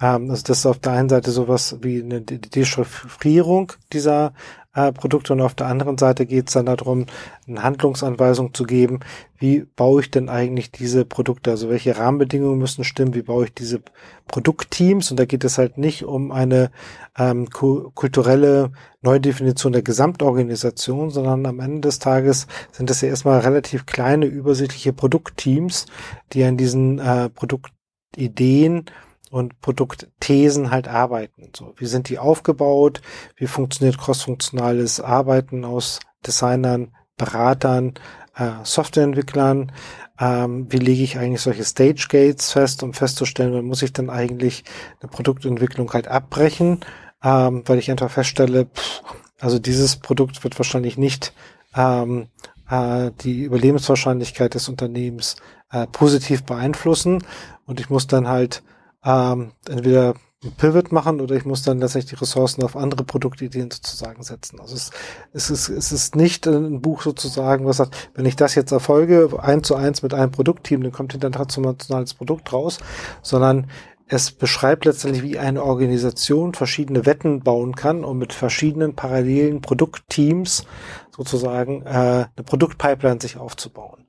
Ähm, 0.00 0.30
also 0.30 0.42
das 0.44 0.58
ist 0.58 0.66
auf 0.66 0.78
der 0.78 0.92
einen 0.92 1.08
Seite 1.08 1.30
sowas 1.30 1.78
wie 1.80 2.02
eine 2.02 2.20
Dechiffrierung 2.20 3.72
dieser 3.92 4.32
äh, 4.74 4.92
Produkte 4.92 5.32
und 5.32 5.40
auf 5.40 5.54
der 5.54 5.66
anderen 5.66 5.98
Seite 5.98 6.26
geht 6.26 6.48
es 6.48 6.54
dann 6.54 6.66
darum, 6.66 7.06
eine 7.46 7.62
Handlungsanweisung 7.62 8.54
zu 8.54 8.64
geben, 8.64 9.00
wie 9.38 9.66
baue 9.76 10.02
ich 10.02 10.10
denn 10.10 10.28
eigentlich 10.28 10.70
diese 10.70 11.04
Produkte, 11.04 11.50
also 11.50 11.68
welche 11.68 11.96
Rahmenbedingungen 11.96 12.58
müssen 12.58 12.84
stimmen, 12.84 13.14
wie 13.14 13.22
baue 13.22 13.46
ich 13.46 13.54
diese 13.54 13.80
Produktteams? 14.26 15.10
Und 15.10 15.18
da 15.18 15.24
geht 15.24 15.44
es 15.44 15.58
halt 15.58 15.78
nicht 15.78 16.04
um 16.04 16.32
eine 16.32 16.70
ähm, 17.16 17.48
kulturelle 17.50 18.72
Neudefinition 19.00 19.72
der 19.72 19.82
Gesamtorganisation, 19.82 21.10
sondern 21.10 21.46
am 21.46 21.60
Ende 21.60 21.88
des 21.88 21.98
Tages 21.98 22.46
sind 22.72 22.90
das 22.90 23.00
ja 23.00 23.08
erstmal 23.08 23.40
relativ 23.40 23.86
kleine, 23.86 24.26
übersichtliche 24.26 24.92
Produktteams, 24.92 25.86
die 26.32 26.44
an 26.44 26.56
diesen 26.56 26.98
äh, 26.98 27.30
Produktideen 27.30 28.84
und 29.30 29.60
Produktthesen 29.60 30.70
halt 30.70 30.88
arbeiten. 30.88 31.50
So, 31.56 31.74
wie 31.76 31.86
sind 31.86 32.08
die 32.08 32.18
aufgebaut? 32.18 33.00
Wie 33.36 33.46
funktioniert 33.46 33.98
crossfunktionales 33.98 35.00
Arbeiten 35.00 35.64
aus 35.64 36.00
Designern, 36.26 36.92
Beratern, 37.16 37.94
äh, 38.36 38.50
Softwareentwicklern? 38.62 39.72
Ähm, 40.20 40.66
wie 40.70 40.78
lege 40.78 41.02
ich 41.02 41.18
eigentlich 41.18 41.42
solche 41.42 41.64
Stage 41.64 42.06
Gates 42.08 42.52
fest, 42.52 42.82
um 42.82 42.92
festzustellen, 42.92 43.54
wann 43.54 43.66
muss 43.66 43.82
ich 43.82 43.92
dann 43.92 44.10
eigentlich 44.10 44.64
eine 45.00 45.10
Produktentwicklung 45.10 45.92
halt 45.92 46.08
abbrechen, 46.08 46.80
ähm, 47.22 47.62
weil 47.66 47.78
ich 47.78 47.90
einfach 47.90 48.10
feststelle, 48.10 48.66
pff, 48.66 49.02
also 49.40 49.58
dieses 49.58 49.96
Produkt 49.96 50.42
wird 50.42 50.58
wahrscheinlich 50.58 50.98
nicht 50.98 51.32
ähm, 51.76 52.28
äh, 52.68 53.12
die 53.20 53.42
Überlebenswahrscheinlichkeit 53.42 54.54
des 54.54 54.68
Unternehmens 54.68 55.36
äh, 55.70 55.86
positiv 55.86 56.44
beeinflussen 56.44 57.22
und 57.66 57.80
ich 57.80 57.90
muss 57.90 58.06
dann 58.06 58.26
halt 58.26 58.62
ähm, 59.08 59.52
entweder 59.66 60.14
ein 60.44 60.52
Pivot 60.52 60.92
machen 60.92 61.20
oder 61.20 61.34
ich 61.34 61.44
muss 61.44 61.62
dann 61.62 61.80
letztendlich 61.80 62.10
die 62.10 62.20
Ressourcen 62.20 62.62
auf 62.62 62.76
andere 62.76 63.02
Produktideen 63.02 63.70
sozusagen 63.70 64.22
setzen. 64.22 64.60
Also 64.60 64.76
es, 64.76 64.90
es, 65.32 65.50
ist, 65.50 65.68
es 65.68 65.90
ist 65.90 66.14
nicht 66.14 66.46
ein 66.46 66.80
Buch 66.80 67.02
sozusagen, 67.02 67.66
was 67.66 67.78
sagt, 67.78 68.10
wenn 68.14 68.26
ich 68.26 68.36
das 68.36 68.54
jetzt 68.54 68.70
erfolge, 68.70 69.30
eins 69.40 69.66
zu 69.66 69.74
eins 69.74 70.02
mit 70.02 70.14
einem 70.14 70.30
Produktteam, 70.30 70.82
dann 70.82 70.92
kommt 70.92 71.12
hinter 71.12 71.28
ein 71.28 71.32
transformationales 71.32 72.14
Produkt 72.14 72.52
raus, 72.52 72.78
sondern 73.22 73.68
es 74.06 74.30
beschreibt 74.30 74.84
letztendlich, 74.84 75.22
wie 75.22 75.38
eine 75.38 75.62
Organisation 75.62 76.54
verschiedene 76.54 77.04
Wetten 77.04 77.40
bauen 77.40 77.74
kann, 77.74 78.04
um 78.04 78.18
mit 78.18 78.32
verschiedenen 78.32 78.94
parallelen 78.94 79.60
Produktteams 79.60 80.66
sozusagen 81.14 81.82
äh, 81.82 81.88
eine 81.88 82.44
Produktpipeline 82.44 83.20
sich 83.20 83.38
aufzubauen. 83.38 84.06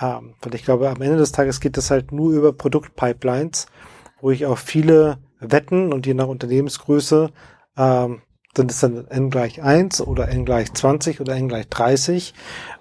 Ähm, 0.00 0.34
weil 0.42 0.54
ich 0.54 0.64
glaube, 0.64 0.88
am 0.88 1.02
Ende 1.02 1.16
des 1.16 1.32
Tages 1.32 1.60
geht 1.60 1.76
es 1.76 1.90
halt 1.90 2.12
nur 2.12 2.32
über 2.32 2.52
Produktpipelines 2.52 3.66
wo 4.20 4.30
ich 4.30 4.46
auch 4.46 4.58
viele 4.58 5.18
Wetten 5.40 5.92
und 5.92 6.06
je 6.06 6.14
nach 6.14 6.28
Unternehmensgröße 6.28 7.30
ähm, 7.76 8.22
sind 8.56 8.70
es 8.70 8.80
dann 8.80 9.06
n 9.08 9.30
gleich 9.30 9.62
1 9.62 10.00
oder 10.00 10.28
n 10.28 10.44
gleich 10.44 10.72
20 10.72 11.20
oder 11.20 11.36
n 11.36 11.48
gleich 11.48 11.68
30 11.68 12.34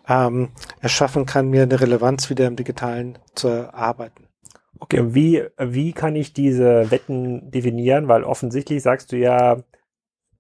ähm, 0.08 0.50
erschaffen 0.80 1.26
kann, 1.26 1.50
mir 1.50 1.64
eine 1.64 1.80
Relevanz 1.80 2.30
wieder 2.30 2.48
im 2.48 2.56
Digitalen 2.56 3.18
zu 3.36 3.50
erarbeiten. 3.50 4.28
Okay, 4.80 5.00
und 5.00 5.16
wie, 5.16 5.44
wie 5.58 5.94
kann 5.94 6.16
ich 6.16 6.34
diese 6.34 6.92
Wetten 6.92 7.52
definieren? 7.52 8.08
Weil 8.08 8.24
offensichtlich 8.24 8.84
sagst 8.84 9.12
du 9.12 9.18
ja, 9.18 9.58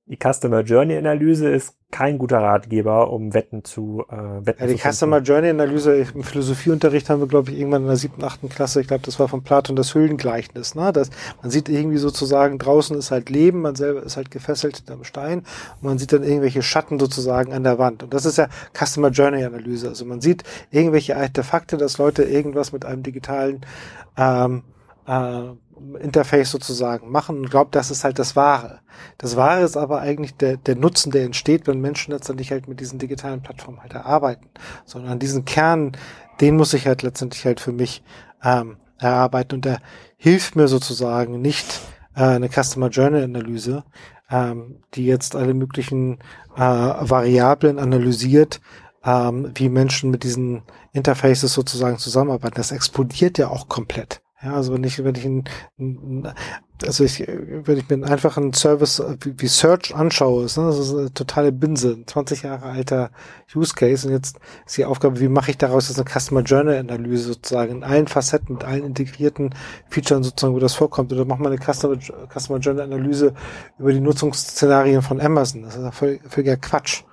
die 0.05 0.17
Customer 0.17 0.62
Journey 0.62 0.97
Analyse 0.97 1.49
ist 1.49 1.77
kein 1.95 2.17
guter 2.17 2.39
Ratgeber, 2.39 3.10
um 3.10 3.34
Wetten 3.34 3.63
zu 3.63 4.03
äh, 4.10 4.45
Wetten 4.45 4.63
ja, 4.63 4.67
Die 4.67 4.75
zu 4.75 4.89
Customer 4.89 5.19
Journey 5.19 5.49
Analyse 5.49 5.95
im 5.95 6.23
Philosophieunterricht 6.23 7.10
haben 7.10 7.21
wir, 7.21 7.27
glaube 7.27 7.51
ich, 7.51 7.58
irgendwann 7.58 7.84
in 7.84 7.88
der 7.88 7.95
siebten, 7.95 8.21
achten 8.21 8.49
Klasse, 8.49 8.81
ich 8.81 8.88
glaube, 8.88 9.03
das 9.05 9.17
war 9.17 9.29
von 9.29 9.43
Platon 9.43 9.77
das 9.77 9.95
Höhlengleichnis. 9.95 10.75
Ne? 10.75 10.91
Das, 10.91 11.10
man 11.41 11.51
sieht 11.51 11.69
irgendwie 11.69 11.95
sozusagen, 11.95 12.60
draußen 12.60 12.97
ist 12.97 13.12
halt 13.12 13.29
Leben, 13.29 13.62
man 13.62 13.75
selber 13.75 14.03
ist 14.03 14.17
halt 14.17 14.29
gefesselt 14.29 14.75
hinterm 14.75 15.05
Stein 15.05 15.39
und 15.79 15.84
man 15.84 15.97
sieht 15.97 16.12
dann 16.12 16.23
irgendwelche 16.23 16.63
Schatten 16.63 16.99
sozusagen 16.99 17.53
an 17.53 17.63
der 17.63 17.79
Wand. 17.79 18.03
Und 18.03 18.13
das 18.13 18.25
ist 18.25 18.38
ja 18.39 18.49
Customer 18.77 19.08
Journey 19.12 19.45
Analyse. 19.45 19.88
Also 19.88 20.03
man 20.03 20.19
sieht 20.19 20.43
irgendwelche 20.71 21.15
Artefakte, 21.15 21.77
dass 21.77 21.97
Leute 21.97 22.23
irgendwas 22.23 22.73
mit 22.73 22.84
einem 22.84 23.03
digitalen 23.03 23.62
ähm, 24.17 24.63
äh, 25.08 25.43
Interface 25.99 26.51
sozusagen 26.51 27.11
machen 27.11 27.38
und 27.38 27.49
glaubt, 27.49 27.75
das 27.75 27.91
ist 27.91 28.03
halt 28.03 28.19
das 28.19 28.35
Wahre. 28.35 28.79
Das 29.17 29.35
Wahre 29.35 29.61
ist 29.61 29.77
aber 29.77 30.01
eigentlich 30.01 30.35
der, 30.35 30.57
der 30.57 30.75
Nutzen, 30.75 31.11
der 31.11 31.23
entsteht, 31.23 31.67
wenn 31.67 31.81
Menschen 31.81 32.11
letztendlich 32.11 32.51
halt 32.51 32.67
mit 32.67 32.79
diesen 32.79 32.99
digitalen 32.99 33.41
Plattformen 33.41 33.81
halt 33.81 33.93
erarbeiten. 33.93 34.49
Sondern 34.85 35.13
an 35.13 35.19
diesen 35.19 35.45
Kern, 35.45 35.93
den 36.41 36.55
muss 36.55 36.73
ich 36.73 36.88
halt 36.88 37.01
letztendlich 37.01 37.45
halt 37.45 37.59
für 37.59 37.71
mich 37.71 38.03
ähm, 38.43 38.77
erarbeiten 38.99 39.55
und 39.55 39.65
der 39.65 39.79
hilft 40.17 40.55
mir 40.55 40.67
sozusagen 40.67 41.41
nicht 41.41 41.81
äh, 42.15 42.23
eine 42.23 42.49
Customer 42.49 42.89
Journey 42.89 43.21
Analyse, 43.21 43.83
ähm, 44.29 44.81
die 44.93 45.05
jetzt 45.05 45.35
alle 45.35 45.53
möglichen 45.53 46.19
äh, 46.55 46.59
Variablen 46.59 47.79
analysiert, 47.79 48.61
ähm, 49.03 49.51
wie 49.53 49.69
Menschen 49.69 50.09
mit 50.11 50.23
diesen 50.23 50.63
Interfaces 50.93 51.53
sozusagen 51.53 51.97
zusammenarbeiten. 51.97 52.55
Das 52.55 52.71
explodiert 52.71 53.38
ja 53.38 53.49
auch 53.49 53.67
komplett. 53.67 54.21
Ja, 54.41 54.54
also 54.54 54.74
wenn 54.74 54.84
ich, 54.84 55.02
wenn 55.02 55.15
ich 55.15 55.26
ein, 55.26 56.34
also 56.84 57.06
ich, 57.06 57.19
wenn 57.19 57.78
ich 57.78 57.88
mir 57.88 57.93
einen 57.93 58.04
einfachen 58.04 58.52
Service 58.52 59.02
wie, 59.24 59.48
Search 59.48 59.95
anschaue, 59.95 60.43
ist, 60.43 60.58
ne, 60.58 60.65
das 60.65 60.78
ist 60.78 60.93
eine 60.93 61.13
totale 61.13 61.54
Binse, 61.54 61.93
ein 61.93 62.06
20 62.06 62.43
Jahre 62.43 62.65
alter 62.65 63.12
Use 63.56 63.74
Case 63.74 64.06
und 64.06 64.13
jetzt 64.13 64.38
ist 64.65 64.78
die 64.78 64.84
Aufgabe, 64.84 65.21
wie 65.21 65.30
mache 65.30 65.52
ich 65.52 65.58
daraus 65.58 65.88
jetzt 65.88 66.00
eine 66.00 66.10
Customer 66.10 66.41
Journey 66.41 66.76
Analyse 66.76 67.30
sozusagen 67.30 67.77
in 67.77 67.83
allen 67.86 68.08
Facetten, 68.08 68.56
mit 68.56 68.65
allen 68.65 68.83
integrierten 68.83 69.56
Features 69.90 70.25
sozusagen, 70.25 70.54
wo 70.54 70.60
das 70.60 70.73
vorkommt 70.73 71.13
oder 71.13 71.23
mach 71.23 71.38
mal 71.38 71.54
eine 71.54 71.62
Customer, 71.62 71.98
Customer 71.98 72.60
Journey 72.60 72.81
Analyse 72.81 73.33
über 73.79 73.94
die 73.94 74.02
Nutzungsszenarien 74.02 75.02
von 75.02 75.21
Amazon. 75.21 75.63
Das 75.63 75.77
ist 75.77 75.96
völliger 75.96 76.58
Quatsch. 76.58 77.04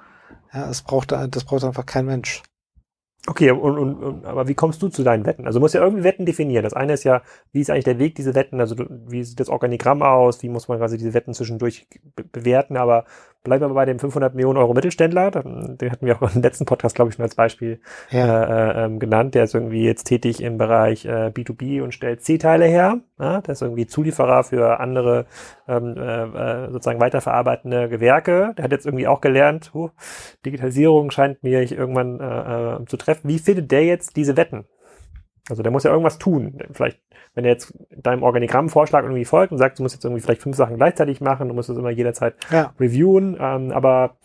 Ja, 0.53 0.67
das 0.67 0.83
braucht, 0.83 1.13
das 1.13 1.45
braucht 1.45 1.65
einfach 1.65 1.87
kein 1.87 2.07
Mensch. 2.07 2.43
Okay, 3.29 3.53
und, 3.53 3.79
und, 3.79 4.25
aber 4.27 4.49
wie 4.49 4.55
kommst 4.55 4.83
du 4.83 4.89
zu 4.89 5.05
deinen 5.05 5.25
Wetten? 5.25 5.47
Also 5.47 5.61
du 5.61 5.63
musst 5.63 5.75
ja 5.75 5.83
irgendwie 5.83 6.03
Wetten 6.03 6.27
definieren. 6.27 6.65
Das 6.65 6.73
eine 6.73 6.95
ist 6.95 7.05
ja, 7.05 7.23
wie 7.53 7.61
ist 7.61 7.71
eigentlich 7.71 7.85
der 7.85 8.01
Weg, 8.01 8.17
diese 8.17 8.35
Wetten, 8.35 8.61
also 8.61 8.75
wie 8.79 9.23
sieht 9.23 9.39
das 9.39 9.49
Organigramm 9.49 10.03
aus, 10.03 10.43
wie 10.43 10.49
muss 10.49 10.67
man 10.67 10.79
quasi 10.79 10.99
diese 10.99 11.15
Wetten 11.15 11.33
zwischendurch 11.33 11.87
be 12.17 12.25
bewerten, 12.25 12.77
aber 12.77 13.05
bleiben 13.43 13.65
wir 13.65 13.75
bei 13.75 13.85
dem 13.85 13.99
500 13.99 14.35
Millionen 14.35 14.59
Euro 14.59 14.75
Mittelständler. 14.75 15.31
Den 15.31 15.91
hatten 15.91 16.07
wir 16.07 16.23
auch 16.23 16.35
im 16.35 16.43
letzten 16.43 16.65
Podcast, 16.65 16.95
glaube 16.95 17.11
ich, 17.11 17.17
schon 17.17 17.25
als 17.25 17.35
Beispiel 17.35 17.81
ja. 18.11 18.45
äh, 18.45 18.85
ähm, 18.85 18.99
genannt. 18.99 19.35
Der 19.35 19.45
ist 19.45 19.55
irgendwie 19.55 19.85
jetzt 19.85 20.05
tätig 20.05 20.43
im 20.43 20.59
Bereich 20.59 21.05
äh, 21.05 21.31
B2B 21.35 21.83
und 21.83 21.93
stellt 21.93 22.23
C-Teile 22.23 22.67
her. 22.67 23.01
Ja? 23.19 23.41
Der 23.41 23.53
ist 23.53 23.63
irgendwie 23.63 23.87
Zulieferer 23.87 24.45
für 24.45 24.81
andere 24.81 25.27
ähm, 25.69 25.97
äh, 25.97 26.25
äh, 26.25 26.71
sozusagen 26.71 27.01
weiterverarbeitende 27.01 27.89
Gewerke. 27.89 28.55
Der 28.57 28.65
hat 28.65 28.73
jetzt 28.73 28.87
irgendwie 28.87 29.09
auch 29.09 29.21
gelernt, 29.21 29.73
huh, 29.75 29.91
Digitalisierung 30.45 31.11
scheint 31.11 31.43
mir 31.43 31.71
irgendwann 31.71 32.21
äh, 32.21 32.83
äh, 32.83 32.87
zu 32.87 32.97
treffen. 32.97 33.29
Wie 33.29 33.39
findet 33.39 33.71
der 33.71 33.85
jetzt 33.85 34.17
diese 34.17 34.37
Wetten? 34.37 34.67
Also 35.49 35.63
der 35.63 35.73
muss 35.73 35.85
ja 35.85 35.91
irgendwas 35.91 36.19
tun. 36.19 36.59
Vielleicht, 36.73 37.01
wenn 37.35 37.45
er 37.45 37.53
jetzt 37.53 37.73
deinem 37.91 38.23
Organigrammvorschlag 38.23 39.05
irgendwie 39.05 39.25
folgt 39.25 39.53
und 39.53 39.59
sagt, 39.59 39.79
du 39.79 39.83
musst 39.83 39.95
jetzt 39.95 40.05
irgendwie 40.05 40.21
vielleicht 40.21 40.43
fünf 40.43 40.57
Sachen 40.57 40.77
gleichzeitig 40.77 41.21
machen, 41.21 41.49
du 41.49 41.55
musst 41.55 41.71
es 41.71 41.79
immer 41.79 41.91
jederzeit 41.91 42.35
ja. 42.51 42.73
reviewen, 42.79 43.37
ähm, 43.41 43.73
aber 43.73 44.17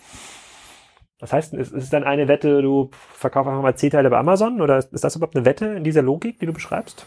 was 1.20 1.34
heißt 1.34 1.54
denn, 1.54 1.60
ist, 1.60 1.74
ist 1.74 1.94
dann 1.94 2.04
eine 2.04 2.28
Wette, 2.28 2.62
du 2.62 2.92
verkaufst 3.14 3.50
einfach 3.50 3.64
mal 3.64 3.76
C-Teile 3.76 4.10
bei 4.10 4.18
Amazon 4.18 4.62
oder 4.62 4.78
ist 4.78 5.04
das 5.04 5.16
überhaupt 5.16 5.36
eine 5.36 5.46
Wette 5.46 5.66
in 5.66 5.84
dieser 5.84 6.02
Logik, 6.02 6.40
die 6.40 6.46
du 6.46 6.54
beschreibst? 6.54 7.06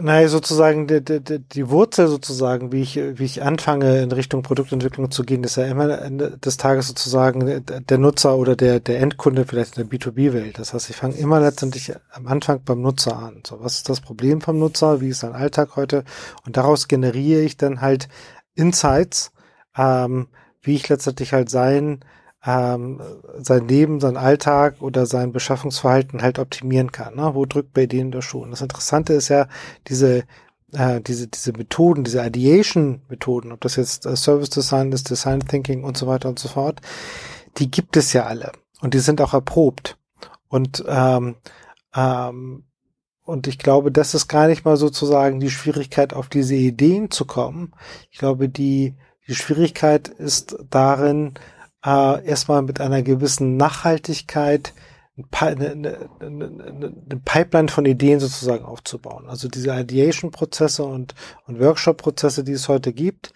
Naja, 0.00 0.28
sozusagen 0.28 0.88
die, 0.88 1.04
die, 1.04 1.38
die 1.38 1.70
Wurzel 1.70 2.08
sozusagen, 2.08 2.72
wie 2.72 2.82
ich, 2.82 2.96
wie 2.96 3.24
ich 3.24 3.42
anfange 3.42 4.02
in 4.02 4.10
Richtung 4.10 4.42
Produktentwicklung 4.42 5.12
zu 5.12 5.22
gehen, 5.22 5.44
ist 5.44 5.56
ja 5.56 5.66
immer 5.66 6.00
Ende 6.00 6.36
des 6.38 6.56
Tages 6.56 6.88
sozusagen 6.88 7.64
der 7.64 7.98
Nutzer 7.98 8.36
oder 8.36 8.56
der, 8.56 8.80
der 8.80 9.00
Endkunde 9.00 9.44
vielleicht 9.44 9.78
in 9.78 9.88
der 9.88 9.98
B2B-Welt. 9.98 10.58
Das 10.58 10.74
heißt, 10.74 10.90
ich 10.90 10.96
fange 10.96 11.14
immer 11.14 11.38
letztendlich 11.38 11.92
am 12.10 12.26
Anfang 12.26 12.62
beim 12.64 12.80
Nutzer 12.80 13.16
an. 13.16 13.42
So, 13.46 13.60
was 13.60 13.76
ist 13.76 13.88
das 13.88 14.00
Problem 14.00 14.40
vom 14.40 14.58
Nutzer? 14.58 15.00
Wie 15.00 15.10
ist 15.10 15.20
sein 15.20 15.32
Alltag 15.32 15.76
heute? 15.76 16.02
Und 16.44 16.56
daraus 16.56 16.88
generiere 16.88 17.42
ich 17.42 17.56
dann 17.56 17.80
halt 17.80 18.08
Insights, 18.54 19.30
ähm, 19.76 20.26
wie 20.60 20.74
ich 20.74 20.88
letztendlich 20.88 21.32
halt 21.32 21.50
sein, 21.50 22.00
ähm, 22.46 23.00
sein 23.38 23.68
Leben, 23.68 24.00
sein 24.00 24.16
Alltag 24.16 24.76
oder 24.80 25.06
sein 25.06 25.32
Beschaffungsverhalten 25.32 26.22
halt 26.22 26.38
optimieren 26.38 26.92
kann. 26.92 27.16
Ne? 27.16 27.34
Wo 27.34 27.46
drückt 27.46 27.72
bei 27.72 27.86
denen 27.86 28.10
der 28.10 28.22
Schuh? 28.22 28.42
Und 28.42 28.50
das 28.50 28.60
Interessante 28.60 29.14
ist 29.14 29.28
ja, 29.28 29.48
diese 29.88 30.24
äh, 30.74 31.00
diese, 31.00 31.28
diese 31.28 31.52
Methoden, 31.52 32.04
diese 32.04 32.24
Ideation-Methoden, 32.24 33.52
ob 33.52 33.60
das 33.60 33.76
jetzt 33.76 34.06
äh, 34.06 34.16
Service 34.16 34.50
Design 34.50 34.92
ist, 34.92 35.10
Design 35.10 35.40
Thinking 35.40 35.84
und 35.84 35.96
so 35.96 36.06
weiter 36.06 36.28
und 36.28 36.38
so 36.38 36.48
fort, 36.48 36.80
die 37.58 37.70
gibt 37.70 37.96
es 37.96 38.12
ja 38.12 38.24
alle. 38.24 38.52
Und 38.80 38.94
die 38.94 38.98
sind 38.98 39.20
auch 39.20 39.32
erprobt. 39.34 39.96
Und, 40.48 40.84
ähm, 40.86 41.36
ähm, 41.94 42.64
und 43.24 43.46
ich 43.46 43.58
glaube, 43.58 43.90
das 43.90 44.14
ist 44.14 44.28
gar 44.28 44.48
nicht 44.48 44.64
mal 44.64 44.76
sozusagen 44.76 45.40
die 45.40 45.50
Schwierigkeit, 45.50 46.12
auf 46.12 46.28
diese 46.28 46.54
Ideen 46.54 47.10
zu 47.10 47.24
kommen. 47.24 47.72
Ich 48.10 48.18
glaube, 48.18 48.48
die, 48.48 48.94
die 49.26 49.34
Schwierigkeit 49.34 50.08
ist 50.08 50.56
darin, 50.68 51.34
äh, 51.84 52.26
erstmal 52.26 52.62
mit 52.62 52.80
einer 52.80 53.02
gewissen 53.02 53.56
Nachhaltigkeit 53.56 54.72
eine, 55.30 55.70
eine, 55.70 55.98
eine, 56.20 57.20
Pipeline 57.24 57.68
von 57.68 57.86
Ideen 57.86 58.18
sozusagen 58.18 58.64
aufzubauen. 58.64 59.26
Also 59.28 59.46
diese 59.48 59.72
Ideation-Prozesse 59.72 60.82
und, 60.82 61.14
und 61.46 61.60
Workshop-Prozesse, 61.60 62.42
die 62.42 62.52
es 62.52 62.68
heute 62.68 62.92
gibt, 62.92 63.32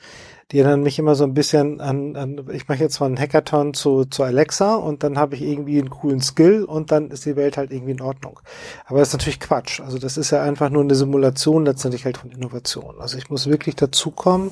die 0.51 0.59
erinnern 0.59 0.82
mich 0.82 0.99
immer 0.99 1.14
so 1.14 1.24
ein 1.24 1.34
bisschen 1.34 1.80
an, 1.80 2.16
an 2.16 2.49
ich 2.53 2.68
mache 2.68 2.80
jetzt 2.80 2.99
mal 3.01 3.07
einen 3.07 3.18
Hackathon 3.18 3.74
zu, 3.74 4.07
zu 4.07 4.22
Alexa 4.24 4.76
und 4.76 5.03
dann 5.03 5.18
habe 5.18 5.34
ich 5.34 5.42
irgendwie 5.42 5.78
einen 5.78 5.90
coolen 5.90 6.22
Skill 6.22 6.64
und 6.64 6.90
dann 6.90 7.11
ist 7.11 7.26
die 7.26 7.36
Welt 7.36 7.59
halt 7.59 7.70
irgendwie 7.70 7.92
in 7.92 8.01
Ordnung. 8.01 8.40
Aber 8.86 8.99
das 8.99 9.09
ist 9.09 9.14
natürlich 9.14 9.40
Quatsch. 9.40 9.80
Also 9.80 9.99
das 9.99 10.16
ist 10.16 10.30
ja 10.30 10.42
einfach 10.42 10.70
nur 10.70 10.82
eine 10.82 10.94
Simulation 10.94 11.66
letztendlich 11.66 12.07
halt 12.07 12.16
von 12.16 12.30
Innovation. 12.30 12.96
Also 12.99 13.18
ich 13.18 13.28
muss 13.28 13.46
wirklich 13.46 13.76
dazukommen, 13.76 14.51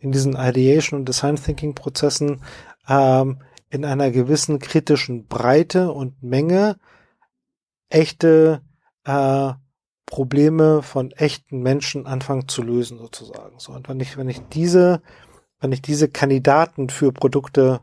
in 0.00 0.12
diesen 0.12 0.34
Ideation 0.34 1.00
und 1.00 1.08
Design 1.08 1.36
Thinking 1.36 1.74
Prozessen 1.74 2.40
ähm, 2.88 3.38
in 3.70 3.84
einer 3.84 4.10
gewissen 4.10 4.58
kritischen 4.58 5.26
Breite 5.26 5.92
und 5.92 6.22
Menge 6.22 6.78
echte 7.90 8.62
äh, 9.04 9.52
Probleme 10.06 10.82
von 10.82 11.10
echten 11.12 11.60
Menschen 11.60 12.06
anfangen 12.06 12.48
zu 12.48 12.62
lösen 12.62 12.98
sozusagen. 12.98 13.58
So 13.58 13.72
und 13.72 13.88
wenn 13.88 14.00
ich 14.00 14.16
wenn 14.16 14.28
ich 14.28 14.40
diese 14.48 15.02
wenn 15.60 15.72
ich 15.72 15.82
diese 15.82 16.08
Kandidaten 16.08 16.88
für 16.88 17.12
Produkte 17.12 17.80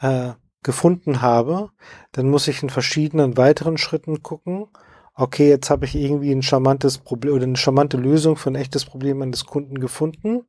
äh, 0.00 0.32
gefunden 0.62 1.20
habe, 1.20 1.70
dann 2.12 2.30
muss 2.30 2.48
ich 2.48 2.62
in 2.62 2.70
verschiedenen 2.70 3.36
weiteren 3.36 3.76
Schritten 3.76 4.22
gucken. 4.22 4.66
Okay, 5.14 5.48
jetzt 5.48 5.70
habe 5.70 5.84
ich 5.84 5.94
irgendwie 5.94 6.32
ein 6.32 6.42
charmantes 6.42 6.98
Problem 6.98 7.34
oder 7.34 7.44
eine 7.44 7.56
charmante 7.56 7.96
Lösung 7.96 8.36
für 8.36 8.50
ein 8.50 8.56
echtes 8.56 8.84
Problem 8.84 9.22
eines 9.22 9.46
Kunden 9.46 9.78
gefunden 9.78 10.44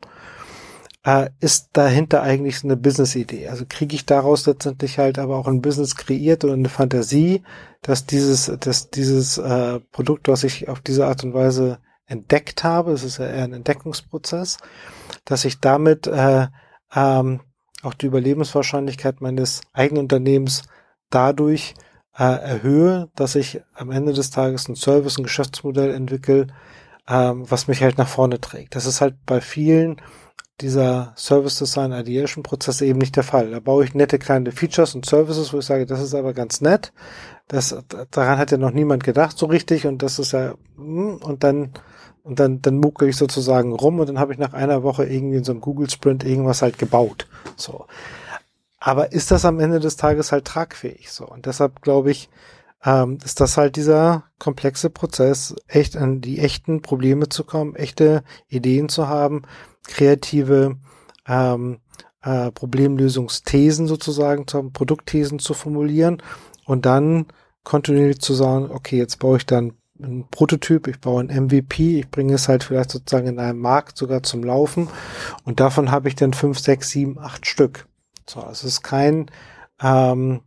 äh, 1.06 1.30
ist 1.40 1.70
dahinter 1.74 2.24
eigentlich 2.24 2.64
eine 2.64 2.76
Business-Idee? 2.76 3.48
Also 3.48 3.66
kriege 3.70 3.96
ich 3.96 4.06
daraus 4.06 4.46
letztendlich 4.48 4.98
halt 4.98 5.20
aber 5.20 5.38
auch 5.38 5.48
ein 5.48 5.62
Business 5.62 5.96
kreiert 5.96 6.44
oder 6.44 6.54
eine 6.54 6.70
Fantasie, 6.70 7.44
dass 7.84 8.06
dieses, 8.06 8.52
dass 8.60 8.90
dieses 8.90 9.38
äh, 9.38 9.80
Produkt, 9.92 10.28
was 10.28 10.44
ich 10.44 10.68
auf 10.68 10.82
diese 10.82 11.06
Art 11.06 11.24
und 11.24 11.34
Weise 11.34 11.78
entdeckt 12.08 12.64
habe, 12.64 12.92
es 12.92 13.04
ist 13.04 13.20
ja 13.20 13.28
eher 13.28 13.44
ein 13.44 13.54
Entdeckungsprozess, 13.54 14.58
dass 15.26 15.46
ich 15.46 15.60
damit 15.60 16.08
äh, 16.08 16.48
ähm, 16.96 17.42
auch 17.84 17.94
die 17.94 18.08
Überlebenswahrscheinlichkeit 18.08 19.22
meines 19.22 19.62
eigenen 19.74 20.04
Unternehmens 20.04 20.64
dadurch 21.12 21.76
äh, 22.18 22.24
erhöhe, 22.24 23.10
dass 23.16 23.36
ich 23.36 23.62
am 23.76 23.92
Ende 23.92 24.14
des 24.14 24.32
Tages 24.32 24.68
ein 24.68 24.76
Service, 24.76 25.18
ein 25.20 25.24
Geschäftsmodell 25.24 25.94
entwickle, 25.94 26.48
ähm, 27.08 27.50
was 27.50 27.68
mich 27.68 27.84
halt 27.84 28.00
nach 28.00 28.08
vorne 28.08 28.42
trägt. 28.42 28.76
Das 28.76 28.88
ist 28.88 29.02
halt 29.02 29.16
bei 29.26 29.42
vielen 29.42 30.02
dieser 30.62 31.14
Service 31.18 31.58
Design 31.58 31.92
Ideation 31.92 32.44
Prozess 32.44 32.82
eben 32.82 33.00
nicht 33.00 33.16
der 33.16 33.24
Fall. 33.24 33.52
Da 33.52 33.60
baue 33.60 33.84
ich 33.84 33.94
nette 33.94 34.20
kleine 34.20 34.52
Features 34.52 34.96
und 34.96 35.06
Services, 35.06 35.52
wo 35.52 35.60
ich 35.60 35.66
sage, 35.66 35.86
das 35.86 36.02
ist 36.02 36.14
aber 36.14 36.34
ganz 36.34 36.62
nett. 36.62 36.94
Das, 37.48 37.76
daran 38.12 38.38
hat 38.38 38.52
ja 38.52 38.58
noch 38.58 38.72
niemand 38.72 39.04
gedacht 39.04 39.38
so 39.38 39.46
richtig 39.46 39.86
und 39.86 40.02
das 40.02 40.18
ist 40.18 40.32
ja, 40.32 40.56
hm, 40.78 41.18
und 41.18 41.44
dann, 41.44 41.74
und 42.24 42.40
dann, 42.40 42.62
dann 42.62 42.78
mucke 42.78 43.08
ich 43.08 43.18
sozusagen 43.18 43.74
rum 43.74 44.00
und 44.00 44.08
dann 44.08 44.20
habe 44.20 44.34
ich 44.34 44.40
nach 44.40 44.54
einer 44.54 44.82
Woche 44.82 45.06
irgendwie 45.06 45.38
in 45.38 45.44
so 45.44 45.52
einem 45.52 45.62
Google 45.62 45.90
Sprint 45.90 46.24
irgendwas 46.24 46.62
halt 46.62 46.80
gebaut. 46.80 47.28
So. 47.56 47.86
Aber 48.80 49.12
ist 49.12 49.32
das 49.32 49.46
am 49.46 49.60
Ende 49.60 49.80
des 49.80 49.98
Tages 49.98 50.32
halt 50.32 50.46
tragfähig? 50.46 51.12
So. 51.12 51.28
Und 51.28 51.46
deshalb 51.46 51.82
glaube 51.82 52.12
ich, 52.12 52.30
ähm, 52.86 53.18
ist 53.24 53.42
das 53.42 53.58
halt 53.58 53.76
dieser 53.76 54.26
komplexe 54.40 54.90
Prozess, 54.90 55.56
echt 55.68 55.98
an 55.98 56.22
die 56.22 56.40
echten 56.40 56.82
Probleme 56.82 57.30
zu 57.30 57.44
kommen, 57.44 57.76
echte 57.76 58.24
Ideen 58.48 58.90
zu 58.90 59.08
haben, 59.08 59.42
kreative 59.88 60.78
ähm, 61.28 61.80
äh, 62.22 62.52
Problemlösungsthesen 62.52 63.88
sozusagen, 63.88 64.48
zu 64.48 64.70
Produktthesen 64.70 65.40
zu 65.40 65.54
formulieren 65.54 66.22
und 66.66 66.86
dann 66.86 67.26
kontinuierlich 67.64 68.20
zu 68.20 68.34
sagen, 68.34 68.70
okay, 68.72 68.98
jetzt 68.98 69.20
baue 69.20 69.38
ich 69.38 69.46
dann 69.46 69.74
einen 70.02 70.28
Prototyp, 70.30 70.88
ich 70.88 71.00
baue 71.00 71.24
ein 71.24 71.46
MVP, 71.46 72.00
ich 72.00 72.12
bringe 72.12 72.34
es 72.34 72.48
halt 72.48 72.64
vielleicht 72.64 72.92
sozusagen 72.92 73.28
in 73.28 73.40
einem 73.40 73.60
Markt 73.60 73.98
sogar 73.98 74.24
zum 74.24 74.44
Laufen 74.44 74.90
und 75.44 75.60
davon 75.60 75.90
habe 75.90 76.10
ich 76.10 76.16
dann 76.16 76.34
fünf, 76.34 76.60
sechs, 76.60 76.90
sieben, 76.90 77.18
acht 77.18 77.48
Stück. 77.48 77.88
So, 78.28 78.46
es 78.52 78.64
ist 78.64 78.84
kein 78.84 79.32
ähm, 79.82 80.42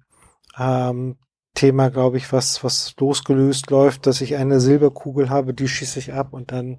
ähm, 0.59 1.17
Thema, 1.59 1.91
glaube 1.91 2.19
ich, 2.19 2.33
was, 2.33 2.63
was 2.63 2.95
losgelöst 3.01 3.69
läuft, 3.73 4.07
dass 4.07 4.21
ich 4.21 4.37
eine 4.37 4.61
Silberkugel 4.61 5.29
habe, 5.29 5.55
die 5.55 5.67
schieße 5.67 5.99
ich 5.99 6.13
ab 6.13 6.29
und 6.31 6.53
dann, 6.53 6.79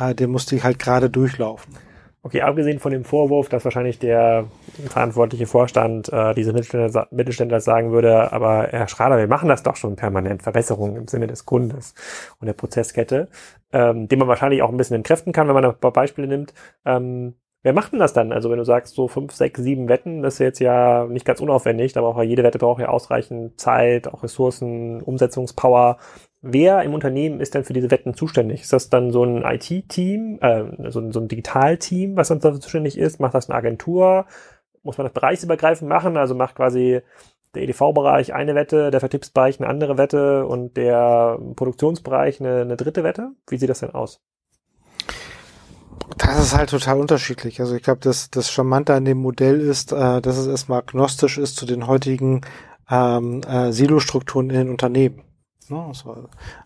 äh, 0.00 0.16
der 0.16 0.26
musste 0.26 0.56
ich 0.56 0.64
halt 0.64 0.80
gerade 0.80 1.08
durchlaufen. 1.08 1.76
Okay, 2.24 2.42
abgesehen 2.42 2.80
von 2.80 2.90
dem 2.90 3.04
Vorwurf, 3.04 3.48
dass 3.48 3.64
wahrscheinlich 3.64 4.00
der 4.00 4.46
verantwortliche 4.88 5.46
Vorstand 5.46 6.12
äh, 6.12 6.34
diese 6.34 6.52
Mittelständler, 6.52 7.06
Mittelständler 7.12 7.60
sagen 7.60 7.92
würde, 7.92 8.32
aber 8.32 8.66
Herr 8.72 8.88
Schrader, 8.88 9.16
wir 9.16 9.28
machen 9.28 9.48
das 9.48 9.62
doch 9.62 9.76
schon 9.76 9.94
permanent, 9.94 10.42
Verbesserungen 10.42 10.96
im 10.96 11.06
Sinne 11.06 11.28
des 11.28 11.44
Kundes 11.44 11.94
und 12.40 12.46
der 12.46 12.54
Prozesskette, 12.54 13.28
ähm, 13.72 14.08
den 14.08 14.18
man 14.18 14.26
wahrscheinlich 14.26 14.60
auch 14.60 14.70
ein 14.70 14.76
bisschen 14.76 14.96
entkräften 14.96 15.32
kann, 15.32 15.46
wenn 15.46 15.54
man 15.54 15.66
ein 15.66 15.78
paar 15.78 15.92
Beispiele 15.92 16.26
nimmt. 16.26 16.52
Ähm, 16.84 17.36
wer 17.66 17.72
macht 17.72 17.90
denn 17.90 17.98
das 17.98 18.12
dann? 18.12 18.30
Also 18.30 18.48
wenn 18.48 18.58
du 18.58 18.64
sagst, 18.64 18.94
so 18.94 19.08
fünf, 19.08 19.32
sechs, 19.32 19.60
sieben 19.60 19.88
Wetten, 19.88 20.22
das 20.22 20.34
ist 20.34 20.38
jetzt 20.38 20.60
ja 20.60 21.04
nicht 21.06 21.26
ganz 21.26 21.40
unaufwendig, 21.40 21.96
aber 21.96 22.06
auch 22.06 22.22
jede 22.22 22.44
Wette 22.44 22.58
braucht 22.60 22.80
ja 22.80 22.90
ausreichend 22.90 23.60
Zeit, 23.60 24.06
auch 24.06 24.22
Ressourcen, 24.22 25.02
Umsetzungspower. 25.02 25.98
Wer 26.42 26.82
im 26.82 26.94
Unternehmen 26.94 27.40
ist 27.40 27.54
denn 27.56 27.64
für 27.64 27.72
diese 27.72 27.90
Wetten 27.90 28.14
zuständig? 28.14 28.60
Ist 28.62 28.72
das 28.72 28.88
dann 28.88 29.10
so 29.10 29.24
ein 29.24 29.42
IT-Team, 29.42 30.38
äh, 30.42 30.90
so, 30.90 31.00
ein, 31.00 31.10
so 31.10 31.18
ein 31.18 31.26
Digital-Team, 31.26 32.16
was 32.16 32.28
dann 32.28 32.38
dafür 32.38 32.60
zuständig 32.60 32.96
ist? 32.96 33.18
Macht 33.18 33.34
das 33.34 33.50
eine 33.50 33.58
Agentur? 33.58 34.26
Muss 34.84 34.96
man 34.96 35.06
das 35.06 35.14
bereichsübergreifend 35.14 35.88
machen? 35.88 36.16
Also 36.16 36.36
macht 36.36 36.54
quasi 36.54 37.00
der 37.56 37.62
EDV-Bereich 37.62 38.32
eine 38.32 38.54
Wette, 38.54 38.92
der 38.92 39.00
Vertriebsbereich 39.00 39.58
eine 39.58 39.68
andere 39.68 39.98
Wette 39.98 40.46
und 40.46 40.76
der 40.76 41.36
Produktionsbereich 41.56 42.40
eine, 42.40 42.60
eine 42.60 42.76
dritte 42.76 43.02
Wette? 43.02 43.32
Wie 43.48 43.58
sieht 43.58 43.70
das 43.70 43.80
denn 43.80 43.90
aus? 43.90 44.20
Das 46.18 46.38
ist 46.38 46.56
halt 46.56 46.70
total 46.70 47.00
unterschiedlich. 47.00 47.60
Also 47.60 47.74
ich 47.74 47.82
glaube, 47.82 48.00
das, 48.02 48.30
das 48.30 48.50
Charmante 48.50 48.94
an 48.94 49.04
dem 49.04 49.18
Modell 49.18 49.60
ist, 49.60 49.92
äh, 49.92 50.20
dass 50.20 50.36
es 50.36 50.46
erstmal 50.46 50.80
agnostisch 50.80 51.38
ist 51.38 51.56
zu 51.56 51.66
den 51.66 51.86
heutigen 51.86 52.42
ähm, 52.90 53.42
äh, 53.42 53.72
Silo-Strukturen 53.72 54.50
in 54.50 54.56
den 54.56 54.70
Unternehmen. 54.70 55.22
Ne? 55.68 55.92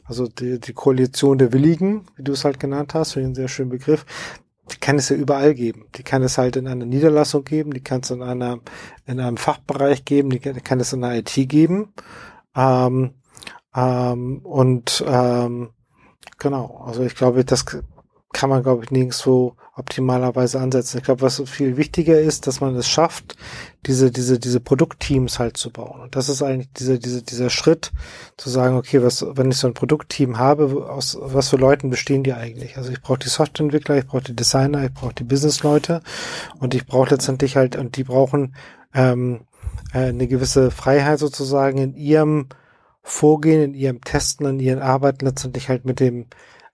Also 0.04 0.26
die, 0.26 0.60
die 0.60 0.72
Koalition 0.72 1.38
der 1.38 1.52
Willigen, 1.52 2.06
wie 2.16 2.22
du 2.22 2.32
es 2.32 2.44
halt 2.44 2.60
genannt 2.60 2.94
hast, 2.94 3.12
für 3.12 3.20
den 3.20 3.34
sehr 3.34 3.48
schönen 3.48 3.70
Begriff, 3.70 4.04
die 4.70 4.76
kann 4.76 4.96
es 4.96 5.08
ja 5.08 5.16
überall 5.16 5.54
geben. 5.54 5.86
Die 5.96 6.02
kann 6.02 6.22
es 6.22 6.38
halt 6.38 6.56
in 6.56 6.68
einer 6.68 6.84
Niederlassung 6.84 7.44
geben, 7.44 7.72
die 7.72 7.82
kann 7.82 8.00
es 8.00 8.10
in 8.10 8.22
einer, 8.22 8.60
in 9.06 9.20
einem 9.20 9.36
Fachbereich 9.36 10.04
geben, 10.04 10.30
die 10.30 10.38
kann 10.38 10.80
es 10.80 10.92
in 10.92 11.00
der 11.00 11.16
IT 11.16 11.34
geben. 11.48 11.92
Ähm, 12.54 13.14
ähm, 13.74 14.38
und 14.44 15.04
ähm, 15.06 15.70
genau, 16.38 16.82
also 16.86 17.02
ich 17.02 17.14
glaube, 17.14 17.44
das 17.44 17.64
kann 18.32 18.50
man, 18.50 18.62
glaube 18.62 18.84
ich, 18.84 18.90
nirgendwo 18.90 19.56
optimalerweise 19.74 20.60
ansetzen. 20.60 20.98
Ich 20.98 21.04
glaube, 21.04 21.22
was 21.22 21.42
viel 21.46 21.76
wichtiger 21.76 22.20
ist, 22.20 22.46
dass 22.46 22.60
man 22.60 22.76
es 22.76 22.88
schafft, 22.88 23.36
diese, 23.86 24.10
diese, 24.10 24.38
diese 24.38 24.60
Produktteams 24.60 25.38
halt 25.38 25.56
zu 25.56 25.70
bauen. 25.72 26.00
Und 26.00 26.14
das 26.14 26.28
ist 26.28 26.42
eigentlich 26.42 26.70
dieser, 26.74 26.98
dieser, 26.98 27.22
dieser 27.22 27.50
Schritt, 27.50 27.90
zu 28.36 28.50
sagen, 28.50 28.76
okay, 28.76 29.02
was, 29.02 29.24
wenn 29.34 29.50
ich 29.50 29.56
so 29.56 29.66
ein 29.66 29.74
Produktteam 29.74 30.38
habe, 30.38 30.88
aus 30.88 31.18
was 31.20 31.48
für 31.48 31.56
Leuten 31.56 31.90
bestehen 31.90 32.22
die 32.22 32.34
eigentlich? 32.34 32.76
Also 32.76 32.92
ich 32.92 33.00
brauche 33.00 33.18
die 33.18 33.28
Softwareentwickler, 33.28 33.98
ich 33.98 34.06
brauche 34.06 34.22
die 34.22 34.36
Designer, 34.36 34.84
ich 34.84 34.92
brauche 34.92 35.14
die 35.14 35.24
Businessleute 35.24 36.02
und 36.58 36.74
ich 36.74 36.86
brauche 36.86 37.10
letztendlich 37.10 37.56
halt, 37.56 37.74
und 37.74 37.96
die 37.96 38.04
brauchen 38.04 38.54
ähm, 38.94 39.40
äh, 39.92 40.08
eine 40.08 40.28
gewisse 40.28 40.70
Freiheit 40.70 41.18
sozusagen 41.18 41.78
in 41.78 41.94
ihrem 41.94 42.48
Vorgehen, 43.02 43.62
in 43.62 43.74
ihrem 43.74 44.02
Testen, 44.02 44.46
in 44.46 44.60
ihren 44.60 44.80
Arbeiten 44.80 45.24
letztendlich 45.24 45.68
halt 45.68 45.84
mit 45.84 46.00
dem 46.00 46.26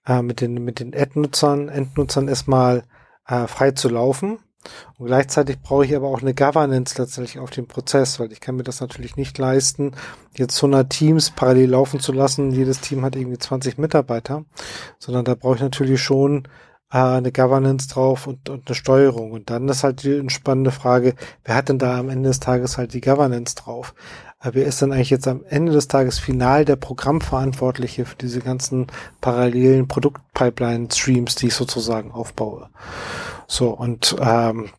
äh, 0.06 0.22
mit 0.22 0.40
den, 0.40 0.64
mit 0.64 0.80
den 0.80 0.92
Endnutzern, 0.92 1.68
Endnutzern 1.68 2.28
erstmal 2.28 2.84
äh, 3.26 3.46
frei 3.46 3.72
zu 3.72 3.88
laufen. 3.88 4.38
Und 4.98 5.06
gleichzeitig 5.06 5.60
brauche 5.60 5.84
ich 5.84 5.94
aber 5.94 6.08
auch 6.08 6.22
eine 6.22 6.34
Governance 6.34 7.00
letztendlich 7.00 7.38
auf 7.38 7.50
dem 7.50 7.68
Prozess, 7.68 8.18
weil 8.18 8.32
ich 8.32 8.40
kann 8.40 8.56
mir 8.56 8.64
das 8.64 8.80
natürlich 8.80 9.16
nicht 9.16 9.38
leisten, 9.38 9.92
jetzt 10.34 10.56
100 10.58 10.90
Teams 10.90 11.30
parallel 11.30 11.70
laufen 11.70 12.00
zu 12.00 12.12
lassen. 12.12 12.50
Jedes 12.50 12.80
Team 12.80 13.04
hat 13.04 13.14
irgendwie 13.14 13.38
20 13.38 13.78
Mitarbeiter, 13.78 14.44
sondern 14.98 15.24
da 15.24 15.34
brauche 15.34 15.56
ich 15.56 15.60
natürlich 15.60 16.02
schon 16.02 16.48
äh, 16.92 16.98
eine 16.98 17.32
Governance 17.32 17.88
drauf 17.88 18.26
und, 18.26 18.48
und 18.48 18.66
eine 18.66 18.74
Steuerung. 18.74 19.32
Und 19.32 19.50
dann 19.50 19.68
ist 19.68 19.84
halt 19.84 20.02
die 20.02 20.28
spannende 20.30 20.70
Frage, 20.70 21.14
wer 21.44 21.54
hat 21.54 21.68
denn 21.68 21.78
da 21.78 21.98
am 21.98 22.08
Ende 22.08 22.28
des 22.30 22.40
Tages 22.40 22.78
halt 22.78 22.94
die 22.94 23.00
Governance 23.00 23.54
drauf? 23.54 23.94
Wer 24.42 24.66
ist 24.66 24.82
dann 24.82 24.92
eigentlich 24.92 25.10
jetzt 25.10 25.28
am 25.28 25.44
Ende 25.48 25.72
des 25.72 25.88
Tages 25.88 26.18
final 26.18 26.64
der 26.64 26.76
Programmverantwortliche 26.76 28.04
für 28.04 28.16
diese 28.16 28.40
ganzen 28.40 28.86
parallelen 29.20 29.88
Produktpipeline-Streams, 29.88 31.34
die 31.36 31.48
ich 31.48 31.54
sozusagen 31.54 32.12
aufbaue. 32.12 32.68
So, 33.46 33.70
und 33.70 34.16
ähm, 34.20 34.70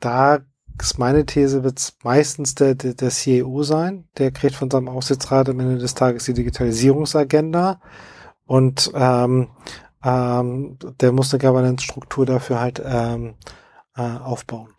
da 0.00 0.40
ist 0.80 0.98
meine 0.98 1.26
These, 1.26 1.64
wird 1.64 1.78
es 1.78 1.96
meistens 2.02 2.54
der, 2.54 2.74
der, 2.74 2.94
der 2.94 3.10
CEO 3.10 3.62
sein. 3.62 4.08
Der 4.16 4.30
kriegt 4.30 4.54
von 4.54 4.70
seinem 4.70 4.88
Aufsichtsrat 4.88 5.48
am 5.48 5.60
Ende 5.60 5.78
des 5.78 5.94
Tages 5.94 6.24
die 6.24 6.34
Digitalisierungsagenda 6.34 7.80
und 8.46 8.90
ähm, 8.94 9.48
ähm, 10.04 10.78
der 11.00 11.12
muss 11.12 11.34
eine 11.34 11.42
Governance-Struktur 11.42 12.26
dafür 12.26 12.60
halt 12.60 12.80
ähm, 12.84 13.34
äh, 13.96 14.02
aufbauen. 14.02 14.70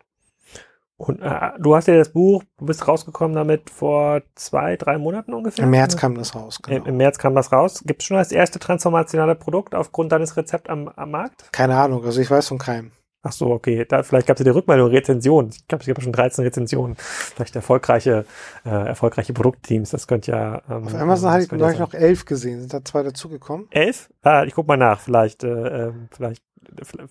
Und 1.00 1.22
äh, 1.22 1.52
du 1.58 1.74
hast 1.74 1.88
ja 1.88 1.96
das 1.96 2.10
Buch, 2.10 2.44
du 2.58 2.66
bist 2.66 2.86
rausgekommen 2.86 3.34
damit 3.34 3.70
vor 3.70 4.20
zwei, 4.34 4.76
drei 4.76 4.98
Monaten 4.98 5.32
ungefähr? 5.32 5.64
Im 5.64 5.70
März 5.70 5.96
kam 5.96 6.14
das 6.14 6.34
raus, 6.34 6.60
genau. 6.60 6.76
Im, 6.76 6.84
Im, 6.84 6.96
März 6.98 7.16
kam 7.16 7.34
das 7.34 7.52
raus. 7.52 7.82
Gibt 7.86 8.02
es 8.02 8.06
schon 8.06 8.18
das 8.18 8.32
erste 8.32 8.58
transformationale 8.58 9.34
Produkt 9.34 9.74
aufgrund 9.74 10.12
deines 10.12 10.36
Rezepts 10.36 10.68
am, 10.68 10.88
am 10.88 11.10
Markt? 11.10 11.50
Keine 11.52 11.78
Ahnung, 11.78 12.04
also 12.04 12.20
ich 12.20 12.30
weiß 12.30 12.48
von 12.48 12.58
keinem. 12.58 12.92
Ach 13.22 13.32
so, 13.32 13.50
okay. 13.50 13.84
Da, 13.86 14.02
vielleicht 14.02 14.26
gab 14.26 14.36
es 14.36 14.40
ja 14.40 14.44
die 14.44 14.56
Rückmeldung, 14.56 14.88
Rezension. 14.88 15.50
Ich 15.50 15.68
glaube, 15.68 15.82
es 15.82 15.88
gab 15.88 16.02
schon 16.02 16.12
13 16.12 16.44
Rezensionen. 16.44 16.96
Vielleicht 16.96 17.54
erfolgreiche, 17.54 18.24
äh, 18.64 18.70
erfolgreiche 18.70 19.34
Produktteams. 19.34 19.90
Das 19.90 20.06
könnte 20.06 20.32
ja. 20.32 20.62
Ähm, 20.70 20.86
Auf 20.86 20.94
Amazon 20.94 21.30
hatte 21.30 21.42
ich, 21.42 21.48
glaube 21.50 21.72
ich, 21.72 21.78
noch 21.78 21.92
elf 21.92 22.24
gesehen. 22.24 22.60
Sind 22.60 22.72
da 22.72 22.82
zwei 22.82 23.02
dazugekommen? 23.02 23.68
Elf? 23.70 24.08
Ah, 24.22 24.44
ich 24.44 24.54
guck 24.54 24.66
mal 24.66 24.78
nach. 24.78 25.00
Vielleicht, 25.00 25.44
äh, 25.44 25.88
ähm, 25.88 26.08
vielleicht 26.10 26.42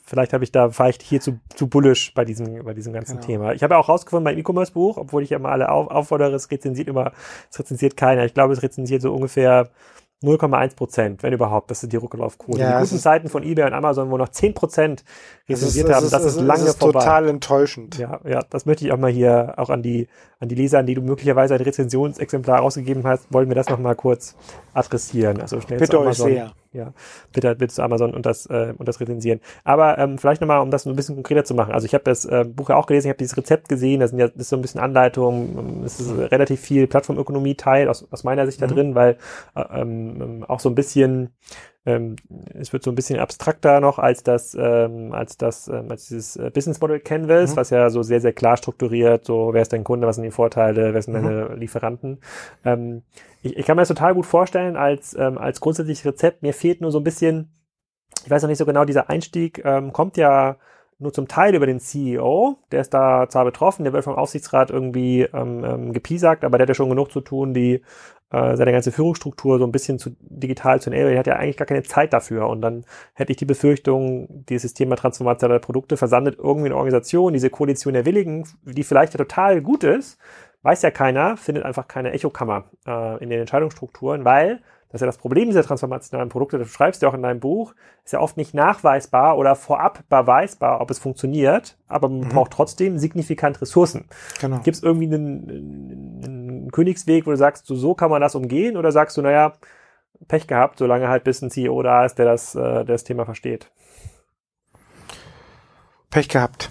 vielleicht 0.05 0.33
habe 0.33 0.43
ich 0.43 0.51
da, 0.51 0.77
war 0.77 0.89
ich 0.89 0.97
hier 1.01 1.19
zu, 1.19 1.39
zu 1.55 1.67
bullish 1.67 2.13
bei 2.13 2.25
diesem, 2.25 2.63
bei 2.63 2.73
diesem 2.73 2.93
ganzen 2.93 3.15
genau. 3.15 3.25
Thema. 3.25 3.53
Ich 3.53 3.63
habe 3.63 3.73
ja 3.73 3.79
auch 3.79 3.89
rausgefunden 3.89 4.23
beim 4.23 4.37
E-Commerce-Buch, 4.37 4.97
obwohl 4.97 5.23
ich 5.23 5.31
ja 5.31 5.39
mal 5.39 5.51
alle 5.51 5.69
auf, 5.69 5.89
auffordere, 5.89 6.35
es 6.35 6.49
rezensiert 6.49 6.87
immer, 6.87 7.11
es 7.51 7.59
rezensiert 7.59 7.97
keiner. 7.97 8.25
Ich 8.25 8.33
glaube, 8.33 8.53
es 8.53 8.63
rezensiert 8.63 9.01
so 9.01 9.13
ungefähr 9.13 9.69
0,1 10.21 10.75
Prozent, 10.75 11.23
wenn 11.23 11.31
überhaupt. 11.31 11.71
Das 11.71 11.79
sind 11.79 11.93
die 11.93 11.97
Rücklaufquote. 11.97 12.59
Ja, 12.59 12.79
die 12.79 12.83
guten 12.83 12.99
Zeiten 12.99 13.29
von 13.29 13.41
eBay 13.43 13.65
und 13.65 13.73
Amazon, 13.73 14.11
wo 14.11 14.17
noch 14.17 14.29
10 14.29 14.53
Prozent 14.53 15.03
rezensiert 15.47 15.89
haben, 15.89 16.09
das 16.09 16.25
ist, 16.25 16.35
ist 16.35 16.41
lange 16.41 16.65
ist 16.65 16.79
vorbei. 16.79 16.99
total 16.99 17.29
enttäuschend. 17.29 17.97
Ja, 17.97 18.19
ja, 18.27 18.43
das 18.49 18.65
möchte 18.65 18.85
ich 18.85 18.91
auch 18.91 18.97
mal 18.97 19.11
hier 19.11 19.53
auch 19.57 19.69
an 19.69 19.81
die, 19.81 20.07
an 20.39 20.49
die 20.49 20.55
Leser, 20.55 20.79
an 20.79 20.85
die 20.85 20.93
du 20.93 21.01
möglicherweise 21.01 21.55
ein 21.55 21.61
Rezensionsexemplar 21.61 22.61
ausgegeben 22.61 23.03
hast, 23.05 23.31
wollen 23.33 23.47
wir 23.47 23.55
das 23.55 23.69
noch 23.69 23.79
mal 23.79 23.95
kurz 23.95 24.35
adressieren. 24.73 25.39
Also 25.39 25.61
schnell 25.61 25.79
Bitte 25.79 25.99
euch 25.99 26.17
sehr 26.17 26.51
ja, 26.71 26.93
bitte, 27.33 27.55
bitte 27.55 27.73
zu 27.73 27.81
Amazon 27.81 28.13
und 28.13 28.25
das, 28.25 28.45
äh, 28.45 28.73
und 28.77 28.87
das 28.87 28.99
rezensieren. 28.99 29.39
Aber 29.63 29.97
ähm, 29.97 30.17
vielleicht 30.17 30.41
nochmal, 30.41 30.61
um 30.61 30.69
das 30.69 30.85
ein 30.85 30.95
bisschen 30.95 31.15
konkreter 31.15 31.43
zu 31.43 31.55
machen. 31.55 31.73
Also 31.73 31.85
ich 31.85 31.93
habe 31.93 32.03
das 32.03 32.25
äh, 32.25 32.45
Buch 32.45 32.69
ja 32.69 32.75
auch 32.75 32.85
gelesen, 32.85 33.07
ich 33.07 33.09
habe 33.09 33.17
dieses 33.17 33.37
Rezept 33.37 33.69
gesehen, 33.69 33.99
da 34.01 34.07
sind 34.07 34.19
ja, 34.19 34.27
das 34.27 34.37
ist 34.37 34.49
so 34.49 34.55
ein 34.55 34.61
bisschen 34.61 34.81
Anleitung, 34.81 35.57
ähm, 35.57 35.83
es 35.83 35.99
ist 35.99 36.11
relativ 36.15 36.59
viel 36.59 36.87
Plattformökonomie-Teil 36.87 37.87
aus, 37.87 38.07
aus 38.11 38.23
meiner 38.23 38.45
Sicht 38.45 38.61
mhm. 38.61 38.67
da 38.67 38.73
drin, 38.73 38.95
weil 38.95 39.17
äh, 39.55 39.81
ähm, 39.81 40.45
auch 40.47 40.59
so 40.59 40.69
ein 40.69 40.75
bisschen 40.75 41.31
ähm, 41.89 42.15
es 42.53 42.71
wird 42.71 42.83
so 42.83 42.91
ein 42.91 42.95
bisschen 42.95 43.19
abstrakter 43.19 43.79
noch 43.79 43.99
als 43.99 44.23
das, 44.23 44.55
ähm, 44.59 45.13
als 45.13 45.37
das, 45.37 45.67
ähm, 45.67 45.89
als 45.89 46.07
dieses 46.07 46.35
äh, 46.35 46.51
Business 46.53 46.79
Model 46.79 46.99
Canvas, 46.99 47.51
mhm. 47.51 47.55
was 47.57 47.69
ja 47.71 47.89
so 47.89 48.03
sehr, 48.03 48.21
sehr 48.21 48.33
klar 48.33 48.57
strukturiert, 48.57 49.25
so 49.25 49.49
wer 49.53 49.61
ist 49.61 49.73
dein 49.73 49.83
Kunde, 49.83 50.07
was 50.07 50.15
sind 50.15 50.25
die 50.25 50.31
Vorteile, 50.31 50.93
wer 50.93 51.01
sind 51.01 51.15
mhm. 51.15 51.23
deine 51.23 51.55
Lieferanten. 51.55 52.19
Ähm, 52.63 53.01
ich, 53.41 53.57
ich 53.57 53.65
kann 53.65 53.75
mir 53.75 53.81
das 53.81 53.89
total 53.89 54.13
gut 54.13 54.25
vorstellen 54.25 54.77
als, 54.77 55.15
ähm, 55.17 55.37
als 55.37 55.59
grundsätzliches 55.59 56.05
Rezept. 56.05 56.43
Mir 56.43 56.53
fehlt 56.53 56.81
nur 56.81 56.91
so 56.91 56.99
ein 56.99 57.03
bisschen, 57.03 57.49
ich 58.23 58.29
weiß 58.29 58.41
noch 58.43 58.49
nicht 58.49 58.59
so 58.59 58.65
genau, 58.65 58.85
dieser 58.85 59.09
Einstieg 59.09 59.63
ähm, 59.65 59.91
kommt 59.93 60.17
ja 60.17 60.57
nur 60.99 61.13
zum 61.13 61.29
Teil 61.29 61.55
über 61.55 61.65
den 61.65 61.79
CEO, 61.79 62.57
der 62.71 62.81
ist 62.81 62.93
da 62.93 63.27
zwar 63.29 63.45
betroffen, 63.45 63.85
der 63.85 63.93
wird 63.93 64.03
vom 64.03 64.15
Aufsichtsrat 64.15 64.69
irgendwie 64.69 65.21
ähm, 65.21 65.63
ähm, 65.63 65.93
gepiesackt, 65.93 66.43
aber 66.43 66.57
der 66.57 66.65
hat 66.65 66.69
ja 66.69 66.75
schon 66.75 66.89
genug 66.89 67.09
zu 67.09 67.21
tun, 67.21 67.53
die 67.53 67.81
äh, 68.31 68.55
seine 68.55 68.71
ganze 68.71 68.91
Führungsstruktur 68.91 69.57
so 69.57 69.65
ein 69.65 69.71
bisschen 69.71 69.99
zu 69.99 70.15
digital 70.19 70.81
zu 70.81 70.89
enablen. 70.89 71.13
Er 71.13 71.19
hat 71.19 71.27
ja 71.27 71.35
eigentlich 71.35 71.57
gar 71.57 71.67
keine 71.67 71.83
Zeit 71.83 72.13
dafür. 72.13 72.47
Und 72.47 72.61
dann 72.61 72.85
hätte 73.13 73.31
ich 73.31 73.37
die 73.37 73.45
Befürchtung, 73.45 74.45
dieses 74.47 74.73
Thema 74.73 74.95
transformationale 74.95 75.59
Produkte 75.59 75.97
versandet 75.97 76.37
irgendwie 76.37 76.67
eine 76.67 76.75
Organisation, 76.75 77.33
diese 77.33 77.49
Koalition 77.49 77.93
der 77.93 78.05
Willigen, 78.05 78.47
die 78.63 78.83
vielleicht 78.83 79.13
ja 79.13 79.17
total 79.17 79.61
gut 79.61 79.83
ist, 79.83 80.19
weiß 80.61 80.81
ja 80.81 80.91
keiner, 80.91 81.37
findet 81.37 81.63
einfach 81.63 81.87
keine 81.87 82.11
Echokammer 82.11 82.65
äh, 82.85 83.23
in 83.23 83.29
den 83.29 83.39
Entscheidungsstrukturen, 83.39 84.25
weil 84.25 84.61
das 84.89 84.99
ist 84.99 85.01
ja 85.01 85.07
das 85.07 85.17
Problem 85.19 85.49
dieser 85.49 85.63
transformationalen 85.63 86.29
Produkte, 86.29 86.57
das 86.57 86.69
schreibst 86.69 87.03
du 87.03 87.07
auch 87.07 87.13
in 87.13 87.21
deinem 87.21 87.39
Buch, 87.39 87.75
ist 88.03 88.13
ja 88.13 88.19
oft 88.19 88.37
nicht 88.37 88.55
nachweisbar 88.55 89.37
oder 89.37 89.55
vorab 89.55 90.03
beweisbar, 90.09 90.81
ob 90.81 90.89
es 90.89 90.97
funktioniert, 90.97 91.77
aber 91.87 92.09
man 92.09 92.21
mhm. 92.21 92.29
braucht 92.29 92.51
trotzdem 92.51 92.97
signifikant 92.97 93.61
Ressourcen. 93.61 94.05
Genau. 94.41 94.59
Gibt 94.61 94.77
es 94.77 94.83
irgendwie 94.83 95.05
einen, 95.05 96.23
einen, 96.23 96.23
Königsweg, 96.71 97.25
wo 97.25 97.31
du 97.31 97.37
sagst, 97.37 97.65
so, 97.65 97.75
so 97.75 97.93
kann 97.93 98.09
man 98.09 98.21
das 98.21 98.35
umgehen 98.35 98.77
oder 98.77 98.91
sagst 98.91 99.17
du, 99.17 99.21
naja, 99.21 99.53
Pech 100.27 100.47
gehabt, 100.47 100.79
solange 100.79 101.07
halt 101.07 101.23
bis 101.23 101.41
ein 101.41 101.49
CEO 101.49 101.81
da 101.81 102.05
ist, 102.05 102.15
der 102.15 102.25
das, 102.25 102.55
äh, 102.55 102.59
der 102.61 102.83
das 102.83 103.03
Thema 103.03 103.25
versteht? 103.25 103.71
Pech 106.09 106.27
gehabt. 106.27 106.69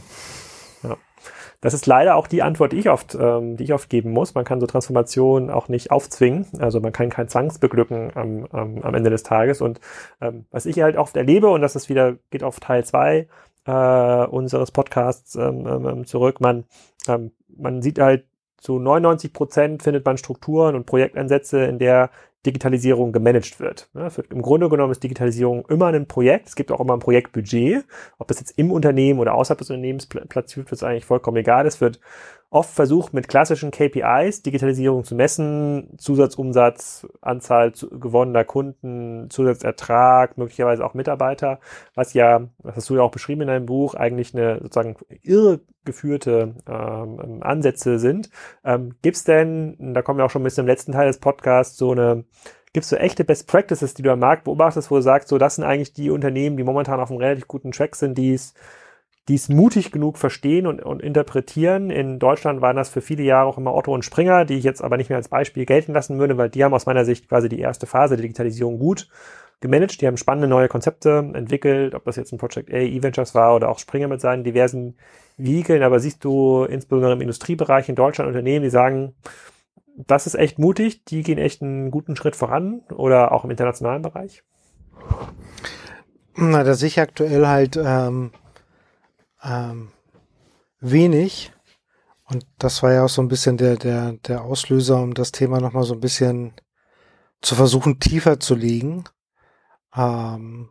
Das 1.60 1.74
ist 1.74 1.86
leider 1.86 2.14
auch 2.14 2.28
die 2.28 2.42
Antwort, 2.42 2.70
die 2.70 2.78
ich 2.78 2.88
oft, 2.88 3.16
ähm, 3.20 3.56
die 3.56 3.64
ich 3.64 3.72
oft 3.72 3.90
geben 3.90 4.12
muss. 4.12 4.34
Man 4.34 4.44
kann 4.44 4.60
so 4.60 4.66
Transformationen 4.66 5.50
auch 5.50 5.68
nicht 5.68 5.90
aufzwingen. 5.90 6.46
Also 6.60 6.80
man 6.80 6.92
kann 6.92 7.10
kein 7.10 7.28
Zwangsbeglücken 7.28 8.12
am, 8.14 8.46
am, 8.52 8.78
am 8.82 8.94
Ende 8.94 9.10
des 9.10 9.24
Tages. 9.24 9.60
Und 9.60 9.80
ähm, 10.20 10.46
was 10.52 10.66
ich 10.66 10.80
halt 10.80 10.96
oft 10.96 11.16
erlebe, 11.16 11.48
und 11.48 11.60
das 11.60 11.74
ist 11.74 11.88
wieder, 11.88 12.16
geht 12.30 12.44
auf 12.44 12.60
Teil 12.60 12.84
zwei 12.84 13.26
äh, 13.66 14.26
unseres 14.26 14.70
Podcasts 14.70 15.34
ähm, 15.34 15.66
ähm, 15.66 16.06
zurück, 16.06 16.40
man, 16.40 16.64
ähm, 17.08 17.32
man 17.48 17.82
sieht 17.82 17.98
halt, 17.98 18.24
zu 18.58 18.78
99 18.78 19.32
Prozent 19.32 19.82
findet 19.82 20.04
man 20.04 20.18
Strukturen 20.18 20.74
und 20.74 20.84
Projektansätze, 20.86 21.64
in 21.64 21.78
der 21.78 22.10
Digitalisierung 22.46 23.12
gemanagt 23.12 23.58
wird. 23.58 23.88
Ja, 23.94 24.16
wird. 24.16 24.32
Im 24.32 24.42
Grunde 24.42 24.68
genommen 24.68 24.92
ist 24.92 25.02
Digitalisierung 25.02 25.64
immer 25.68 25.86
ein 25.86 26.06
Projekt. 26.06 26.48
Es 26.48 26.56
gibt 26.56 26.70
auch 26.70 26.80
immer 26.80 26.94
ein 26.94 27.00
Projektbudget. 27.00 27.84
Ob 28.18 28.28
das 28.28 28.38
jetzt 28.40 28.58
im 28.58 28.70
Unternehmen 28.70 29.18
oder 29.18 29.34
außerhalb 29.34 29.58
des 29.58 29.70
Unternehmens 29.70 30.06
platziert 30.06 30.66
wird, 30.66 30.72
ist 30.72 30.84
eigentlich 30.84 31.04
vollkommen 31.04 31.36
egal. 31.36 31.66
Es 31.66 31.80
wird 31.80 32.00
oft 32.50 32.70
versucht, 32.70 33.12
mit 33.12 33.28
klassischen 33.28 33.70
KPIs 33.70 34.42
Digitalisierung 34.42 35.04
zu 35.04 35.14
messen, 35.14 35.94
Zusatzumsatz, 35.98 37.06
Anzahl 37.20 37.72
gewonnener 37.72 38.44
Kunden, 38.44 39.28
Zusatzertrag, 39.28 40.38
möglicherweise 40.38 40.84
auch 40.84 40.94
Mitarbeiter, 40.94 41.60
was 41.94 42.14
ja, 42.14 42.48
das 42.62 42.76
hast 42.76 42.90
du 42.90 42.96
ja 42.96 43.02
auch 43.02 43.10
beschrieben 43.10 43.42
in 43.42 43.48
deinem 43.48 43.66
Buch, 43.66 43.94
eigentlich 43.94 44.34
eine 44.34 44.60
sozusagen 44.62 44.96
irregeführte 45.22 46.54
ähm, 46.66 47.42
Ansätze 47.42 47.98
sind. 47.98 48.30
Ähm, 48.64 48.94
Gibt 49.02 49.18
es 49.18 49.24
denn, 49.24 49.92
da 49.94 50.00
kommen 50.00 50.18
wir 50.18 50.24
auch 50.24 50.30
schon 50.30 50.42
ein 50.42 50.44
bisschen 50.44 50.62
im 50.62 50.68
letzten 50.68 50.92
Teil 50.92 51.06
des 51.06 51.18
Podcasts, 51.18 51.76
so 51.76 51.92
eine 51.92 52.24
Gibt 52.74 52.84
es 52.84 52.90
so 52.90 52.96
echte 52.96 53.24
Best 53.24 53.46
Practices, 53.48 53.94
die 53.94 54.02
du 54.02 54.12
am 54.12 54.18
Markt 54.18 54.44
beobachtest, 54.44 54.90
wo 54.90 54.96
du 54.96 55.00
sagst, 55.00 55.28
so 55.28 55.38
das 55.38 55.54
sind 55.54 55.64
eigentlich 55.64 55.94
die 55.94 56.10
Unternehmen, 56.10 56.58
die 56.58 56.64
momentan 56.64 57.00
auf 57.00 57.10
einem 57.10 57.18
relativ 57.18 57.48
guten 57.48 57.72
Track 57.72 57.96
sind, 57.96 58.18
die 58.18 58.34
es 58.34 58.52
die 59.28 59.34
es 59.34 59.48
mutig 59.48 59.92
genug 59.92 60.18
verstehen 60.18 60.66
und, 60.66 60.82
und 60.82 61.02
interpretieren. 61.02 61.90
In 61.90 62.18
Deutschland 62.18 62.62
waren 62.62 62.76
das 62.76 62.88
für 62.88 63.02
viele 63.02 63.22
Jahre 63.22 63.46
auch 63.46 63.58
immer 63.58 63.74
Otto 63.74 63.92
und 63.92 64.04
Springer, 64.04 64.44
die 64.44 64.54
ich 64.54 64.64
jetzt 64.64 64.82
aber 64.82 64.96
nicht 64.96 65.10
mehr 65.10 65.18
als 65.18 65.28
Beispiel 65.28 65.66
gelten 65.66 65.92
lassen 65.92 66.18
würde, 66.18 66.38
weil 66.38 66.48
die 66.48 66.64
haben 66.64 66.74
aus 66.74 66.86
meiner 66.86 67.04
Sicht 67.04 67.28
quasi 67.28 67.48
die 67.48 67.60
erste 67.60 67.86
Phase 67.86 68.16
der 68.16 68.22
Digitalisierung 68.22 68.78
gut 68.78 69.08
gemanagt, 69.60 70.00
die 70.00 70.06
haben 70.06 70.16
spannende 70.16 70.48
neue 70.48 70.68
Konzepte 70.68 71.30
entwickelt, 71.34 71.94
ob 71.94 72.04
das 72.04 72.16
jetzt 72.16 72.32
ein 72.32 72.38
Project 72.38 72.72
A, 72.72 72.76
E-Ventures 72.76 73.34
war 73.34 73.56
oder 73.56 73.68
auch 73.68 73.78
Springer 73.78 74.08
mit 74.08 74.20
seinen 74.20 74.44
diversen 74.44 74.96
Vehikeln, 75.36 75.82
aber 75.82 76.00
siehst 76.00 76.24
du 76.24 76.64
insbesondere 76.64 77.14
im 77.14 77.20
Industriebereich 77.20 77.88
in 77.88 77.96
Deutschland 77.96 78.28
Unternehmen, 78.28 78.62
die 78.62 78.70
sagen, 78.70 79.14
das 79.96 80.26
ist 80.26 80.36
echt 80.36 80.58
mutig, 80.60 81.04
die 81.06 81.22
gehen 81.22 81.38
echt 81.38 81.60
einen 81.60 81.90
guten 81.90 82.14
Schritt 82.14 82.36
voran 82.36 82.82
oder 82.94 83.32
auch 83.32 83.44
im 83.44 83.50
internationalen 83.50 84.02
Bereich? 84.02 84.44
Na, 86.36 86.62
da 86.62 86.74
sehe 86.74 86.86
ich 86.86 87.00
aktuell 87.00 87.48
halt 87.48 87.76
ähm, 87.76 88.30
ähm, 89.42 89.90
wenig. 90.80 91.52
Und 92.24 92.46
das 92.58 92.82
war 92.82 92.92
ja 92.92 93.04
auch 93.04 93.08
so 93.08 93.22
ein 93.22 93.28
bisschen 93.28 93.56
der, 93.56 93.76
der, 93.76 94.12
der 94.12 94.42
Auslöser, 94.42 95.00
um 95.00 95.14
das 95.14 95.32
Thema 95.32 95.60
nochmal 95.60 95.84
so 95.84 95.94
ein 95.94 96.00
bisschen 96.00 96.52
zu 97.40 97.54
versuchen, 97.54 98.00
tiefer 98.00 98.38
zu 98.40 98.54
legen. 98.54 99.04
Ähm, 99.94 100.70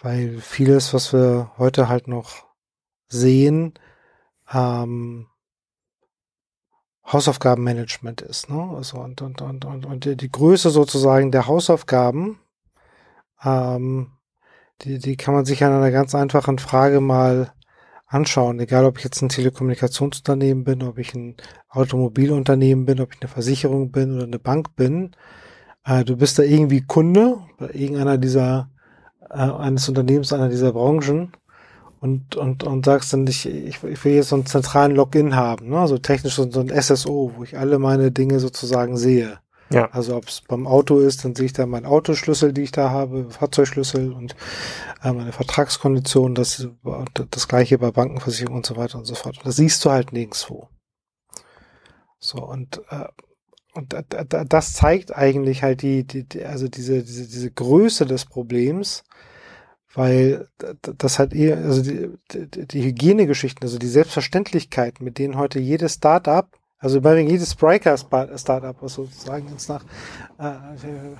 weil 0.00 0.40
vieles, 0.40 0.94
was 0.94 1.12
wir 1.12 1.52
heute 1.58 1.88
halt 1.88 2.08
noch 2.08 2.46
sehen, 3.08 3.74
ähm, 4.52 5.28
Hausaufgabenmanagement 7.06 8.20
ist. 8.20 8.48
Ne? 8.48 8.74
Also 8.76 8.98
und, 8.98 9.22
und, 9.22 9.42
und, 9.42 9.64
und, 9.64 9.86
und 9.86 10.20
die 10.20 10.30
Größe 10.30 10.70
sozusagen 10.70 11.30
der 11.30 11.46
Hausaufgaben, 11.46 12.40
ähm, 13.44 14.12
die, 14.84 14.98
die 14.98 15.16
kann 15.16 15.34
man 15.34 15.44
sich 15.44 15.64
an 15.64 15.72
einer 15.72 15.90
ganz 15.90 16.14
einfachen 16.14 16.58
Frage 16.58 17.00
mal 17.00 17.52
anschauen, 18.06 18.60
egal 18.60 18.84
ob 18.84 18.98
ich 18.98 19.04
jetzt 19.04 19.22
ein 19.22 19.28
Telekommunikationsunternehmen 19.28 20.64
bin, 20.64 20.82
ob 20.82 20.98
ich 20.98 21.14
ein 21.14 21.36
Automobilunternehmen 21.70 22.84
bin, 22.84 23.00
ob 23.00 23.14
ich 23.14 23.22
eine 23.22 23.28
Versicherung 23.28 23.90
bin 23.90 24.14
oder 24.14 24.24
eine 24.24 24.38
Bank 24.38 24.76
bin. 24.76 25.12
Äh, 25.84 26.04
du 26.04 26.16
bist 26.16 26.38
da 26.38 26.42
irgendwie 26.42 26.82
Kunde 26.82 27.38
bei 27.58 27.70
irgendeiner 27.70 28.18
dieser, 28.18 28.70
äh, 29.30 29.36
eines 29.36 29.88
Unternehmens, 29.88 30.32
einer 30.32 30.50
dieser 30.50 30.72
Branchen 30.72 31.32
und, 32.00 32.36
und, 32.36 32.64
und 32.64 32.84
sagst 32.84 33.12
dann, 33.12 33.26
ich, 33.26 33.46
ich, 33.48 33.82
ich 33.82 34.04
will 34.04 34.12
jetzt 34.12 34.28
so 34.28 34.36
einen 34.36 34.46
zentralen 34.46 34.94
Login 34.94 35.34
haben, 35.34 35.70
ne? 35.70 35.86
so 35.88 35.96
technisch 35.98 36.34
so, 36.34 36.50
so 36.50 36.60
ein 36.60 36.68
SSO, 36.68 37.32
wo 37.36 37.44
ich 37.44 37.56
alle 37.56 37.78
meine 37.78 38.12
Dinge 38.12 38.40
sozusagen 38.40 38.96
sehe. 38.96 39.38
Ja. 39.74 39.90
Also 39.90 40.16
ob 40.16 40.28
es 40.28 40.42
beim 40.42 40.66
Auto 40.66 40.98
ist, 40.98 41.24
dann 41.24 41.34
sehe 41.34 41.46
ich 41.46 41.52
da 41.52 41.66
meinen 41.66 41.86
Autoschlüssel, 41.86 42.52
die 42.52 42.62
ich 42.62 42.72
da 42.72 42.90
habe, 42.90 43.30
Fahrzeugschlüssel 43.30 44.12
und 44.12 44.34
äh, 45.02 45.12
meine 45.12 45.32
Vertragskonditionen, 45.32 46.34
das, 46.34 46.66
das 47.30 47.48
gleiche 47.48 47.78
bei 47.78 47.90
Bankenversicherung 47.90 48.56
und 48.56 48.66
so 48.66 48.76
weiter 48.76 48.98
und 48.98 49.04
so 49.04 49.14
fort. 49.14 49.40
Das 49.44 49.56
siehst 49.56 49.84
du 49.84 49.90
halt 49.90 50.12
nirgendwo. 50.12 50.68
So, 52.18 52.44
und, 52.44 52.80
äh, 52.90 53.06
und 53.74 53.96
das 54.48 54.74
zeigt 54.74 55.16
eigentlich 55.16 55.62
halt 55.62 55.82
die, 55.82 56.06
die, 56.06 56.24
die, 56.24 56.44
also 56.44 56.68
diese, 56.68 57.02
diese, 57.02 57.26
diese 57.26 57.50
Größe 57.50 58.04
des 58.04 58.26
Problems, 58.26 59.02
weil 59.94 60.48
das 60.98 61.18
halt 61.18 61.34
eher, 61.34 61.58
also 61.58 61.82
die, 61.82 62.10
die, 62.66 62.82
Hygienegeschichten, 62.84 63.64
also 63.64 63.78
die 63.78 63.88
Selbstverständlichkeit, 63.88 65.00
mit 65.00 65.18
denen 65.18 65.36
heute 65.36 65.58
jedes 65.58 65.94
Startup 65.94 66.48
also 66.82 67.00
bei 67.00 67.18
jedes 67.20 67.52
Spriker-Startup, 67.52 68.76
was 68.80 68.94
sozusagen 68.94 69.48
jetzt 69.50 69.68
nach, 69.68 69.84
äh, 70.38 71.14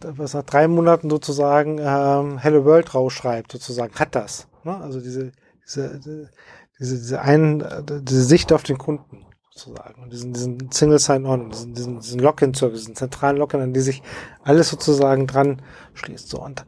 was 0.00 0.32
nach 0.32 0.42
drei 0.42 0.66
Monaten 0.68 1.10
sozusagen 1.10 1.78
ähm, 1.78 2.38
Hello 2.38 2.64
World 2.64 2.94
rausschreibt, 2.94 3.52
sozusagen, 3.52 3.94
hat 3.94 4.14
das. 4.14 4.48
Ne? 4.64 4.74
Also 4.74 5.00
diese, 5.00 5.32
diese, 5.66 6.00
diese, 6.00 6.30
diese, 6.96 7.20
ein, 7.20 7.62
diese 8.02 8.24
Sicht 8.24 8.54
auf 8.54 8.62
den 8.62 8.78
Kunden 8.78 9.26
sozusagen 9.50 10.02
und 10.02 10.12
diesen, 10.14 10.32
diesen 10.32 10.72
Single 10.72 10.98
Sign-On, 10.98 11.50
diesen, 11.50 11.74
diesen, 11.74 12.00
diesen 12.00 12.20
Login-Service, 12.20 12.80
diesen 12.80 12.96
zentralen 12.96 13.36
Login, 13.36 13.60
an 13.60 13.74
die 13.74 13.80
sich 13.80 14.02
alles 14.42 14.70
sozusagen 14.70 15.26
dran 15.26 15.60
schließt. 15.92 16.30
So 16.30 16.40
und 16.42 16.64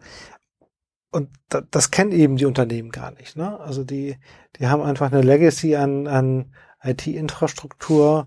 und 1.10 1.28
das 1.70 1.92
kennen 1.92 2.10
eben 2.10 2.36
die 2.36 2.44
Unternehmen 2.44 2.90
gar 2.90 3.12
nicht. 3.12 3.36
Ne? 3.36 3.60
Also 3.60 3.84
die, 3.84 4.16
die 4.58 4.66
haben 4.66 4.82
einfach 4.82 5.12
eine 5.12 5.22
Legacy 5.22 5.76
an, 5.76 6.08
an 6.08 6.52
IT-Infrastruktur 6.84 8.26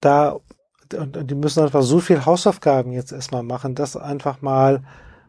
da 0.00 0.38
und 0.94 1.30
die 1.30 1.34
müssen 1.34 1.64
einfach 1.64 1.82
so 1.82 1.98
viel 1.98 2.24
Hausaufgaben 2.24 2.92
jetzt 2.92 3.12
erstmal 3.12 3.42
machen, 3.42 3.74
das 3.74 3.96
einfach 3.96 4.40
mal 4.40 4.84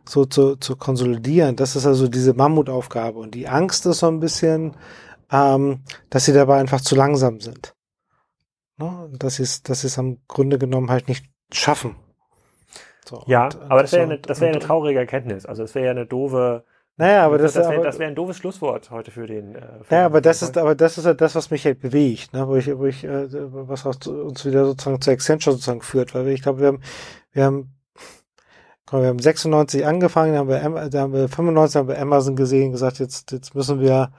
so 0.07 0.25
zu, 0.25 0.55
zu 0.55 0.75
konsolidieren. 0.75 1.55
Das 1.55 1.75
ist 1.75 1.85
also 1.85 2.07
diese 2.07 2.33
Mammutaufgabe. 2.33 3.19
Und 3.19 3.33
die 3.33 3.47
Angst 3.47 3.85
ist 3.85 3.99
so 3.99 4.07
ein 4.07 4.19
bisschen, 4.19 4.75
ähm, 5.31 5.81
dass 6.09 6.25
sie 6.25 6.33
dabei 6.33 6.59
einfach 6.59 6.81
zu 6.81 6.95
langsam 6.95 7.39
sind. 7.39 7.75
Ne? 8.77 9.09
Dass 9.13 9.35
sie 9.35 9.43
es, 9.43 9.63
dass 9.63 9.81
sie 9.81 9.87
es 9.87 9.97
am 9.97 10.19
Grunde 10.27 10.59
genommen 10.59 10.89
halt 10.89 11.07
nicht 11.07 11.25
schaffen. 11.51 11.95
So, 13.05 13.23
ja, 13.25 13.45
und, 13.45 13.61
aber 13.63 13.81
das 13.81 13.93
wäre 13.93 14.05
so, 14.05 14.11
eine, 14.11 14.19
das 14.19 14.41
wäre 14.41 14.51
eine 14.51 14.59
traurige 14.59 14.99
Erkenntnis. 14.99 15.45
Also 15.45 15.63
es 15.63 15.75
wäre 15.75 15.85
ja 15.85 15.91
eine 15.91 16.05
doofe, 16.05 16.65
naja, 16.97 17.25
aber 17.25 17.37
das, 17.37 17.53
das 17.53 17.69
wäre 17.69 17.99
wär 17.99 18.07
ein 18.07 18.15
doofes 18.15 18.37
Schlusswort 18.37 18.89
heute 18.89 19.11
für 19.11 19.27
den. 19.27 19.53
Äh, 19.53 19.83
für 19.83 19.95
ja, 19.95 20.05
aber 20.05 20.19
das 20.19 20.41
ist, 20.41 20.57
aber 20.57 20.73
das 20.73 20.97
ist 20.97 21.05
ja 21.05 21.13
das, 21.13 21.35
was 21.35 21.51
mich 21.51 21.63
halt 21.63 21.79
bewegt, 21.79 22.33
ne? 22.33 22.47
wo 22.47 22.55
ich, 22.55 22.75
wo 22.75 22.85
ich, 22.85 23.03
äh, 23.03 23.27
was 23.31 23.85
uns 23.85 24.45
wieder 24.45 24.65
sozusagen 24.65 24.99
zu 24.99 25.11
Accenture 25.11 25.53
sozusagen 25.53 25.81
führt, 25.81 26.15
weil 26.15 26.27
ich 26.29 26.41
glaube, 26.41 26.59
wir 26.59 26.67
haben, 26.67 26.81
wir 27.33 27.43
haben, 27.45 27.75
komm, 28.87 29.01
wir 29.01 29.09
haben 29.09 29.19
96 29.19 29.85
angefangen, 29.85 30.33
dann 30.33 30.63
haben 30.63 30.73
wir, 30.75 30.89
da 30.89 31.01
haben 31.01 31.13
wir 31.13 31.29
95 31.29 31.75
haben 31.75 31.87
wir 31.87 32.01
Amazon 32.01 32.35
gesehen, 32.35 32.71
gesagt, 32.71 32.97
jetzt, 32.97 33.31
jetzt 33.31 33.53
müssen 33.53 33.79
wir 33.79 34.11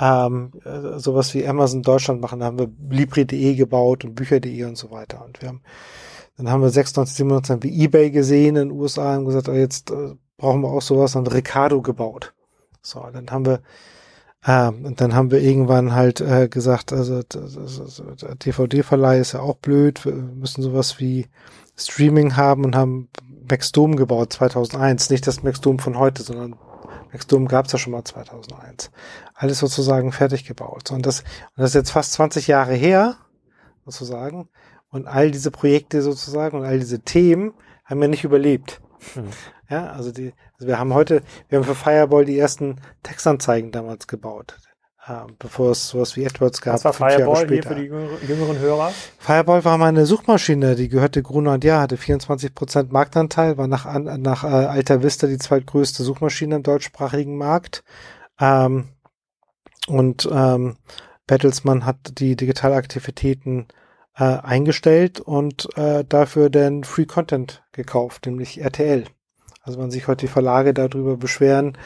ähm, 0.00 0.50
äh, 0.64 0.98
sowas 0.98 1.32
wie 1.32 1.46
Amazon 1.46 1.82
Deutschland 1.82 2.20
machen, 2.20 2.40
da 2.40 2.46
haben 2.46 2.58
wir 2.58 2.68
Libri.de 2.90 3.54
gebaut 3.54 4.04
und 4.04 4.16
Bücher.de 4.16 4.64
und 4.64 4.76
so 4.76 4.90
weiter 4.90 5.24
und 5.24 5.40
wir 5.40 5.48
haben 5.48 5.62
dann 6.36 6.50
haben 6.50 6.60
wir 6.60 6.68
96, 6.68 7.16
97 7.16 7.50
haben 7.50 7.62
wir 7.62 7.72
eBay 7.72 8.10
gesehen 8.10 8.56
in 8.56 8.68
den 8.68 8.70
USA 8.70 9.16
und 9.16 9.24
gesagt, 9.24 9.48
oh, 9.48 9.54
jetzt 9.54 9.90
äh, 9.90 10.16
brauchen 10.36 10.62
wir 10.62 10.68
auch 10.68 10.82
sowas 10.82 11.16
und 11.16 11.32
Ricardo 11.32 11.82
gebaut. 11.82 12.34
So, 12.82 13.06
dann 13.12 13.30
haben 13.30 13.46
wir 13.46 13.60
äh, 14.44 14.68
und 14.68 15.00
dann 15.00 15.14
haben 15.14 15.30
wir 15.30 15.40
irgendwann 15.40 15.94
halt 15.94 16.20
äh, 16.20 16.48
gesagt, 16.48 16.92
also 16.92 17.22
DVD-Verleih 17.22 19.20
ist 19.20 19.32
ja 19.32 19.40
auch 19.40 19.56
blöd, 19.56 20.04
wir 20.04 20.12
müssen 20.12 20.62
sowas 20.62 21.00
wie 21.00 21.26
Streaming 21.76 22.36
haben 22.36 22.64
und 22.64 22.76
haben 22.76 23.08
Maxdome 23.48 23.96
gebaut 23.96 24.32
2001. 24.32 25.10
Nicht 25.10 25.26
das 25.26 25.42
Maxdome 25.42 25.78
von 25.78 25.98
heute, 25.98 26.22
sondern 26.22 26.56
Maxdome 27.12 27.46
gab 27.46 27.66
es 27.66 27.72
ja 27.72 27.78
schon 27.78 27.92
mal 27.92 28.04
2001. 28.04 28.90
Alles 29.34 29.58
sozusagen 29.58 30.12
fertig 30.12 30.44
gebaut. 30.44 30.90
Und, 30.90 31.06
das, 31.06 31.20
und 31.20 31.62
das 31.62 31.70
ist 31.70 31.74
jetzt 31.74 31.90
fast 31.90 32.12
20 32.14 32.46
Jahre 32.46 32.74
her, 32.74 33.16
sozusagen. 33.84 34.48
Und 34.90 35.06
all 35.06 35.30
diese 35.30 35.50
Projekte 35.50 36.02
sozusagen 36.02 36.58
und 36.58 36.64
all 36.64 36.78
diese 36.78 37.00
Themen 37.00 37.52
haben 37.84 38.00
ja 38.00 38.08
nicht 38.08 38.24
überlebt. 38.24 38.80
Hm. 39.14 39.28
Ja, 39.68 39.90
also 39.90 40.12
die, 40.12 40.32
also 40.54 40.66
wir 40.66 40.78
haben 40.78 40.94
heute, 40.94 41.22
wir 41.48 41.58
haben 41.58 41.64
für 41.64 41.74
Fireball 41.74 42.24
die 42.24 42.38
ersten 42.38 42.76
Textanzeigen 43.02 43.72
damals 43.72 44.06
gebaut, 44.06 44.56
äh, 45.06 45.12
bevor 45.38 45.72
es 45.72 45.88
sowas 45.88 46.16
wie 46.16 46.24
AdWords 46.24 46.60
gab. 46.60 46.74
Was 46.74 46.84
war 46.84 46.92
Fireball 46.92 47.48
hier 47.48 47.62
für 47.62 47.74
die 47.74 47.86
jüngeren 48.26 48.58
Hörer? 48.58 48.92
Fireball 49.18 49.64
war 49.64 49.76
mal 49.78 49.88
eine 49.88 50.06
Suchmaschine, 50.06 50.76
die 50.76 50.88
gehörte 50.88 51.22
Gruner 51.22 51.54
und 51.54 51.64
Ja, 51.64 51.80
hatte 51.80 51.96
24 51.96 52.54
Prozent 52.54 52.92
Marktanteil, 52.92 53.58
war 53.58 53.66
nach, 53.66 53.92
nach 53.98 54.44
äh, 54.44 54.46
Alta 54.46 55.02
Vista 55.02 55.26
die 55.26 55.38
zweitgrößte 55.38 56.04
Suchmaschine 56.04 56.56
im 56.56 56.62
deutschsprachigen 56.62 57.36
Markt. 57.36 57.82
Ähm, 58.40 58.88
und 59.88 60.28
ähm, 60.30 60.76
Bertelsmann 61.26 61.84
hat 61.84 62.20
die 62.20 62.36
Digitalaktivitäten 62.36 63.66
äh, 64.16 64.24
eingestellt 64.24 65.20
und 65.20 65.68
äh, 65.76 66.04
dafür 66.04 66.50
den 66.50 66.84
Free 66.84 67.06
Content 67.06 67.64
gekauft, 67.72 68.26
nämlich 68.26 68.60
RTL. 68.60 69.04
Also 69.66 69.80
wenn 69.80 69.90
sich 69.90 70.06
heute 70.06 70.26
die 70.26 70.32
Verlage 70.32 70.72
darüber 70.72 71.16
beschweren, 71.16 71.76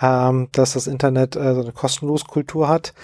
ähm, 0.00 0.48
dass 0.52 0.72
das 0.72 0.86
Internet 0.86 1.36
äh, 1.36 1.54
so 1.54 1.60
eine 1.60 1.72
kostenlose 1.72 2.24
Kultur 2.24 2.68
hat. 2.68 2.94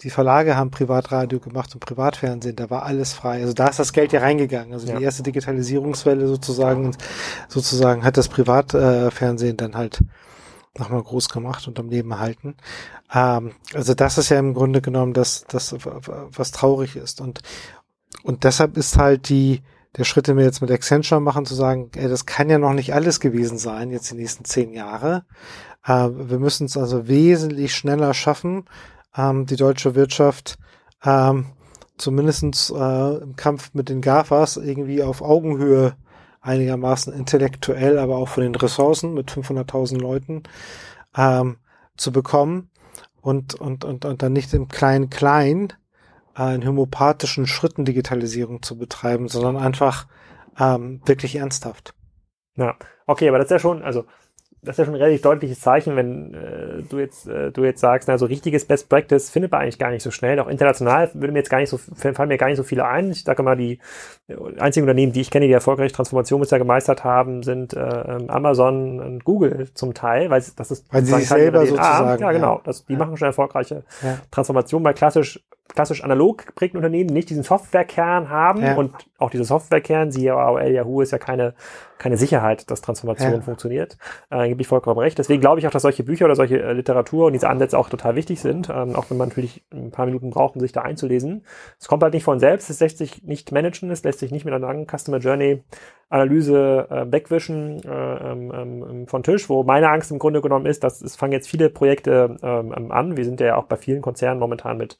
Die 0.00 0.10
Verlage 0.10 0.56
haben 0.56 0.70
Privatradio 0.70 1.38
gemacht 1.38 1.74
und 1.74 1.80
Privatfernsehen, 1.80 2.56
da 2.56 2.68
war 2.68 2.84
alles 2.84 3.12
frei. 3.12 3.40
Also 3.40 3.52
da 3.52 3.68
ist 3.68 3.78
das 3.78 3.92
Geld 3.92 4.12
ja 4.12 4.20
reingegangen. 4.20 4.72
Also 4.72 4.88
ja. 4.88 4.98
die 4.98 5.04
erste 5.04 5.22
Digitalisierungswelle 5.22 6.26
sozusagen, 6.26 6.96
sozusagen 7.48 8.04
hat 8.04 8.16
das 8.16 8.28
Privatfernsehen 8.28 9.54
äh, 9.54 9.56
dann 9.56 9.76
halt 9.76 10.00
nochmal 10.76 11.02
groß 11.02 11.28
gemacht 11.28 11.68
und 11.68 11.78
am 11.78 11.88
Leben 11.88 12.10
erhalten. 12.10 12.56
Ähm, 13.12 13.52
also 13.72 13.94
das 13.94 14.18
ist 14.18 14.30
ja 14.30 14.38
im 14.38 14.54
Grunde 14.54 14.80
genommen 14.80 15.12
das, 15.12 15.44
das, 15.48 15.74
was 15.84 16.50
traurig 16.50 16.96
ist. 16.96 17.20
Und, 17.20 17.40
und 18.24 18.44
deshalb 18.44 18.76
ist 18.76 18.98
halt 18.98 19.28
die, 19.28 19.62
der 19.96 20.04
Schritt, 20.04 20.26
den 20.26 20.36
wir 20.36 20.44
jetzt 20.44 20.60
mit 20.60 20.70
Accenture 20.70 21.20
machen, 21.20 21.46
zu 21.46 21.54
sagen, 21.54 21.90
ey, 21.94 22.08
das 22.08 22.26
kann 22.26 22.50
ja 22.50 22.58
noch 22.58 22.72
nicht 22.72 22.94
alles 22.94 23.20
gewesen 23.20 23.58
sein, 23.58 23.90
jetzt 23.90 24.10
die 24.10 24.16
nächsten 24.16 24.44
zehn 24.44 24.72
Jahre. 24.72 25.24
Äh, 25.84 26.08
wir 26.10 26.38
müssen 26.38 26.66
es 26.66 26.76
also 26.76 27.06
wesentlich 27.06 27.74
schneller 27.74 28.14
schaffen, 28.14 28.64
ähm, 29.16 29.46
die 29.46 29.56
deutsche 29.56 29.94
Wirtschaft 29.94 30.58
ähm, 31.04 31.46
zumindestens 31.96 32.70
äh, 32.70 33.16
im 33.18 33.36
Kampf 33.36 33.70
mit 33.74 33.88
den 33.88 34.00
GAFAs 34.00 34.56
irgendwie 34.56 35.02
auf 35.02 35.22
Augenhöhe 35.22 35.94
einigermaßen 36.40 37.12
intellektuell, 37.12 37.98
aber 37.98 38.16
auch 38.16 38.28
von 38.28 38.42
den 38.42 38.54
Ressourcen 38.54 39.14
mit 39.14 39.30
500.000 39.30 39.98
Leuten 39.98 40.42
ähm, 41.16 41.56
zu 41.96 42.12
bekommen 42.12 42.70
und, 43.20 43.54
und, 43.54 43.84
und, 43.84 44.04
und 44.04 44.22
dann 44.22 44.32
nicht 44.32 44.52
im 44.52 44.68
Klein-Klein 44.68 45.72
in 46.36 46.66
homöopathischen 46.66 47.46
Schritten 47.46 47.84
Digitalisierung 47.84 48.62
zu 48.62 48.76
betreiben, 48.76 49.28
sondern 49.28 49.56
einfach 49.56 50.06
ähm, 50.58 51.00
wirklich 51.04 51.36
ernsthaft. 51.36 51.94
Ja, 52.56 52.76
okay, 53.06 53.28
aber 53.28 53.38
das 53.38 53.46
ist 53.46 53.52
ja 53.52 53.58
schon, 53.58 53.82
also 53.82 54.04
das 54.64 54.74
ist 54.74 54.78
ja 54.78 54.84
schon 54.86 54.94
ein 54.94 55.00
relativ 55.00 55.22
deutliches 55.22 55.60
Zeichen, 55.60 55.96
wenn 55.96 56.34
äh, 56.34 56.82
du 56.88 56.98
jetzt 56.98 57.26
äh, 57.26 57.50
du 57.50 57.64
jetzt 57.64 57.80
sagst, 57.80 58.08
na, 58.08 58.18
so 58.18 58.26
richtiges 58.26 58.64
Best 58.64 58.88
Practice 58.88 59.30
findet 59.30 59.52
man 59.52 59.60
eigentlich 59.60 59.78
gar 59.78 59.90
nicht 59.90 60.02
so 60.02 60.10
schnell. 60.10 60.38
Auch 60.40 60.48
international 60.48 61.10
würde 61.14 61.32
mir 61.32 61.40
jetzt 61.40 61.50
gar 61.50 61.58
nicht 61.58 61.68
so 61.68 61.76
fallen 61.76 62.28
mir 62.28 62.38
gar 62.38 62.48
nicht 62.48 62.56
so 62.56 62.62
viele 62.62 62.86
ein. 62.86 63.10
Ich 63.10 63.24
sage 63.24 63.42
mal, 63.42 63.56
die 63.56 63.78
einzigen 64.58 64.84
Unternehmen, 64.84 65.12
die 65.12 65.20
ich 65.20 65.30
kenne, 65.30 65.46
die 65.46 65.52
erfolgreich 65.52 65.92
Transformation 65.92 66.40
bisher 66.40 66.58
gemeistert 66.58 67.04
haben, 67.04 67.42
sind 67.42 67.74
äh, 67.74 67.80
ähm, 67.80 68.30
Amazon 68.30 69.00
und 69.00 69.24
Google 69.24 69.68
zum 69.74 69.94
Teil, 69.94 70.30
weil 70.30 70.42
das 70.56 70.70
ist 70.70 70.92
weil 70.92 71.04
sie 71.04 71.14
sich 71.14 71.28
selber 71.28 71.66
sozusagen 71.66 72.22
ja 72.22 72.32
genau, 72.32 72.60
das, 72.64 72.86
die 72.86 72.94
ja. 72.94 72.98
machen 72.98 73.16
schon 73.16 73.26
erfolgreiche 73.26 73.84
ja. 74.02 74.18
Transformation 74.30 74.82
bei 74.82 74.92
klassisch 74.92 75.44
klassisch 75.74 76.04
analog 76.04 76.46
geprägten 76.46 76.76
Unternehmen 76.76 77.10
nicht 77.10 77.30
diesen 77.30 77.42
Softwarekern 77.42 78.30
haben 78.30 78.62
ja. 78.62 78.76
und 78.76 78.92
auch 79.18 79.30
dieser 79.30 79.44
Softwarekern, 79.44 80.12
siehe 80.12 80.34
AOL, 80.34 80.70
Yahoo, 80.70 81.00
ist 81.00 81.10
ja 81.10 81.18
keine, 81.18 81.54
keine 81.98 82.16
Sicherheit, 82.16 82.70
dass 82.70 82.80
Transformation 82.80 83.32
ja. 83.32 83.40
funktioniert. 83.40 83.98
Äh, 84.30 84.48
gebe 84.48 84.60
ich 84.60 84.68
vollkommen 84.68 84.98
recht. 84.98 85.18
Deswegen 85.18 85.40
glaube 85.40 85.58
ich 85.58 85.66
auch, 85.66 85.72
dass 85.72 85.82
solche 85.82 86.04
Bücher 86.04 86.26
oder 86.26 86.36
solche 86.36 86.62
äh, 86.62 86.72
Literatur 86.72 87.26
und 87.26 87.32
diese 87.32 87.48
Ansätze 87.48 87.78
auch 87.78 87.88
total 87.88 88.14
wichtig 88.14 88.40
sind, 88.40 88.70
ähm, 88.70 88.94
auch 88.94 89.10
wenn 89.10 89.16
man 89.16 89.28
natürlich 89.28 89.64
ein 89.72 89.90
paar 89.90 90.06
Minuten 90.06 90.30
braucht, 90.30 90.54
um 90.54 90.60
sich 90.60 90.72
da 90.72 90.82
einzulesen. 90.82 91.44
Es 91.80 91.88
kommt 91.88 92.02
halt 92.02 92.14
nicht 92.14 92.24
von 92.24 92.38
selbst, 92.38 92.70
es 92.70 92.80
lässt 92.80 92.98
sich 92.98 93.22
nicht 93.24 93.50
managen, 93.50 93.90
es 93.90 94.04
lässt 94.04 94.20
sich 94.20 94.30
nicht 94.30 94.44
mit 94.44 94.54
einer 94.54 94.66
langen 94.66 94.86
Customer 94.86 95.18
Journey 95.18 95.62
Analyse 96.14 96.86
äh, 96.90 97.10
wegwischen 97.10 97.82
äh, 97.82 97.88
ähm, 97.88 98.52
ähm, 98.54 99.06
von 99.08 99.24
Tisch, 99.24 99.48
wo 99.48 99.64
meine 99.64 99.90
Angst 99.90 100.12
im 100.12 100.20
Grunde 100.20 100.40
genommen 100.40 100.64
ist, 100.64 100.84
dass 100.84 101.02
es 101.02 101.16
fangen 101.16 101.32
jetzt 101.32 101.48
viele 101.48 101.70
Projekte 101.70 102.36
ähm, 102.40 102.92
an. 102.92 103.16
Wir 103.16 103.24
sind 103.24 103.40
ja 103.40 103.56
auch 103.56 103.64
bei 103.64 103.76
vielen 103.76 104.00
Konzernen 104.00 104.38
momentan 104.38 104.76
mit, 104.76 104.96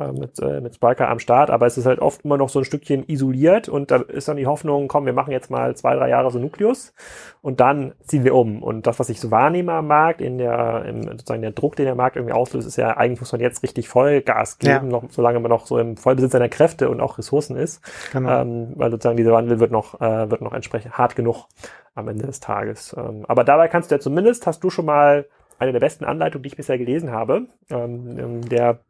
äh, 0.00 0.10
mit, 0.10 0.38
äh, 0.40 0.62
mit 0.62 0.74
Spriker 0.74 1.08
am 1.10 1.18
Start, 1.18 1.50
aber 1.50 1.66
es 1.66 1.76
ist 1.76 1.84
halt 1.84 1.98
oft 1.98 2.24
immer 2.24 2.38
noch 2.38 2.48
so 2.48 2.60
ein 2.60 2.64
Stückchen 2.64 3.04
isoliert 3.06 3.68
und 3.68 3.90
da 3.90 3.96
ist 3.96 4.26
dann 4.26 4.38
die 4.38 4.46
Hoffnung, 4.46 4.88
komm, 4.88 5.04
wir 5.04 5.12
machen 5.12 5.32
jetzt 5.32 5.50
mal 5.50 5.76
zwei, 5.76 5.96
drei 5.96 6.08
Jahre 6.08 6.30
so 6.30 6.38
Nukleus 6.38 6.94
und 7.42 7.60
dann 7.60 7.92
ziehen 8.00 8.24
wir 8.24 8.34
um. 8.34 8.62
Und 8.62 8.86
das, 8.86 8.98
was 8.98 9.10
ich 9.10 9.20
so 9.20 9.30
wahrnehme 9.30 9.72
am 9.72 9.86
Markt, 9.86 10.22
in 10.22 10.38
der, 10.38 10.86
im, 10.86 11.02
sozusagen 11.02 11.42
der 11.42 11.50
Druck, 11.50 11.76
den 11.76 11.84
der 11.84 11.94
Markt 11.94 12.16
irgendwie 12.16 12.32
auslöst, 12.32 12.66
ist 12.66 12.76
ja, 12.76 12.96
eigentlich 12.96 13.20
muss 13.20 13.32
man 13.32 13.42
jetzt 13.42 13.62
richtig 13.62 13.86
Vollgas 13.88 14.58
geben, 14.58 14.72
ja. 14.72 14.82
noch, 14.82 15.04
solange 15.10 15.40
man 15.40 15.50
noch 15.50 15.66
so 15.66 15.78
im 15.78 15.98
Vollbesitz 15.98 16.32
seiner 16.32 16.48
Kräfte 16.48 16.88
und 16.88 17.02
auch 17.02 17.18
Ressourcen 17.18 17.56
ist. 17.56 17.82
Genau. 18.12 18.40
Ähm, 18.40 18.72
weil 18.76 18.90
sozusagen 18.90 19.18
dieser 19.18 19.32
Wandel 19.32 19.60
wird 19.60 19.72
noch, 19.72 20.00
äh, 20.00 20.30
wird 20.30 20.40
noch 20.40 20.53
entsprechend 20.54 20.98
hart 20.98 21.16
genug 21.16 21.46
am 21.94 22.08
Ende 22.08 22.26
des 22.26 22.40
Tages. 22.40 22.94
Ähm, 22.98 23.24
aber 23.28 23.44
dabei 23.44 23.68
kannst 23.68 23.90
du 23.90 23.94
ja 23.94 24.00
zumindest, 24.00 24.46
hast 24.46 24.62
du 24.64 24.70
schon 24.70 24.86
mal 24.86 25.26
eine 25.58 25.72
der 25.72 25.80
besten 25.80 26.04
Anleitungen, 26.04 26.42
die 26.42 26.48
ich 26.48 26.56
bisher 26.56 26.78
gelesen 26.78 27.10
habe. 27.10 27.46
Ähm, 27.70 28.18
ähm 28.18 28.48
der 28.48 28.80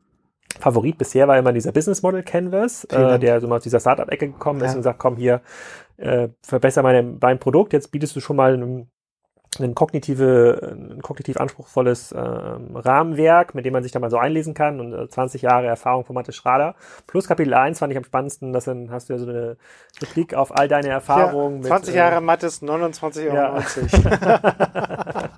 Favorit 0.59 0.99
bisher 0.99 1.27
war 1.29 1.39
immer 1.39 1.53
dieser 1.53 1.73
Business 1.73 2.03
Model 2.03 2.23
Canvas, 2.23 2.85
äh, 2.85 3.19
der 3.19 3.41
so 3.41 3.49
mal 3.49 3.57
aus 3.57 3.63
dieser 3.63 3.81
Startup-Ecke 3.81 4.29
gekommen 4.29 4.61
ist 4.61 4.73
ja. 4.73 4.77
und 4.77 4.83
sagt, 4.83 4.99
komm 4.99 5.17
hier, 5.17 5.41
äh, 5.97 6.29
verbessere 6.43 6.83
meine, 6.83 7.15
dein 7.19 7.39
Produkt, 7.39 7.73
jetzt 7.73 7.91
bietest 7.91 8.15
du 8.17 8.21
schon 8.21 8.37
mal 8.37 8.55
einen 8.55 8.91
ein, 9.61 9.75
kognitive, 9.75 10.75
ein 10.75 11.03
kognitiv 11.03 11.37
anspruchsvolles 11.39 12.13
äh, 12.13 12.19
Rahmenwerk, 12.19 13.55
mit 13.55 13.65
dem 13.65 13.73
man 13.73 13.83
sich 13.83 13.93
da 13.93 13.99
mal 13.99 14.11
so 14.11 14.19
einlesen 14.19 14.55
kann 14.55 14.81
und 14.81 14.93
äh, 14.93 15.09
20 15.09 15.43
Jahre 15.43 15.67
Erfahrung 15.67 16.05
von 16.05 16.15
Mathe 16.15 16.33
Schrader. 16.33 16.75
Plus 17.07 17.27
Kapitel 17.29 17.55
1 17.55 17.79
fand 17.79 17.93
ich 17.93 17.97
am 17.97 18.05
spannendsten, 18.05 18.53
dass 18.53 18.65
dann 18.65 18.91
hast 18.91 19.09
du 19.09 19.15
ja 19.15 19.19
so 19.19 19.29
eine 19.29 19.57
Blick 20.13 20.35
auf 20.35 20.57
all 20.57 20.69
deine 20.69 20.89
Erfahrungen. 20.89 21.63
Ja, 21.63 21.69
20 21.69 21.89
mit, 21.89 21.97
Jahre 21.97 22.17
äh, 22.17 22.21
Mathe 22.21 22.47
ist 22.47 22.63
29,90 22.63 23.27
Euro. 23.27 23.37
Ja. 23.37 23.63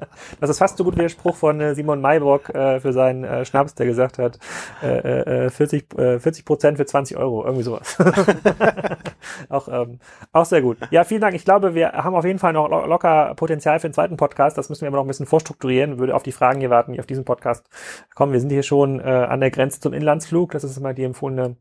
das 0.41 0.51
ist 0.51 0.59
fast 0.59 0.77
so 0.79 0.85
gut 0.85 0.95
wie 0.97 1.03
der 1.03 1.09
Spruch 1.09 1.37
von 1.37 1.61
äh, 1.61 1.75
Simon 1.75 2.01
Maybrock 2.01 2.55
äh, 2.55 2.81
für 2.81 2.93
seinen 2.93 3.25
äh, 3.25 3.45
Schnaps, 3.45 3.75
der 3.75 3.87
gesagt 3.87 4.19
hat, 4.19 4.39
äh, 4.83 5.47
äh, 5.47 5.51
40, 5.51 5.99
äh, 5.99 6.19
40 6.19 6.45
Prozent 6.45 6.79
für 6.79 6.87
20 6.87 7.17
Euro, 7.17 7.45
irgendwie 7.45 7.65
sowas. 7.65 7.97
auch, 9.49 9.69
ähm, 9.69 9.99
auch 10.33 10.45
sehr 10.45 10.63
gut. 10.63 10.79
Ja, 10.91 11.05
vielen 11.05 11.21
Dank. 11.21 11.35
Ich 11.35 11.45
glaube, 11.45 11.75
wir 11.75 11.93
haben 11.93 12.15
auf 12.15 12.25
jeden 12.25 12.39
Fall 12.39 12.53
noch 12.53 12.69
locker 12.87 13.35
Potenzial 13.37 13.79
für 13.81 13.87
einen 13.87 13.95
zweiten 14.07 14.17
Podcast. 14.17 14.57
Das 14.57 14.69
müssen 14.69 14.83
wir 14.83 14.89
aber 14.89 14.99
noch 14.99 15.05
ein 15.05 15.09
bisschen 15.09 15.27
vorstrukturieren. 15.27 15.99
Würde 15.99 16.15
auf 16.15 16.23
die 16.23 16.33
Fragen 16.33 16.61
hier 16.61 16.71
warten, 16.71 16.93
die 16.93 17.01
auf 17.01 17.07
diesen 17.07 17.25
Podcast 17.25 17.67
kommen. 18.15 18.33
Wir 18.33 18.41
sind 18.41 18.51
hier 18.51 18.63
schon 18.63 19.01
äh, 19.01 19.03
an 19.03 19.41
der 19.41 19.51
Grenze 19.51 19.81
zum 19.81 19.93
Inlandsflug. 19.93 20.53
Das 20.53 20.63
ist 20.63 20.77
immer 20.77 20.95
die 20.95 21.03
empfohlene, 21.03 21.57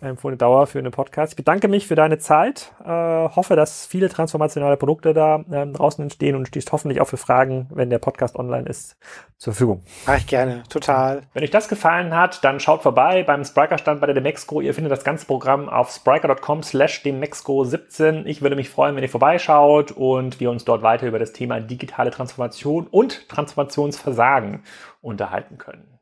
empfohlene 0.00 0.36
Dauer 0.36 0.66
für 0.66 0.78
einen 0.78 0.92
Podcast. 0.92 1.32
Ich 1.32 1.36
bedanke 1.36 1.68
mich 1.68 1.86
für 1.86 1.94
deine 1.94 2.18
Zeit. 2.18 2.72
Äh, 2.84 2.88
hoffe, 2.88 3.56
dass 3.56 3.86
viele 3.86 4.08
transformationale 4.08 4.76
Produkte 4.76 5.14
da 5.14 5.44
äh, 5.50 5.66
draußen 5.66 6.02
entstehen 6.02 6.36
und 6.36 6.48
stehst 6.48 6.72
hoffentlich 6.72 7.00
auch 7.00 7.08
für 7.08 7.16
Fragen, 7.16 7.68
wenn 7.70 7.88
der 7.88 7.98
Podcast 7.98 8.36
online 8.36 8.68
ist, 8.68 8.96
zur 9.38 9.52
Verfügung. 9.52 9.82
Mach 10.06 10.18
ich 10.18 10.26
gerne. 10.26 10.64
Total. 10.68 11.22
Wenn 11.32 11.44
euch 11.44 11.50
das 11.50 11.68
gefallen 11.68 12.14
hat, 12.14 12.42
dann 12.42 12.58
schaut 12.58 12.82
vorbei 12.82 13.22
beim 13.22 13.44
Spriker-Stand 13.44 14.00
bei 14.00 14.06
der 14.06 14.14
Demexco. 14.14 14.60
Ihr 14.60 14.74
findet 14.74 14.90
das 14.90 15.04
ganze 15.04 15.26
Programm 15.26 15.68
auf 15.68 15.90
spriker.com 15.90 16.64
slash 16.64 17.02
demexco17. 17.04 18.26
Ich 18.26 18.42
würde 18.42 18.56
mich 18.56 18.68
freuen, 18.68 18.96
wenn 18.96 19.04
ihr 19.04 19.08
vorbeischaut 19.08 19.92
und 19.92 20.40
wir 20.40 20.50
uns 20.50 20.64
dort 20.64 20.82
weiter 20.82 21.06
über 21.06 21.20
das 21.20 21.32
Thema 21.32 21.60
digitale 21.60 22.10
Transformation 22.10 22.88
und 22.88 23.28
Transformationsversagen 23.28 24.64
unterhalten 25.00 25.56
können. 25.56 25.97